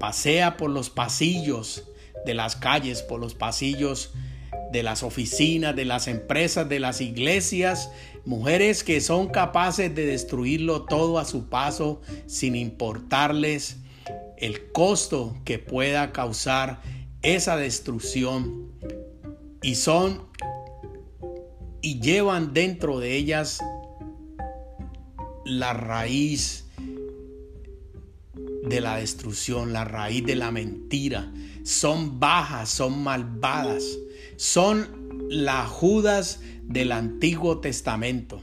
pasea 0.00 0.56
por 0.56 0.70
los 0.70 0.90
pasillos 0.90 1.88
de 2.26 2.34
las 2.34 2.56
calles, 2.56 3.02
por 3.02 3.20
los 3.20 3.36
pasillos 3.36 4.14
de 4.72 4.82
las 4.82 5.04
oficinas, 5.04 5.76
de 5.76 5.84
las 5.84 6.08
empresas, 6.08 6.68
de 6.68 6.80
las 6.80 7.00
iglesias, 7.00 7.92
mujeres 8.24 8.82
que 8.82 9.00
son 9.00 9.28
capaces 9.28 9.94
de 9.94 10.04
destruirlo 10.04 10.82
todo 10.82 11.20
a 11.20 11.24
su 11.24 11.48
paso 11.48 12.00
sin 12.26 12.56
importarles 12.56 13.81
el 14.36 14.70
costo 14.72 15.36
que 15.44 15.58
pueda 15.58 16.12
causar 16.12 16.80
esa 17.22 17.56
destrucción 17.56 18.72
y 19.62 19.76
son 19.76 20.22
y 21.80 22.00
llevan 22.00 22.52
dentro 22.52 23.00
de 23.00 23.16
ellas 23.16 23.60
la 25.44 25.72
raíz 25.72 26.66
de 28.64 28.80
la 28.80 28.96
destrucción, 28.96 29.72
la 29.72 29.84
raíz 29.84 30.24
de 30.24 30.36
la 30.36 30.50
mentira. 30.50 31.32
Son 31.64 32.20
bajas, 32.20 32.68
son 32.68 33.02
malvadas 33.02 33.82
son 34.42 35.28
las 35.28 35.68
Judas 35.68 36.40
del 36.64 36.90
Antiguo 36.90 37.60
Testamento. 37.60 38.40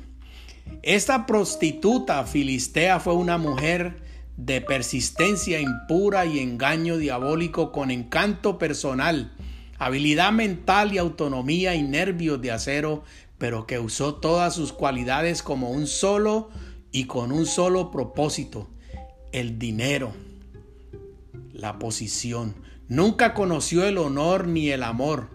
Esta 0.82 1.26
prostituta 1.26 2.24
filistea 2.24 3.02
fue 3.02 3.16
una 3.16 3.38
mujer 3.38 4.02
de 4.40 4.62
persistencia 4.62 5.60
impura 5.60 6.26
y 6.26 6.40
engaño 6.40 6.98
diabólico 6.98 7.74
con 7.74 7.92
encanto 7.92 8.58
personal, 8.58 9.34
habilidad 9.78 10.32
mental 10.32 10.94
y 10.94 10.98
autonomía 10.98 11.76
y 11.76 11.84
nervios 11.84 12.42
de 12.42 12.52
acero, 12.52 13.04
pero 13.38 13.68
que 13.68 13.80
usó 13.80 14.16
todas 14.16 14.56
sus 14.56 14.72
cualidades 14.72 15.44
como 15.44 15.72
un 15.72 15.88
solo 15.88 16.50
y 16.94 17.04
con 17.04 17.34
un 17.34 17.46
solo 17.46 17.92
propósito, 17.92 18.70
el 19.34 19.60
dinero, 19.60 20.14
la 21.52 21.78
posición. 21.78 22.56
Nunca 22.88 23.34
conoció 23.34 23.84
el 23.84 23.98
honor 23.98 24.48
ni 24.48 24.70
el 24.70 24.84
amor, 24.84 25.28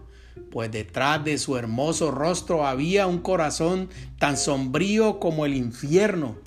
pues 0.49 0.71
detrás 0.71 1.23
de 1.23 1.37
su 1.37 1.57
hermoso 1.57 2.09
rostro 2.09 2.65
había 2.65 3.05
un 3.05 3.19
corazón 3.19 3.89
tan 4.17 4.35
sombrío 4.35 5.19
como 5.19 5.45
el 5.45 5.53
infierno, 5.53 6.37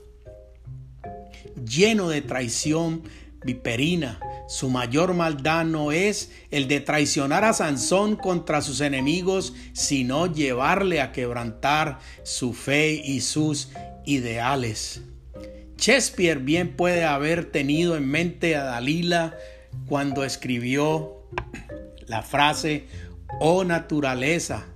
lleno 1.64 2.08
de 2.08 2.22
traición 2.22 3.02
viperina. 3.44 4.20
Su 4.48 4.70
mayor 4.70 5.14
maldad 5.14 5.64
no 5.64 5.92
es 5.92 6.30
el 6.50 6.68
de 6.68 6.80
traicionar 6.80 7.44
a 7.44 7.52
Sansón 7.52 8.16
contra 8.16 8.62
sus 8.62 8.80
enemigos, 8.80 9.54
sino 9.72 10.26
llevarle 10.26 11.00
a 11.00 11.12
quebrantar 11.12 11.98
su 12.22 12.52
fe 12.52 12.92
y 12.92 13.20
sus 13.20 13.70
ideales. 14.04 15.02
Shakespeare 15.76 16.38
bien 16.38 16.76
puede 16.76 17.04
haber 17.04 17.52
tenido 17.52 17.96
en 17.96 18.08
mente 18.08 18.56
a 18.56 18.64
Dalila 18.64 19.36
cuando 19.86 20.24
escribió 20.24 21.22
la 22.06 22.22
frase, 22.22 22.86
oh 23.38 23.64
naturaleza, 23.64 24.66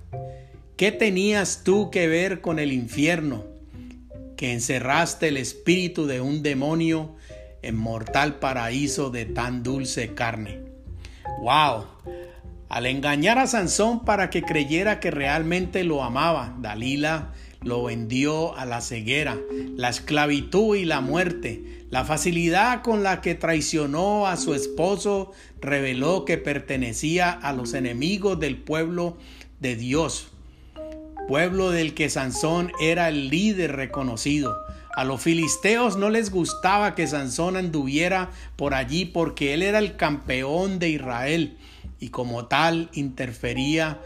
¿qué 0.77 0.91
tenías 0.91 1.63
tú 1.63 1.89
que 1.89 2.07
ver 2.07 2.39
con 2.41 2.59
el 2.59 2.71
infierno? 2.71 3.52
Que 4.37 4.53
encerraste 4.53 5.29
el 5.29 5.37
espíritu 5.37 6.05
de 6.05 6.21
un 6.21 6.43
demonio 6.43 7.15
en 7.61 7.75
mortal 7.75 8.39
paraíso 8.39 9.09
de 9.09 9.25
tan 9.25 9.63
dulce 9.63 10.13
carne. 10.13 10.59
¡Wow! 11.41 11.85
Al 12.69 12.85
engañar 12.87 13.37
a 13.37 13.47
Sansón 13.47 14.03
para 14.03 14.29
que 14.29 14.41
creyera 14.41 14.99
que 14.99 15.11
realmente 15.11 15.83
lo 15.83 16.03
amaba, 16.03 16.55
Dalila 16.59 17.33
lo 17.61 17.83
vendió 17.83 18.57
a 18.57 18.65
la 18.65 18.81
ceguera, 18.81 19.37
la 19.75 19.89
esclavitud 19.89 20.75
y 20.75 20.85
la 20.85 21.01
muerte. 21.01 21.85
La 21.89 22.03
facilidad 22.03 22.81
con 22.81 23.03
la 23.03 23.21
que 23.21 23.35
traicionó 23.35 24.27
a 24.27 24.37
su 24.37 24.53
esposo 24.53 25.31
reveló 25.61 26.25
que 26.25 26.37
pertenecía 26.37 27.31
a 27.31 27.53
los 27.53 27.73
enemigos 27.73 28.39
del 28.39 28.57
pueblo 28.57 29.17
de 29.59 29.75
Dios, 29.75 30.32
pueblo 31.27 31.71
del 31.71 31.93
que 31.93 32.09
Sansón 32.09 32.71
era 32.81 33.09
el 33.09 33.29
líder 33.29 33.75
reconocido. 33.75 34.57
A 34.95 35.03
los 35.03 35.21
filisteos 35.21 35.97
no 35.97 36.09
les 36.09 36.29
gustaba 36.29 36.93
que 36.93 37.07
Sansón 37.07 37.57
anduviera 37.57 38.31
por 38.55 38.73
allí 38.73 39.05
porque 39.05 39.53
él 39.53 39.63
era 39.63 39.79
el 39.79 39.95
campeón 39.95 40.79
de 40.79 40.89
Israel 40.89 41.57
y 41.99 42.09
como 42.09 42.45
tal 42.45 42.89
interfería 42.93 43.99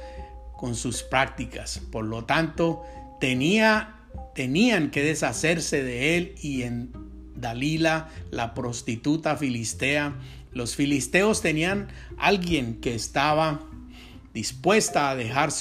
con 0.55 0.75
sus 0.75 1.03
prácticas. 1.03 1.81
Por 1.91 2.05
lo 2.05 2.23
tanto, 2.23 2.83
tenía, 3.19 3.95
tenían 4.33 4.91
que 4.91 5.03
deshacerse 5.03 5.83
de 5.83 6.17
él 6.17 6.35
y 6.41 6.63
en 6.63 6.91
Dalila, 7.35 8.09
la 8.31 8.53
prostituta 8.53 9.35
filistea, 9.35 10.15
los 10.51 10.75
filisteos 10.75 11.41
tenían 11.41 11.89
alguien 12.17 12.81
que 12.81 12.95
estaba 12.95 13.61
dispuesta 14.33 15.09
a, 15.09 15.15
dejar 15.15 15.51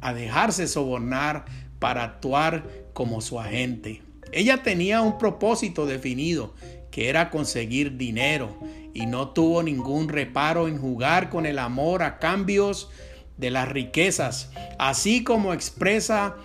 a 0.00 0.12
dejarse 0.14 0.68
sobornar 0.68 1.44
para 1.78 2.04
actuar 2.04 2.64
como 2.92 3.20
su 3.20 3.38
agente. 3.40 4.02
Ella 4.32 4.62
tenía 4.62 5.02
un 5.02 5.18
propósito 5.18 5.86
definido, 5.86 6.54
que 6.90 7.08
era 7.08 7.30
conseguir 7.30 7.96
dinero, 7.96 8.58
y 8.94 9.06
no 9.06 9.28
tuvo 9.30 9.62
ningún 9.62 10.08
reparo 10.08 10.68
en 10.68 10.78
jugar 10.78 11.28
con 11.28 11.46
el 11.46 11.58
amor 11.58 12.02
a 12.02 12.18
cambios 12.18 12.88
de 13.36 13.50
las 13.50 13.68
riquezas, 13.68 14.50
así 14.78 15.22
como 15.22 15.52
expresa 15.52 16.36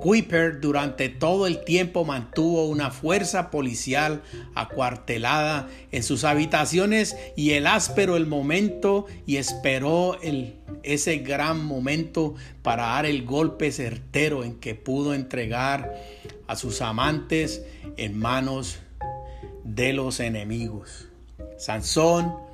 Kuiper 0.00 0.60
durante 0.60 1.08
todo 1.08 1.46
el 1.46 1.64
tiempo 1.64 2.04
mantuvo 2.04 2.66
una 2.66 2.90
fuerza 2.90 3.50
policial 3.50 4.22
acuartelada 4.54 5.68
en 5.92 6.02
sus 6.02 6.24
habitaciones 6.24 7.16
y 7.36 7.52
el 7.52 7.66
áspero 7.66 8.16
el 8.16 8.26
momento 8.26 9.06
y 9.26 9.36
esperó 9.36 10.18
el, 10.22 10.56
ese 10.82 11.18
gran 11.18 11.64
momento 11.64 12.34
para 12.62 12.84
dar 12.84 13.06
el 13.06 13.24
golpe 13.24 13.72
certero 13.72 14.44
en 14.44 14.56
que 14.56 14.74
pudo 14.74 15.14
entregar 15.14 15.94
a 16.46 16.56
sus 16.56 16.80
amantes 16.82 17.62
en 17.96 18.18
manos 18.18 18.78
de 19.64 19.92
los 19.92 20.20
enemigos. 20.20 21.08
Sansón 21.58 22.45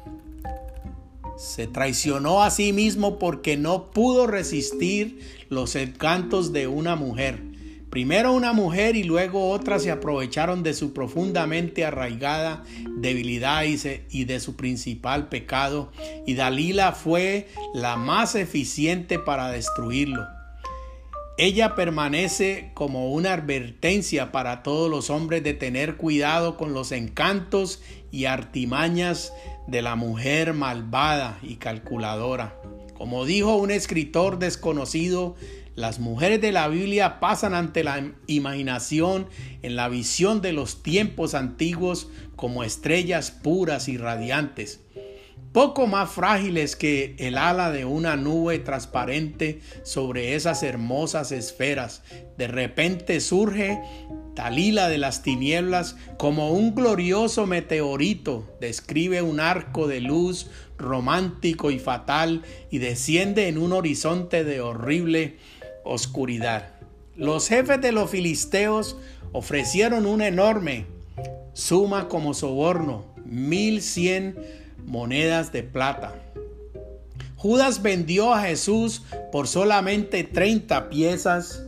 se 1.37 1.67
traicionó 1.67 2.43
a 2.43 2.51
sí 2.51 2.73
mismo 2.73 3.19
porque 3.19 3.57
no 3.57 3.91
pudo 3.91 4.27
resistir 4.27 5.21
los 5.49 5.77
encantos 5.77 6.53
de 6.53 6.67
una 6.67 6.97
mujer. 6.97 7.43
Primero 7.91 8.33
una 8.33 8.55
mujer 8.55 8.97
y 8.97 9.05
luego 9.05 9.51
otra 9.51 9.79
se 9.79 9.91
aprovecharon 9.91 10.63
de 10.63 10.73
su 10.73 10.95
profundamente 10.95 11.85
arraigada 11.85 12.65
debilidad 12.97 13.65
y 13.65 14.25
de 14.25 14.41
su 14.41 14.57
principal 14.57 15.29
pecado, 15.29 15.93
y 16.27 16.33
Dalila 16.35 16.93
fue 16.93 17.49
la 17.75 17.97
más 17.97 18.35
eficiente 18.35 19.19
para 19.19 19.51
destruirlo. 19.51 20.27
Ella 21.39 21.75
permanece 21.75 22.73
como 22.75 23.11
una 23.11 23.33
advertencia 23.33 24.33
para 24.33 24.63
todos 24.63 24.91
los 24.91 25.09
hombres 25.09 25.43
de 25.43 25.55
tener 25.55 25.97
cuidado 25.97 26.59
con 26.59 26.75
los 26.75 26.93
encantos 26.93 27.83
y 28.11 28.27
artimañas 28.27 29.33
de 29.67 29.81
la 29.81 29.97
mujer 29.97 30.53
malvada 30.53 31.39
y 31.43 31.57
calculadora. 31.57 32.55
Como 32.95 33.25
dijo 33.25 33.57
un 33.57 33.71
escritor 33.71 34.39
desconocido, 34.39 35.35
las 35.75 36.01
mujeres 36.01 36.43
de 36.43 36.53
la 36.53 36.69
Biblia 36.69 37.19
pasan 37.19 37.55
ante 37.55 37.83
la 37.83 38.13
imaginación 38.27 39.27
en 39.63 39.75
la 39.75 39.89
visión 39.89 40.43
de 40.43 40.53
los 40.53 40.83
tiempos 40.83 41.35
antiguos 41.35 42.11
como 42.37 42.63
estrellas 42.63 43.31
puras 43.31 43.89
y 43.89 43.97
radiantes 43.97 44.81
poco 45.53 45.87
más 45.87 46.11
frágiles 46.11 46.77
que 46.77 47.15
el 47.19 47.37
ala 47.37 47.71
de 47.71 47.85
una 47.85 48.17
nube 48.17 48.59
transparente 48.59 49.61
sobre 49.83 50.35
esas 50.35 50.63
hermosas 50.63 51.31
esferas. 51.31 52.03
De 52.39 52.49
repente 52.49 53.21
surge 53.21 53.79
Talila 54.35 54.89
de 54.89 54.97
las 54.97 55.23
tinieblas 55.23 55.97
como 56.17 56.53
un 56.53 56.75
glorioso 56.75 57.47
meteorito, 57.47 58.57
describe 58.61 59.21
un 59.21 59.41
arco 59.41 59.87
de 59.87 60.01
luz 60.01 60.51
romántico 60.79 61.71
y 61.71 61.79
fatal 61.79 62.43
y 62.71 62.79
desciende 62.79 63.49
en 63.49 63.59
un 63.59 63.73
horizonte 63.73 64.45
de 64.45 64.63
horrible 64.63 65.37
oscuridad. 65.85 66.71
Los 67.15 67.49
jefes 67.49 67.81
de 67.83 67.93
los 67.93 68.11
filisteos 68.11 68.97
ofrecieron 69.33 70.07
una 70.07 70.29
enorme 70.29 70.87
suma 71.53 72.09
como 72.09 72.33
soborno, 72.33 73.05
mil 73.27 73.83
cien 73.83 74.37
monedas 74.87 75.53
de 75.53 75.63
plata. 75.63 76.15
Judas 77.37 77.83
vendió 77.83 78.33
a 78.33 78.43
Jesús 78.43 79.03
por 79.33 79.49
solamente 79.49 80.23
30 80.23 80.91
piezas 80.91 81.65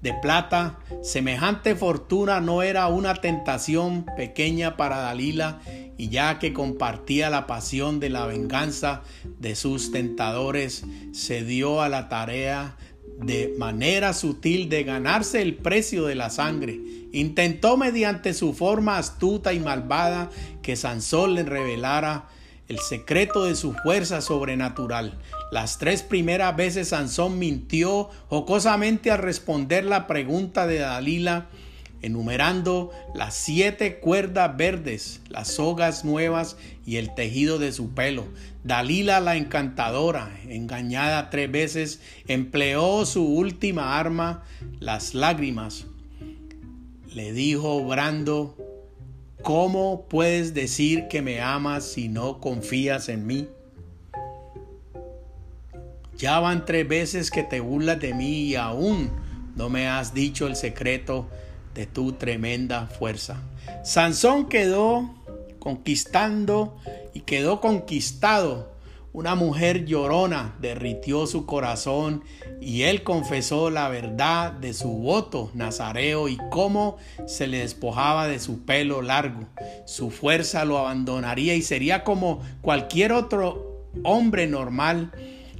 de 0.00 0.12
plata. 0.14 0.80
Semejante 1.02 1.76
fortuna 1.76 2.40
no 2.40 2.62
era 2.62 2.88
una 2.88 3.14
tentación 3.14 4.04
pequeña 4.16 4.76
para 4.76 4.98
Dalila, 4.98 5.60
y 5.96 6.08
ya 6.08 6.40
que 6.40 6.52
compartía 6.52 7.30
la 7.30 7.46
pasión 7.46 8.00
de 8.00 8.10
la 8.10 8.26
venganza 8.26 9.02
de 9.38 9.54
sus 9.54 9.92
tentadores, 9.92 10.84
se 11.12 11.44
dio 11.44 11.80
a 11.80 11.88
la 11.88 12.08
tarea 12.08 12.76
de 13.18 13.54
manera 13.56 14.14
sutil 14.14 14.68
de 14.68 14.82
ganarse 14.82 15.40
el 15.40 15.54
precio 15.54 16.06
de 16.06 16.16
la 16.16 16.30
sangre. 16.30 16.80
Intentó 17.12 17.76
mediante 17.76 18.34
su 18.34 18.54
forma 18.54 18.98
astuta 18.98 19.52
y 19.52 19.60
malvada 19.60 20.30
que 20.62 20.74
Sansón 20.74 21.34
le 21.34 21.44
revelara 21.44 22.26
el 22.72 22.78
secreto 22.78 23.44
de 23.44 23.54
su 23.54 23.74
fuerza 23.74 24.22
sobrenatural. 24.22 25.18
Las 25.50 25.76
tres 25.76 26.02
primeras 26.02 26.56
veces 26.56 26.88
Sansón 26.88 27.38
mintió 27.38 28.08
jocosamente 28.28 29.10
al 29.10 29.18
responder 29.18 29.84
la 29.84 30.06
pregunta 30.06 30.66
de 30.66 30.78
Dalila, 30.78 31.48
enumerando 32.00 32.90
las 33.14 33.34
siete 33.34 33.98
cuerdas 33.98 34.56
verdes, 34.56 35.20
las 35.28 35.48
sogas 35.48 36.06
nuevas 36.06 36.56
y 36.86 36.96
el 36.96 37.14
tejido 37.14 37.58
de 37.58 37.72
su 37.72 37.90
pelo. 37.90 38.24
Dalila 38.64 39.20
la 39.20 39.36
encantadora, 39.36 40.34
engañada 40.48 41.28
tres 41.28 41.52
veces, 41.52 42.00
empleó 42.26 43.04
su 43.04 43.22
última 43.22 43.98
arma, 43.98 44.44
las 44.80 45.12
lágrimas. 45.12 45.84
Le 47.14 47.34
dijo 47.34 47.84
Brando, 47.84 48.56
¿Cómo 49.42 50.06
puedes 50.08 50.54
decir 50.54 51.08
que 51.08 51.20
me 51.20 51.40
amas 51.40 51.84
si 51.84 52.08
no 52.08 52.40
confías 52.40 53.08
en 53.08 53.26
mí? 53.26 53.48
Ya 56.16 56.38
van 56.38 56.64
tres 56.64 56.86
veces 56.86 57.30
que 57.30 57.42
te 57.42 57.58
burlas 57.58 57.98
de 57.98 58.14
mí 58.14 58.42
y 58.42 58.54
aún 58.54 59.10
no 59.56 59.68
me 59.68 59.88
has 59.88 60.14
dicho 60.14 60.46
el 60.46 60.54
secreto 60.54 61.26
de 61.74 61.86
tu 61.86 62.12
tremenda 62.12 62.86
fuerza. 62.86 63.42
Sansón 63.82 64.48
quedó 64.48 65.12
conquistando 65.58 66.76
y 67.12 67.20
quedó 67.20 67.60
conquistado 67.60 68.71
una 69.14 69.34
mujer 69.34 69.84
llorona 69.84 70.56
derritió 70.60 71.26
su 71.26 71.44
corazón 71.44 72.24
y 72.62 72.82
él 72.82 73.02
confesó 73.02 73.68
la 73.68 73.90
verdad 73.90 74.52
de 74.52 74.72
su 74.72 74.88
voto 74.88 75.50
nazareo 75.52 76.28
y 76.28 76.38
cómo 76.50 76.96
se 77.26 77.46
le 77.46 77.58
despojaba 77.58 78.26
de 78.26 78.38
su 78.38 78.64
pelo 78.64 79.02
largo. 79.02 79.48
Su 79.84 80.10
fuerza 80.10 80.64
lo 80.64 80.78
abandonaría 80.78 81.54
y 81.54 81.62
sería 81.62 82.04
como 82.04 82.40
cualquier 82.62 83.12
otro 83.12 83.86
hombre 84.02 84.46
normal. 84.46 85.12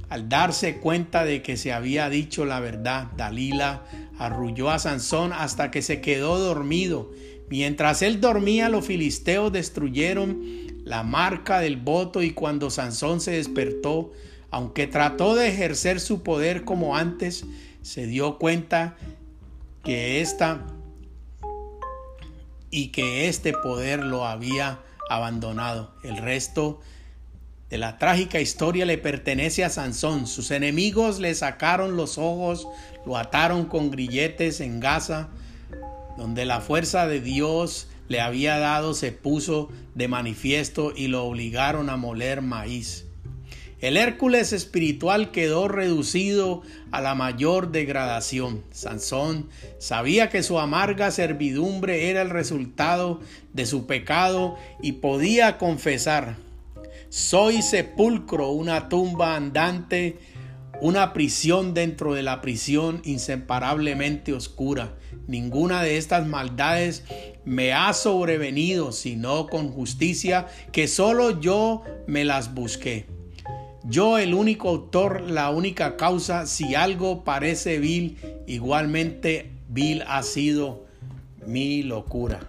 Al 0.09 0.29
darse 0.29 0.79
cuenta 0.79 1.23
de 1.23 1.43
que 1.43 1.55
se 1.55 1.73
había 1.73 2.09
dicho 2.09 2.45
la 2.45 2.59
verdad, 2.59 3.07
Dalila 3.17 3.83
arrulló 4.17 4.71
a 4.71 4.79
Sansón 4.79 5.31
hasta 5.31 5.69
que 5.69 5.81
se 5.81 6.01
quedó 6.01 6.39
dormido. 6.39 7.11
Mientras 7.49 8.01
él 8.01 8.19
dormía, 8.19 8.69
los 8.69 8.85
filisteos 8.85 9.51
destruyeron 9.51 10.41
la 10.83 11.03
marca 11.03 11.59
del 11.59 11.77
voto 11.77 12.21
y 12.21 12.31
cuando 12.31 12.69
Sansón 12.69 13.21
se 13.21 13.31
despertó, 13.31 14.11
aunque 14.51 14.87
trató 14.87 15.35
de 15.35 15.47
ejercer 15.47 15.99
su 15.99 16.23
poder 16.23 16.63
como 16.63 16.95
antes, 16.95 17.45
se 17.81 18.05
dio 18.05 18.37
cuenta 18.37 18.95
que 19.83 20.21
esta 20.21 20.65
y 22.69 22.87
que 22.87 23.27
este 23.27 23.53
poder 23.53 24.03
lo 24.03 24.25
había 24.25 24.79
abandonado. 25.09 25.93
El 26.03 26.17
resto 26.17 26.81
de 27.69 27.77
la 27.77 27.97
trágica 27.97 28.39
historia 28.39 28.85
le 28.85 28.97
pertenece 28.97 29.63
a 29.63 29.69
Sansón. 29.69 30.27
Sus 30.27 30.51
enemigos 30.51 31.19
le 31.19 31.33
sacaron 31.35 31.97
los 31.97 32.17
ojos, 32.17 32.67
lo 33.05 33.17
ataron 33.17 33.65
con 33.65 33.91
grilletes 33.91 34.59
en 34.59 34.79
Gaza, 34.79 35.29
donde 36.17 36.45
la 36.45 36.61
fuerza 36.61 37.07
de 37.07 37.19
Dios 37.21 37.87
le 38.13 38.21
había 38.21 38.59
dado 38.59 38.93
se 38.93 39.11
puso 39.11 39.69
de 39.95 40.07
manifiesto 40.07 40.93
y 40.95 41.07
lo 41.07 41.25
obligaron 41.25 41.89
a 41.89 41.97
moler 41.97 42.43
maíz. 42.43 43.07
El 43.81 43.97
Hércules 43.97 44.53
espiritual 44.53 45.31
quedó 45.31 45.67
reducido 45.67 46.61
a 46.91 47.01
la 47.01 47.15
mayor 47.15 47.71
degradación. 47.71 48.61
Sansón 48.69 49.49
sabía 49.79 50.29
que 50.29 50.43
su 50.43 50.59
amarga 50.59 51.09
servidumbre 51.09 52.11
era 52.11 52.21
el 52.21 52.29
resultado 52.29 53.19
de 53.51 53.65
su 53.65 53.87
pecado 53.87 54.57
y 54.79 54.91
podía 54.91 55.57
confesar, 55.57 56.35
soy 57.09 57.63
sepulcro, 57.63 58.49
una 58.49 58.89
tumba 58.89 59.35
andante, 59.35 60.19
una 60.81 61.13
prisión 61.13 61.73
dentro 61.73 62.13
de 62.13 62.23
la 62.23 62.41
prisión 62.41 63.01
inseparablemente 63.05 64.33
oscura. 64.33 64.95
Ninguna 65.27 65.81
de 65.81 65.97
estas 65.97 66.27
maldades 66.27 67.03
me 67.45 67.73
ha 67.73 67.93
sobrevenido, 67.93 68.91
sino 68.91 69.47
con 69.47 69.69
justicia 69.69 70.47
que 70.71 70.87
solo 70.87 71.39
yo 71.39 71.83
me 72.07 72.25
las 72.25 72.53
busqué. 72.53 73.05
Yo 73.85 74.17
el 74.17 74.33
único 74.33 74.69
autor, 74.69 75.21
la 75.21 75.49
única 75.49 75.97
causa, 75.97 76.45
si 76.45 76.73
algo 76.73 77.23
parece 77.23 77.79
vil, 77.79 78.17
igualmente 78.47 79.51
vil 79.67 80.03
ha 80.07 80.23
sido 80.23 80.85
mi 81.45 81.83
locura. 81.83 82.39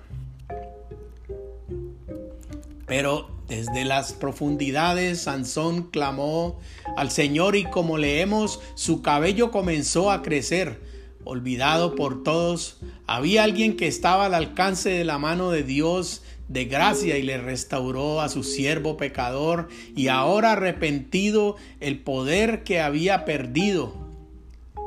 Pero 2.87 3.34
desde 3.49 3.85
las 3.85 4.13
profundidades 4.13 5.23
Sansón 5.23 5.91
clamó 5.91 6.59
al 6.97 7.11
Señor 7.11 7.57
y 7.57 7.65
como 7.65 7.99
leemos, 7.99 8.61
su 8.75 9.03
cabello 9.03 9.51
comenzó 9.51 10.11
a 10.11 10.23
crecer. 10.23 10.81
Olvidado 11.25 11.95
por 11.95 12.23
todos, 12.23 12.79
había 13.07 13.45
alguien 13.45 13.77
que 13.77 13.87
estaba 13.87 14.27
al 14.27 14.35
alcance 14.35 14.91
de 14.91 15.05
la 15.05 15.19
mano 15.19 15.51
de 15.51 15.63
Dios 15.63 16.23
de 16.49 16.67
gracia 16.67 17.17
y 17.17 17.23
le 17.23 17.39
restauró 17.39 18.21
a 18.21 18.29
su 18.29 18.45
siervo 18.45 18.97
pecador 18.97 19.69
y 19.97 20.09
ahora 20.09 20.53
arrepentido 20.53 21.57
el 21.81 22.01
poder 22.01 22.63
que 22.63 22.81
había 22.81 23.25
perdido. 23.25 23.95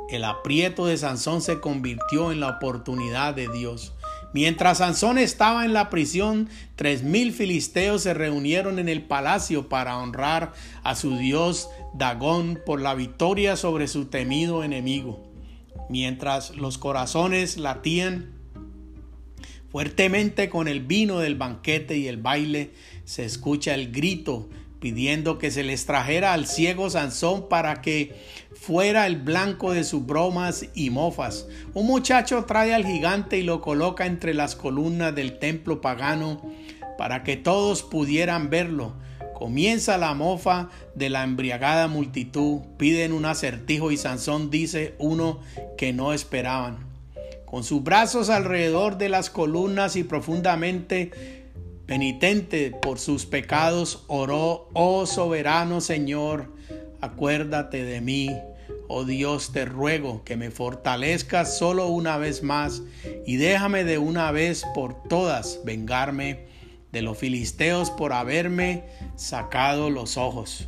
El 0.10 0.24
aprieto 0.24 0.86
de 0.86 0.98
Sansón 0.98 1.42
se 1.42 1.60
convirtió 1.60 2.32
en 2.32 2.40
la 2.40 2.50
oportunidad 2.50 3.34
de 3.34 3.50
Dios. 3.50 3.94
Mientras 4.38 4.78
Sansón 4.78 5.18
estaba 5.18 5.66
en 5.66 5.74
la 5.74 5.90
prisión, 5.90 6.48
tres 6.76 7.02
mil 7.02 7.34
filisteos 7.34 8.04
se 8.04 8.14
reunieron 8.14 8.78
en 8.78 8.88
el 8.88 9.02
palacio 9.02 9.68
para 9.68 9.98
honrar 9.98 10.54
a 10.84 10.94
su 10.94 11.18
dios 11.18 11.72
Dagón 11.96 12.60
por 12.64 12.80
la 12.80 12.94
victoria 12.94 13.56
sobre 13.56 13.88
su 13.88 14.06
temido 14.06 14.64
enemigo. 14.64 15.28
Mientras 15.90 16.56
los 16.56 16.78
corazones 16.78 17.58
latían 17.58 18.36
fuertemente 19.72 20.50
con 20.50 20.68
el 20.68 20.82
vino 20.82 21.18
del 21.18 21.34
banquete 21.34 21.98
y 21.98 22.08
el 22.08 22.18
baile, 22.18 22.76
se 23.06 23.26
escucha 23.26 23.74
el 23.74 23.92
grito 23.92 24.50
pidiendo 24.80 25.38
que 25.38 25.52
se 25.52 25.64
les 25.64 25.86
trajera 25.86 26.34
al 26.34 26.48
ciego 26.48 26.90
Sansón 26.90 27.50
para 27.50 27.82
que 27.82 28.16
fuera 28.54 29.08
el 29.08 29.18
blanco 29.18 29.72
de 29.72 29.84
sus 29.84 30.06
bromas 30.06 30.66
y 30.74 30.90
mofas. 30.90 31.48
Un 31.74 31.88
muchacho 31.88 32.46
trae 32.46 32.74
al 32.74 32.86
gigante 32.86 33.38
y 33.38 33.44
lo 33.44 33.62
coloca 33.62 34.06
entre 34.06 34.34
las 34.34 34.56
columnas 34.56 35.16
del 35.16 35.40
templo 35.40 35.82
pagano 35.82 36.42
para 36.98 37.24
que 37.24 37.38
todos 37.38 37.84
pudieran 37.84 38.50
verlo. 38.50 38.94
Comienza 39.34 39.98
la 39.98 40.16
mofa 40.16 40.70
de 40.96 41.10
la 41.10 41.24
embriagada 41.24 41.88
multitud, 41.88 42.62
piden 42.78 43.14
un 43.14 43.26
acertijo 43.26 43.92
y 43.92 43.98
Sansón 43.98 44.50
dice 44.50 44.96
uno 44.98 45.40
que 45.78 45.94
no 45.94 46.12
esperaban. 46.12 46.88
Con 47.46 47.64
sus 47.64 47.84
brazos 47.84 48.30
alrededor 48.30 48.98
de 48.98 49.10
las 49.10 49.30
columnas 49.30 49.96
y 49.96 50.04
profundamente 50.04 51.47
penitente 51.88 52.72
por 52.72 53.00
sus 53.00 53.26
pecados, 53.26 54.04
oró, 54.08 54.70
oh 54.74 55.08
soberano 55.08 55.82
Señor, 55.82 56.54
acuérdate 57.02 57.84
de 57.84 58.02
mí. 58.02 58.30
Oh 58.90 59.06
Dios, 59.06 59.52
te 59.52 59.66
ruego 59.66 60.24
que 60.24 60.38
me 60.38 60.52
fortalezcas 60.52 61.58
solo 61.58 61.88
una 61.88 62.18
vez 62.18 62.44
más 62.44 62.84
y 63.26 63.38
déjame 63.38 63.84
de 63.84 63.98
una 63.98 64.32
vez 64.32 64.66
por 64.76 65.02
todas 65.04 65.62
vengarme 65.66 66.46
de 66.92 67.02
los 67.02 67.18
filisteos 67.18 67.90
por 67.92 68.14
haberme 68.14 68.84
sacado 69.16 69.90
los 69.90 70.18
ojos. 70.18 70.68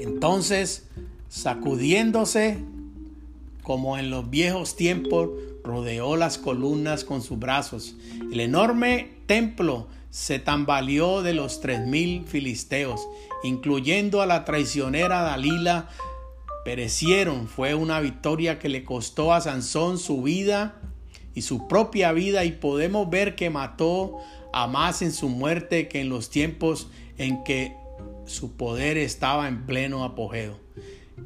Entonces, 0.00 0.84
sacudiéndose 1.28 2.58
como 3.62 3.98
en 3.98 4.10
los 4.10 4.30
viejos 4.30 4.76
tiempos, 4.76 5.30
rodeó 5.66 6.16
las 6.16 6.38
columnas 6.38 7.04
con 7.04 7.20
sus 7.20 7.38
brazos. 7.38 7.96
El 8.32 8.40
enorme 8.40 9.18
templo 9.26 9.88
se 10.10 10.38
tambaleó 10.38 11.22
de 11.22 11.34
los 11.34 11.60
tres 11.60 11.86
mil 11.86 12.24
filisteos, 12.24 13.06
incluyendo 13.42 14.22
a 14.22 14.26
la 14.26 14.46
traicionera 14.46 15.20
Dalila, 15.20 15.90
perecieron. 16.64 17.48
Fue 17.48 17.74
una 17.74 18.00
victoria 18.00 18.58
que 18.58 18.70
le 18.70 18.84
costó 18.84 19.34
a 19.34 19.42
Sansón 19.42 19.98
su 19.98 20.22
vida 20.22 20.80
y 21.34 21.42
su 21.42 21.68
propia 21.68 22.12
vida 22.12 22.44
y 22.44 22.52
podemos 22.52 23.10
ver 23.10 23.34
que 23.34 23.50
mató 23.50 24.18
a 24.54 24.66
más 24.66 25.02
en 25.02 25.12
su 25.12 25.28
muerte 25.28 25.88
que 25.88 26.00
en 26.00 26.08
los 26.08 26.30
tiempos 26.30 26.88
en 27.18 27.44
que 27.44 27.76
su 28.24 28.56
poder 28.56 28.96
estaba 28.96 29.48
en 29.48 29.66
pleno 29.66 30.02
apogeo. 30.02 30.58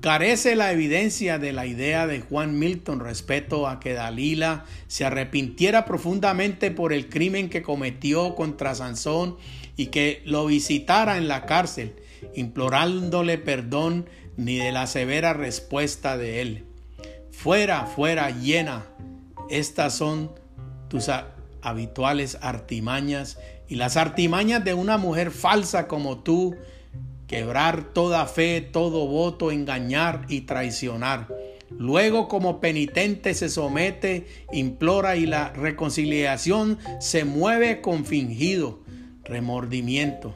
Carece 0.00 0.54
la 0.56 0.72
evidencia 0.72 1.38
de 1.38 1.52
la 1.52 1.66
idea 1.66 2.06
de 2.06 2.20
Juan 2.20 2.58
Milton 2.58 3.00
respecto 3.00 3.66
a 3.68 3.80
que 3.80 3.92
Dalila 3.92 4.64
se 4.86 5.04
arrepintiera 5.04 5.84
profundamente 5.84 6.70
por 6.70 6.92
el 6.92 7.10
crimen 7.10 7.50
que 7.50 7.62
cometió 7.62 8.34
contra 8.34 8.74
Sansón 8.74 9.36
y 9.76 9.86
que 9.86 10.22
lo 10.24 10.46
visitara 10.46 11.18
en 11.18 11.28
la 11.28 11.44
cárcel, 11.44 11.96
implorándole 12.34 13.36
perdón 13.36 14.08
ni 14.36 14.56
de 14.56 14.72
la 14.72 14.86
severa 14.86 15.34
respuesta 15.34 16.16
de 16.16 16.40
él. 16.40 16.64
Fuera, 17.30 17.84
fuera, 17.84 18.30
llena. 18.30 18.86
Estas 19.50 19.96
son 19.96 20.30
tus 20.88 21.10
habituales 21.62 22.38
artimañas 22.40 23.38
y 23.68 23.74
las 23.74 23.96
artimañas 23.96 24.64
de 24.64 24.72
una 24.72 24.98
mujer 24.98 25.30
falsa 25.30 25.88
como 25.88 26.18
tú 26.18 26.56
quebrar 27.30 27.92
toda 27.94 28.26
fe, 28.26 28.60
todo 28.60 29.06
voto, 29.06 29.52
engañar 29.52 30.26
y 30.28 30.40
traicionar. 30.40 31.28
Luego 31.70 32.26
como 32.26 32.58
penitente 32.58 33.34
se 33.34 33.48
somete, 33.48 34.26
implora 34.50 35.14
y 35.14 35.26
la 35.26 35.50
reconciliación 35.52 36.78
se 36.98 37.24
mueve 37.24 37.82
con 37.82 38.04
fingido 38.04 38.80
remordimiento. 39.22 40.34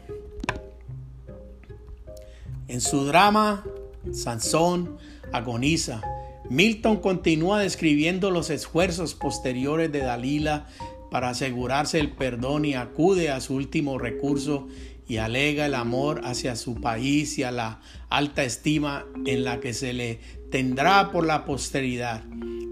En 2.68 2.80
su 2.80 3.06
drama, 3.06 3.64
Sansón 4.12 4.96
agoniza. 5.32 6.00
Milton 6.48 6.98
continúa 6.98 7.58
describiendo 7.58 8.30
los 8.30 8.50
esfuerzos 8.50 9.14
posteriores 9.14 9.90
de 9.90 9.98
Dalila 9.98 10.68
para 11.10 11.30
asegurarse 11.30 11.98
el 11.98 12.12
perdón 12.12 12.64
y 12.64 12.74
acude 12.74 13.30
a 13.30 13.40
su 13.40 13.54
último 13.54 13.98
recurso 13.98 14.68
y 15.06 15.18
alega 15.18 15.66
el 15.66 15.74
amor 15.74 16.22
hacia 16.24 16.56
su 16.56 16.80
país 16.80 17.38
y 17.38 17.42
a 17.42 17.50
la 17.50 17.80
alta 18.08 18.44
estima 18.44 19.04
en 19.26 19.44
la 19.44 19.60
que 19.60 19.74
se 19.74 19.92
le 19.92 20.20
tendrá 20.50 21.10
por 21.10 21.26
la 21.26 21.44
posteridad. 21.44 22.22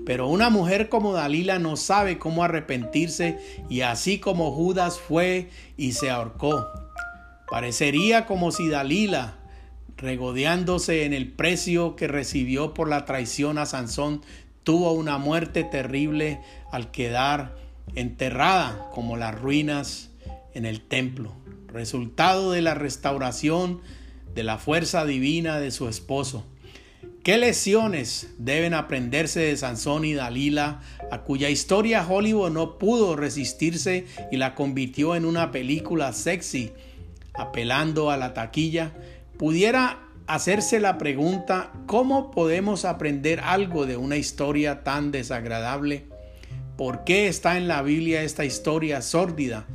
Pero 0.05 0.29
una 0.29 0.51
mujer 0.51 0.89
como 0.89 1.13
Dalila 1.13 1.59
no 1.59 1.77
sabe 1.77 2.19
cómo 2.19 2.43
arrepentirse 2.43 3.39
y 3.69 3.83
así 3.83 4.19
como 4.19 4.53
Judas 4.53 4.99
fue 4.99 5.51
y 5.77 5.93
se 5.93 6.11
ahorcó. 6.11 6.67
Parecería 7.49 8.27
como 8.27 8.51
si 8.51 8.69
Dalila, 8.69 9.35
regodeándose 9.97 11.05
en 11.05 11.13
el 11.13 11.31
precio 11.31 11.95
que 11.95 12.09
recibió 12.09 12.75
por 12.75 12.89
la 12.89 13.05
traición 13.05 13.59
a 13.59 13.67
Sansón, 13.67 14.23
tuvo 14.65 14.93
una 14.93 15.19
muerte 15.19 15.65
terrible 15.65 16.41
al 16.73 16.91
quedar 16.91 17.55
enterrada 17.95 18.89
como 18.93 19.17
las 19.17 19.39
ruinas 19.39 20.11
en 20.55 20.67
el 20.67 20.81
templo, 20.81 21.33
resultado 21.73 22.53
de 22.53 22.63
la 22.63 22.75
restauración 22.75 23.81
de 24.35 24.45
la 24.45 24.59
fuerza 24.59 25.05
divina 25.05 25.59
de 25.59 25.71
su 25.71 25.89
esposo. 25.89 26.45
¿Qué 27.23 27.39
lecciones 27.39 28.35
deben 28.39 28.75
aprenderse 28.75 29.41
de 29.41 29.57
Sansón 29.57 30.05
y 30.05 30.13
Dalila, 30.13 30.81
a 31.13 31.23
cuya 31.23 31.51
historia 31.51 32.05
Hollywood 32.05 32.51
no 32.51 32.79
pudo 32.79 33.15
resistirse 33.15 34.07
y 34.33 34.39
la 34.39 34.57
convirtió 34.57 35.15
en 35.15 35.25
una 35.25 35.53
película 35.53 36.13
sexy, 36.13 36.73
apelando 37.35 38.11
a 38.11 38.17
la 38.17 38.35
taquilla? 38.35 38.93
Pudiera 39.39 40.01
hacerse 40.27 40.81
la 40.81 40.99
pregunta, 40.99 41.73
¿cómo 41.87 42.33
podemos 42.33 42.85
aprender 42.85 43.39
algo 43.39 43.87
de 43.87 43.97
una 43.97 44.17
historia 44.17 44.83
tan 44.83 45.13
desagradable? 45.13 46.07
¿Por 46.77 47.05
qué 47.05 47.29
está 47.29 47.57
en 47.57 47.69
la 47.69 47.83
Biblia 47.83 48.23
esta 48.23 48.45
historia 48.45 49.01
sórdida? 49.01 49.67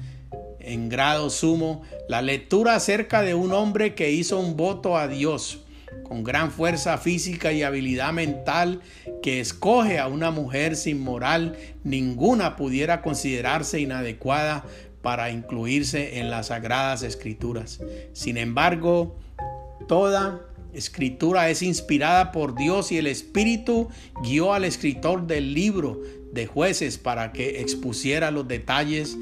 En 0.67 0.89
grado 0.89 1.29
sumo, 1.29 1.81
la 2.07 2.21
lectura 2.21 2.75
acerca 2.75 3.21
de 3.21 3.33
un 3.33 3.53
hombre 3.53 3.95
que 3.95 4.11
hizo 4.11 4.39
un 4.39 4.57
voto 4.57 4.97
a 4.97 5.07
Dios 5.07 5.61
con 6.03 6.23
gran 6.23 6.51
fuerza 6.51 6.97
física 6.97 7.51
y 7.53 7.63
habilidad 7.63 8.13
mental 8.13 8.81
que 9.23 9.39
escoge 9.39 9.97
a 9.97 10.07
una 10.07 10.31
mujer 10.31 10.75
sin 10.75 10.99
moral, 10.99 11.57
ninguna 11.83 12.55
pudiera 12.55 13.01
considerarse 13.01 13.79
inadecuada 13.79 14.65
para 15.01 15.31
incluirse 15.31 16.19
en 16.19 16.29
las 16.29 16.47
sagradas 16.47 17.01
escrituras. 17.01 17.79
Sin 18.13 18.37
embargo, 18.37 19.17
Toda 19.87 20.41
escritura 20.73 21.49
es 21.49 21.61
inspirada 21.61 22.31
por 22.33 22.55
Dios 22.55 22.91
y 22.91 22.97
el 22.97 23.07
Espíritu 23.07 23.87
guió 24.21 24.53
al 24.53 24.65
escritor 24.65 25.25
del 25.25 25.53
libro 25.53 26.01
de 26.33 26.45
jueces 26.45 26.97
para 26.97 27.31
que 27.31 27.61
expusiera 27.61 28.31
los 28.31 28.47
detalles 28.47 29.17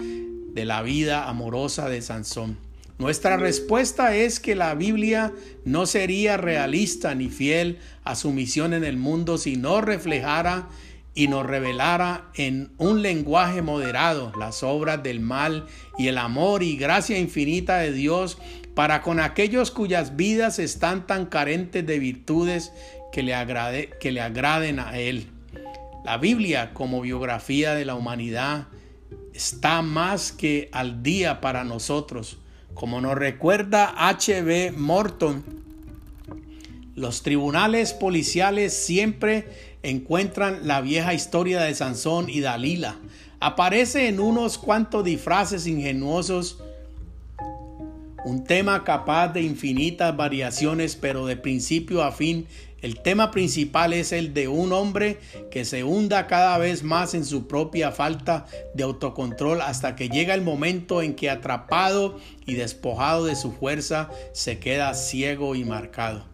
de 0.55 0.65
la 0.65 0.81
vida 0.81 1.29
amorosa 1.29 1.89
de 1.89 2.01
Sansón. 2.01 2.57
Nuestra 2.97 3.35
respuesta 3.35 4.15
es 4.15 4.39
que 4.39 4.55
la 4.55 4.73
Biblia 4.73 5.33
no 5.65 5.85
sería 5.85 6.37
realista 6.37 7.13
ni 7.13 7.27
fiel 7.27 7.77
a 8.05 8.15
su 8.15 8.31
misión 8.31 8.73
en 8.73 8.85
el 8.85 8.95
mundo 8.95 9.37
si 9.37 9.57
no 9.57 9.81
reflejara 9.81 10.69
y 11.13 11.27
nos 11.27 11.45
revelara 11.45 12.29
en 12.35 12.71
un 12.77 13.01
lenguaje 13.01 13.61
moderado 13.61 14.31
las 14.39 14.63
obras 14.63 15.03
del 15.03 15.19
mal 15.19 15.65
y 15.97 16.07
el 16.07 16.17
amor 16.17 16.63
y 16.63 16.77
gracia 16.77 17.19
infinita 17.19 17.79
de 17.79 17.91
Dios 17.91 18.37
para 18.75 19.01
con 19.01 19.19
aquellos 19.19 19.71
cuyas 19.71 20.15
vidas 20.15 20.57
están 20.57 21.05
tan 21.05 21.25
carentes 21.25 21.85
de 21.85 21.99
virtudes 21.99 22.71
que 23.11 23.23
le, 23.23 23.33
agrade, 23.33 23.89
que 23.99 24.13
le 24.13 24.21
agraden 24.21 24.79
a 24.79 24.97
Él. 24.97 25.27
La 26.05 26.17
Biblia 26.17 26.73
como 26.73 27.01
biografía 27.01 27.75
de 27.75 27.83
la 27.83 27.95
humanidad 27.95 28.67
está 29.35 29.81
más 29.81 30.31
que 30.31 30.69
al 30.71 31.03
día 31.03 31.41
para 31.41 31.63
nosotros. 31.63 32.37
Como 32.73 33.01
nos 33.01 33.15
recuerda 33.15 33.93
H.B. 34.09 34.73
Morton, 34.77 35.43
los 36.95 37.21
tribunales 37.23 37.93
policiales 37.93 38.73
siempre 38.73 39.75
encuentran 39.83 40.67
la 40.67 40.81
vieja 40.81 41.13
historia 41.13 41.61
de 41.61 41.75
Sansón 41.75 42.29
y 42.29 42.39
Dalila. 42.39 42.97
Aparece 43.41 44.07
en 44.07 44.19
unos 44.19 44.57
cuantos 44.57 45.03
disfraces 45.03 45.67
ingenuosos 45.67 46.57
un 48.25 48.43
tema 48.43 48.83
capaz 48.83 49.27
de 49.29 49.43
infinitas 49.43 50.17
variaciones, 50.17 50.95
pero 50.95 51.27
de 51.27 51.37
principio 51.37 52.01
a 52.01 52.11
fin, 52.11 52.47
el 52.81 52.99
tema 52.99 53.31
principal 53.31 53.93
es 53.93 54.11
el 54.11 54.33
de 54.33 54.47
un 54.47 54.71
hombre 54.71 55.17
que 55.49 55.65
se 55.65 55.83
hunda 55.83 56.27
cada 56.27 56.57
vez 56.57 56.83
más 56.83 57.13
en 57.13 57.25
su 57.25 57.47
propia 57.47 57.91
falta 57.91 58.45
de 58.73 58.83
autocontrol 58.83 59.61
hasta 59.61 59.95
que 59.95 60.09
llega 60.09 60.33
el 60.33 60.41
momento 60.41 61.01
en 61.01 61.15
que 61.15 61.29
atrapado 61.29 62.19
y 62.45 62.53
despojado 62.55 63.25
de 63.25 63.35
su 63.35 63.51
fuerza 63.51 64.09
se 64.33 64.59
queda 64.59 64.93
ciego 64.93 65.55
y 65.55 65.63
marcado. 65.63 66.25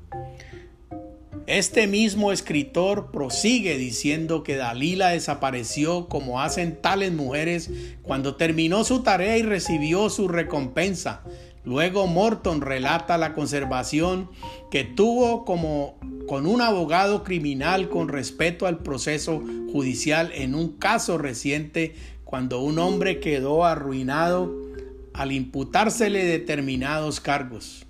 Este 1.47 1.87
mismo 1.87 2.31
escritor 2.31 3.11
prosigue 3.11 3.77
diciendo 3.77 4.43
que 4.43 4.55
Dalila 4.55 5.09
desapareció 5.09 6.07
como 6.07 6.41
hacen 6.41 6.79
tales 6.81 7.11
mujeres 7.11 7.69
cuando 8.03 8.35
terminó 8.35 8.83
su 8.83 9.03
tarea 9.03 9.37
y 9.37 9.41
recibió 9.41 10.09
su 10.09 10.27
recompensa. 10.27 11.23
Luego 11.63 12.07
Morton 12.07 12.61
relata 12.61 13.17
la 13.17 13.33
conservación 13.33 14.29
que 14.71 14.83
tuvo 14.83 15.45
como 15.45 15.99
con 16.27 16.47
un 16.47 16.61
abogado 16.61 17.23
criminal 17.23 17.89
con 17.89 18.07
respecto 18.07 18.65
al 18.65 18.79
proceso 18.79 19.43
judicial 19.71 20.31
en 20.33 20.55
un 20.55 20.77
caso 20.77 21.17
reciente 21.17 21.93
cuando 22.25 22.61
un 22.61 22.79
hombre 22.79 23.19
quedó 23.19 23.65
arruinado 23.65 24.55
al 25.13 25.31
imputársele 25.31 26.25
determinados 26.25 27.19
cargos. 27.19 27.85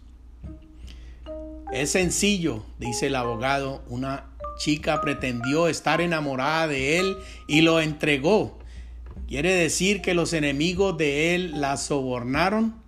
Es 1.72 1.92
sencillo, 1.92 2.66
dice 2.80 3.08
el 3.08 3.16
abogado, 3.16 3.84
una 3.88 4.26
chica 4.58 5.00
pretendió 5.00 5.70
estar 5.70 6.02
enamorada 6.02 6.68
de 6.68 7.00
él 7.00 7.16
y 7.48 7.62
lo 7.62 7.80
entregó. 7.80 8.60
¿Quiere 9.28 9.54
decir 9.54 10.02
que 10.02 10.14
los 10.14 10.34
enemigos 10.34 10.98
de 10.98 11.36
él 11.36 11.62
la 11.62 11.78
sobornaron? 11.78 12.81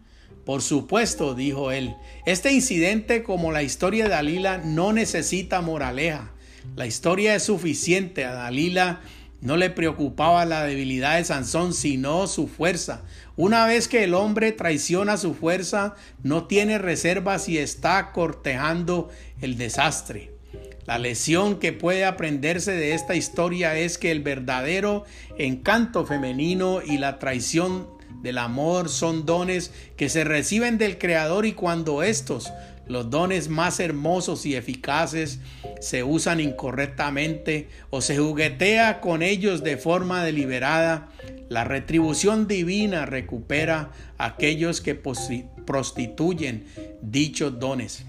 Por 0.45 0.61
supuesto, 0.61 1.35
dijo 1.35 1.71
él, 1.71 1.95
este 2.25 2.51
incidente 2.51 3.23
como 3.23 3.51
la 3.51 3.63
historia 3.63 4.05
de 4.05 4.09
Dalila 4.09 4.57
no 4.57 4.91
necesita 4.91 5.61
moraleja. 5.61 6.31
La 6.75 6.85
historia 6.85 7.35
es 7.35 7.43
suficiente. 7.43 8.25
A 8.25 8.33
Dalila 8.33 9.01
no 9.41 9.57
le 9.57 9.69
preocupaba 9.69 10.45
la 10.45 10.63
debilidad 10.63 11.17
de 11.17 11.25
Sansón, 11.25 11.73
sino 11.73 12.27
su 12.27 12.47
fuerza. 12.47 13.03
Una 13.35 13.65
vez 13.65 13.87
que 13.87 14.03
el 14.03 14.13
hombre 14.13 14.51
traiciona 14.51 15.17
su 15.17 15.33
fuerza, 15.33 15.95
no 16.23 16.45
tiene 16.45 16.77
reservas 16.77 17.49
y 17.49 17.57
está 17.57 18.11
cortejando 18.11 19.09
el 19.41 19.57
desastre. 19.57 20.31
La 20.85 20.97
lección 20.97 21.59
que 21.59 21.71
puede 21.71 22.03
aprenderse 22.03 22.73
de 22.73 22.93
esta 22.93 23.15
historia 23.15 23.77
es 23.77 23.97
que 23.97 24.11
el 24.11 24.21
verdadero 24.21 25.05
encanto 25.37 26.05
femenino 26.05 26.81
y 26.81 26.97
la 26.97 27.19
traición 27.19 27.87
del 28.23 28.37
amor 28.37 28.89
son 28.89 29.25
dones 29.25 29.71
que 29.97 30.09
se 30.09 30.23
reciben 30.23 30.77
del 30.77 30.97
Creador 30.97 31.45
y 31.45 31.51
cuando 31.51 32.01
estos, 32.01 32.51
los 32.87 33.09
dones 33.09 33.49
más 33.49 33.79
hermosos 33.79 34.45
y 34.45 34.55
eficaces, 34.55 35.39
se 35.81 36.03
usan 36.03 36.39
incorrectamente 36.39 37.67
o 37.89 38.01
se 38.01 38.17
juguetea 38.17 39.01
con 39.01 39.21
ellos 39.21 39.61
de 39.61 39.77
forma 39.77 40.23
deliberada, 40.23 41.09
la 41.49 41.65
retribución 41.65 42.47
divina 42.47 43.05
recupera 43.05 43.91
a 44.17 44.25
aquellos 44.25 44.79
que 44.79 44.95
prostituyen 44.95 46.65
dichos 47.01 47.59
dones. 47.59 48.05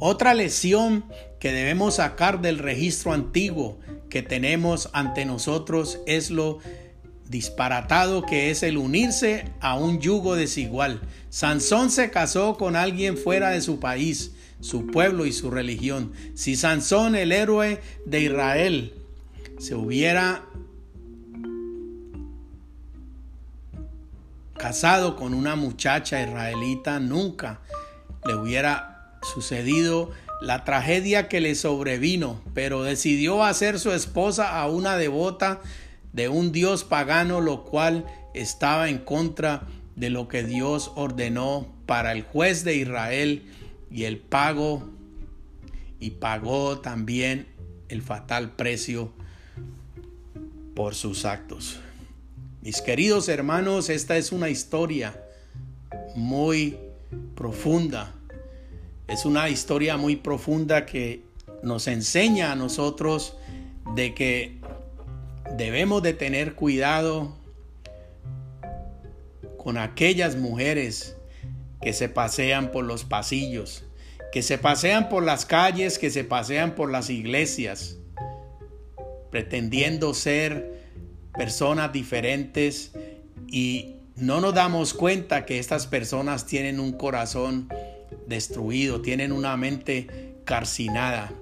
Otra 0.00 0.34
lección 0.34 1.04
que 1.38 1.52
debemos 1.52 1.96
sacar 1.96 2.40
del 2.40 2.58
registro 2.58 3.12
antiguo 3.12 3.78
que 4.10 4.22
tenemos 4.22 4.90
ante 4.92 5.24
nosotros 5.24 6.00
es 6.06 6.30
lo 6.30 6.58
disparatado 7.30 8.22
que 8.22 8.50
es 8.50 8.62
el 8.62 8.78
unirse 8.78 9.50
a 9.60 9.76
un 9.76 10.00
yugo 10.00 10.34
desigual. 10.34 11.00
Sansón 11.30 11.90
se 11.90 12.10
casó 12.10 12.56
con 12.56 12.76
alguien 12.76 13.16
fuera 13.16 13.50
de 13.50 13.60
su 13.60 13.80
país, 13.80 14.32
su 14.60 14.86
pueblo 14.86 15.26
y 15.26 15.32
su 15.32 15.50
religión. 15.50 16.12
Si 16.34 16.56
Sansón, 16.56 17.14
el 17.14 17.32
héroe 17.32 17.80
de 18.06 18.20
Israel, 18.22 18.94
se 19.58 19.74
hubiera 19.74 20.44
casado 24.56 25.16
con 25.16 25.34
una 25.34 25.54
muchacha 25.54 26.20
israelita, 26.20 26.98
nunca 26.98 27.60
le 28.26 28.34
hubiera 28.34 29.18
sucedido 29.22 30.10
la 30.40 30.64
tragedia 30.64 31.28
que 31.28 31.40
le 31.40 31.54
sobrevino, 31.54 32.40
pero 32.54 32.82
decidió 32.82 33.44
hacer 33.44 33.78
su 33.78 33.92
esposa 33.92 34.60
a 34.60 34.68
una 34.68 34.96
devota 34.96 35.60
de 36.12 36.28
un 36.28 36.52
Dios 36.52 36.84
pagano, 36.84 37.40
lo 37.40 37.64
cual 37.64 38.06
estaba 38.34 38.88
en 38.88 38.98
contra 38.98 39.66
de 39.96 40.10
lo 40.10 40.28
que 40.28 40.44
Dios 40.44 40.92
ordenó 40.94 41.66
para 41.86 42.12
el 42.12 42.22
juez 42.22 42.64
de 42.64 42.76
Israel 42.76 43.42
y 43.90 44.04
el 44.04 44.18
pago 44.18 44.88
y 46.00 46.10
pagó 46.10 46.78
también 46.78 47.46
el 47.88 48.02
fatal 48.02 48.52
precio 48.52 49.12
por 50.74 50.94
sus 50.94 51.24
actos. 51.24 51.80
Mis 52.62 52.80
queridos 52.82 53.28
hermanos, 53.28 53.88
esta 53.88 54.16
es 54.16 54.30
una 54.30 54.48
historia 54.48 55.20
muy 56.14 56.76
profunda. 57.34 58.14
Es 59.08 59.24
una 59.24 59.48
historia 59.48 59.96
muy 59.96 60.16
profunda 60.16 60.84
que 60.84 61.22
nos 61.62 61.88
enseña 61.88 62.52
a 62.52 62.56
nosotros 62.56 63.34
de 63.94 64.14
que 64.14 64.57
debemos 65.56 66.02
de 66.02 66.12
tener 66.14 66.54
cuidado 66.54 67.36
con 69.56 69.78
aquellas 69.78 70.36
mujeres 70.36 71.16
que 71.82 71.92
se 71.92 72.08
pasean 72.08 72.70
por 72.72 72.84
los 72.84 73.04
pasillos, 73.04 73.84
que 74.32 74.42
se 74.42 74.58
pasean 74.58 75.08
por 75.08 75.22
las 75.22 75.46
calles, 75.46 75.98
que 75.98 76.10
se 76.10 76.24
pasean 76.24 76.74
por 76.74 76.90
las 76.90 77.10
iglesias, 77.10 77.96
pretendiendo 79.30 80.14
ser 80.14 80.84
personas 81.36 81.92
diferentes. 81.92 82.92
Y 83.46 83.96
no 84.16 84.40
nos 84.40 84.54
damos 84.54 84.94
cuenta 84.94 85.46
que 85.46 85.58
estas 85.58 85.86
personas 85.86 86.46
tienen 86.46 86.80
un 86.80 86.92
corazón 86.92 87.68
destruido, 88.26 89.00
tienen 89.00 89.32
una 89.32 89.56
mente 89.56 90.36
carcinada, 90.44 91.32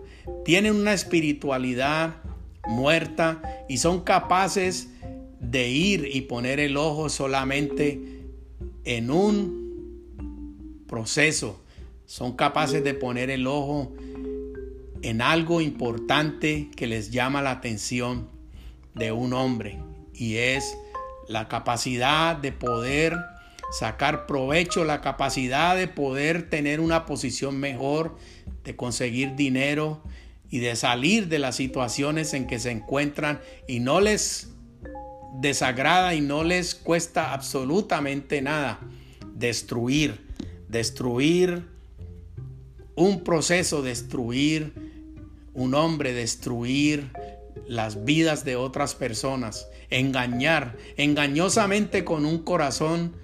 tienen 0.45 0.75
una 0.75 0.93
espiritualidad 0.93 2.17
muerta 2.69 3.43
y 3.69 3.79
son 3.79 4.01
capaces 4.01 4.89
de 5.41 5.69
ir 5.69 6.09
y 6.13 6.23
poner 6.23 6.61
el 6.61 6.77
ojo 6.77 7.09
solamente 7.09 8.01
en 8.85 9.11
un 9.11 10.85
proceso. 10.87 11.63
Son 12.07 12.37
capaces 12.37 12.85
de 12.85 12.95
poner 12.95 13.31
el 13.31 13.47
ojo 13.47 13.93
en 15.03 15.21
algo 15.21 15.61
importante 15.61 16.71
que 16.75 16.87
les 16.87 17.11
llama 17.11 17.43
la 17.43 17.53
atención 17.53 18.29
de 18.95 19.13
un 19.13 19.33
hombre 19.33 19.79
y 20.15 20.37
es 20.37 20.77
la 21.29 21.49
capacidad 21.49 22.37
de 22.37 22.53
poder 22.53 23.17
sacar 23.73 24.27
provecho, 24.27 24.85
la 24.85 25.01
capacidad 25.01 25.77
de 25.77 25.89
poder 25.89 26.49
tener 26.49 26.81
una 26.81 27.05
posición 27.05 27.59
mejor, 27.59 28.17
de 28.65 28.77
conseguir 28.77 29.35
dinero 29.35 30.03
y 30.51 30.61
de 30.61 30.77
salir 30.77 31.29
de 31.29 31.39
las 31.39 31.57
situaciones 31.57 32.35
en 32.35 32.47
que 32.47 32.59
se 32.59 32.71
encuentran 32.71 33.41
y 33.67 33.81
no 33.81 34.01
les 34.01 34.49
desagrada 35.41 36.15
y 36.15 36.21
no 36.21 36.45
les 36.45 36.75
cuesta 36.75 37.33
absolutamente 37.33 38.41
nada 38.41 38.81
destruir, 39.35 40.21
destruir 40.69 41.65
un 42.95 43.23
proceso, 43.23 43.83
destruir 43.83 44.73
un 45.53 45.75
hombre, 45.75 46.13
destruir 46.13 47.11
las 47.67 48.05
vidas 48.05 48.45
de 48.45 48.57
otras 48.57 48.95
personas, 48.95 49.69
engañar 49.91 50.77
engañosamente 50.97 52.05
con 52.05 52.25
un 52.25 52.39
corazón 52.39 53.15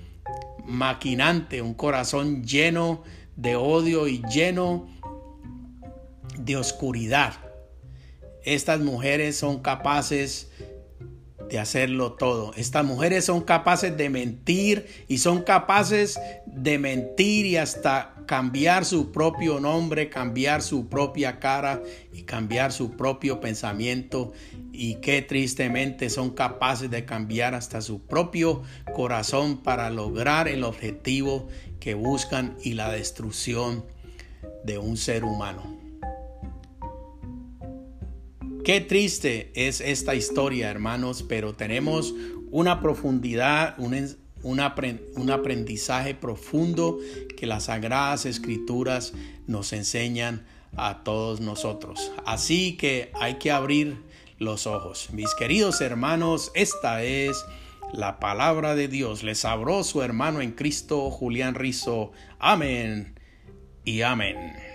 maquinante, 0.66 1.62
un 1.62 1.74
corazón 1.74 2.44
lleno 2.44 3.02
de 3.36 3.56
odio 3.56 4.08
y 4.08 4.22
lleno 4.30 4.86
de 6.44 6.56
oscuridad. 6.56 7.34
Estas 8.44 8.80
mujeres 8.80 9.36
son 9.36 9.60
capaces 9.60 10.48
de 11.48 11.58
hacerlo 11.58 12.14
todo. 12.14 12.52
Estas 12.56 12.84
mujeres 12.84 13.26
son 13.26 13.42
capaces 13.42 13.94
de 13.96 14.08
mentir 14.08 15.04
y 15.06 15.18
son 15.18 15.42
capaces 15.42 16.18
de 16.46 16.78
mentir 16.78 17.44
y 17.44 17.58
hasta 17.58 18.14
cambiar 18.26 18.86
su 18.86 19.12
propio 19.12 19.60
nombre, 19.60 20.08
cambiar 20.08 20.62
su 20.62 20.88
propia 20.88 21.38
cara 21.38 21.82
y 22.10 22.22
cambiar 22.22 22.72
su 22.72 22.92
propio 22.92 23.40
pensamiento 23.40 24.32
y 24.72 24.94
que 24.96 25.20
tristemente 25.20 26.08
son 26.08 26.30
capaces 26.30 26.90
de 26.90 27.04
cambiar 27.04 27.54
hasta 27.54 27.82
su 27.82 28.00
propio 28.00 28.62
corazón 28.94 29.58
para 29.58 29.90
lograr 29.90 30.48
el 30.48 30.64
objetivo 30.64 31.48
que 31.80 31.92
buscan 31.92 32.56
y 32.62 32.72
la 32.72 32.90
destrucción 32.90 33.84
de 34.64 34.78
un 34.78 34.96
ser 34.96 35.24
humano. 35.24 35.81
Qué 38.64 38.80
triste 38.80 39.50
es 39.56 39.80
esta 39.80 40.14
historia, 40.14 40.70
hermanos, 40.70 41.24
pero 41.28 41.52
tenemos 41.52 42.14
una 42.52 42.80
profundidad, 42.80 43.74
un, 43.78 44.16
un, 44.44 44.60
aprendizaje 45.30 46.14
profundo 46.14 46.98
que 47.36 47.46
las 47.46 47.64
sagradas 47.64 48.24
escrituras 48.24 49.14
nos 49.48 49.72
enseñan 49.72 50.46
a 50.76 51.02
todos 51.02 51.40
nosotros. 51.40 52.12
Así 52.24 52.76
que 52.76 53.10
hay 53.14 53.34
que 53.34 53.50
abrir 53.50 53.96
los 54.38 54.68
ojos. 54.68 55.08
Mis 55.12 55.34
queridos 55.34 55.80
hermanos, 55.80 56.52
esta 56.54 57.02
es 57.02 57.44
la 57.92 58.20
palabra 58.20 58.76
de 58.76 58.86
Dios. 58.86 59.24
Les 59.24 59.44
habló 59.44 59.82
su 59.82 60.02
hermano 60.02 60.40
en 60.40 60.52
Cristo, 60.52 61.10
Julián 61.10 61.56
Rizo. 61.56 62.12
Amén 62.38 63.18
y 63.84 64.02
amén. 64.02 64.71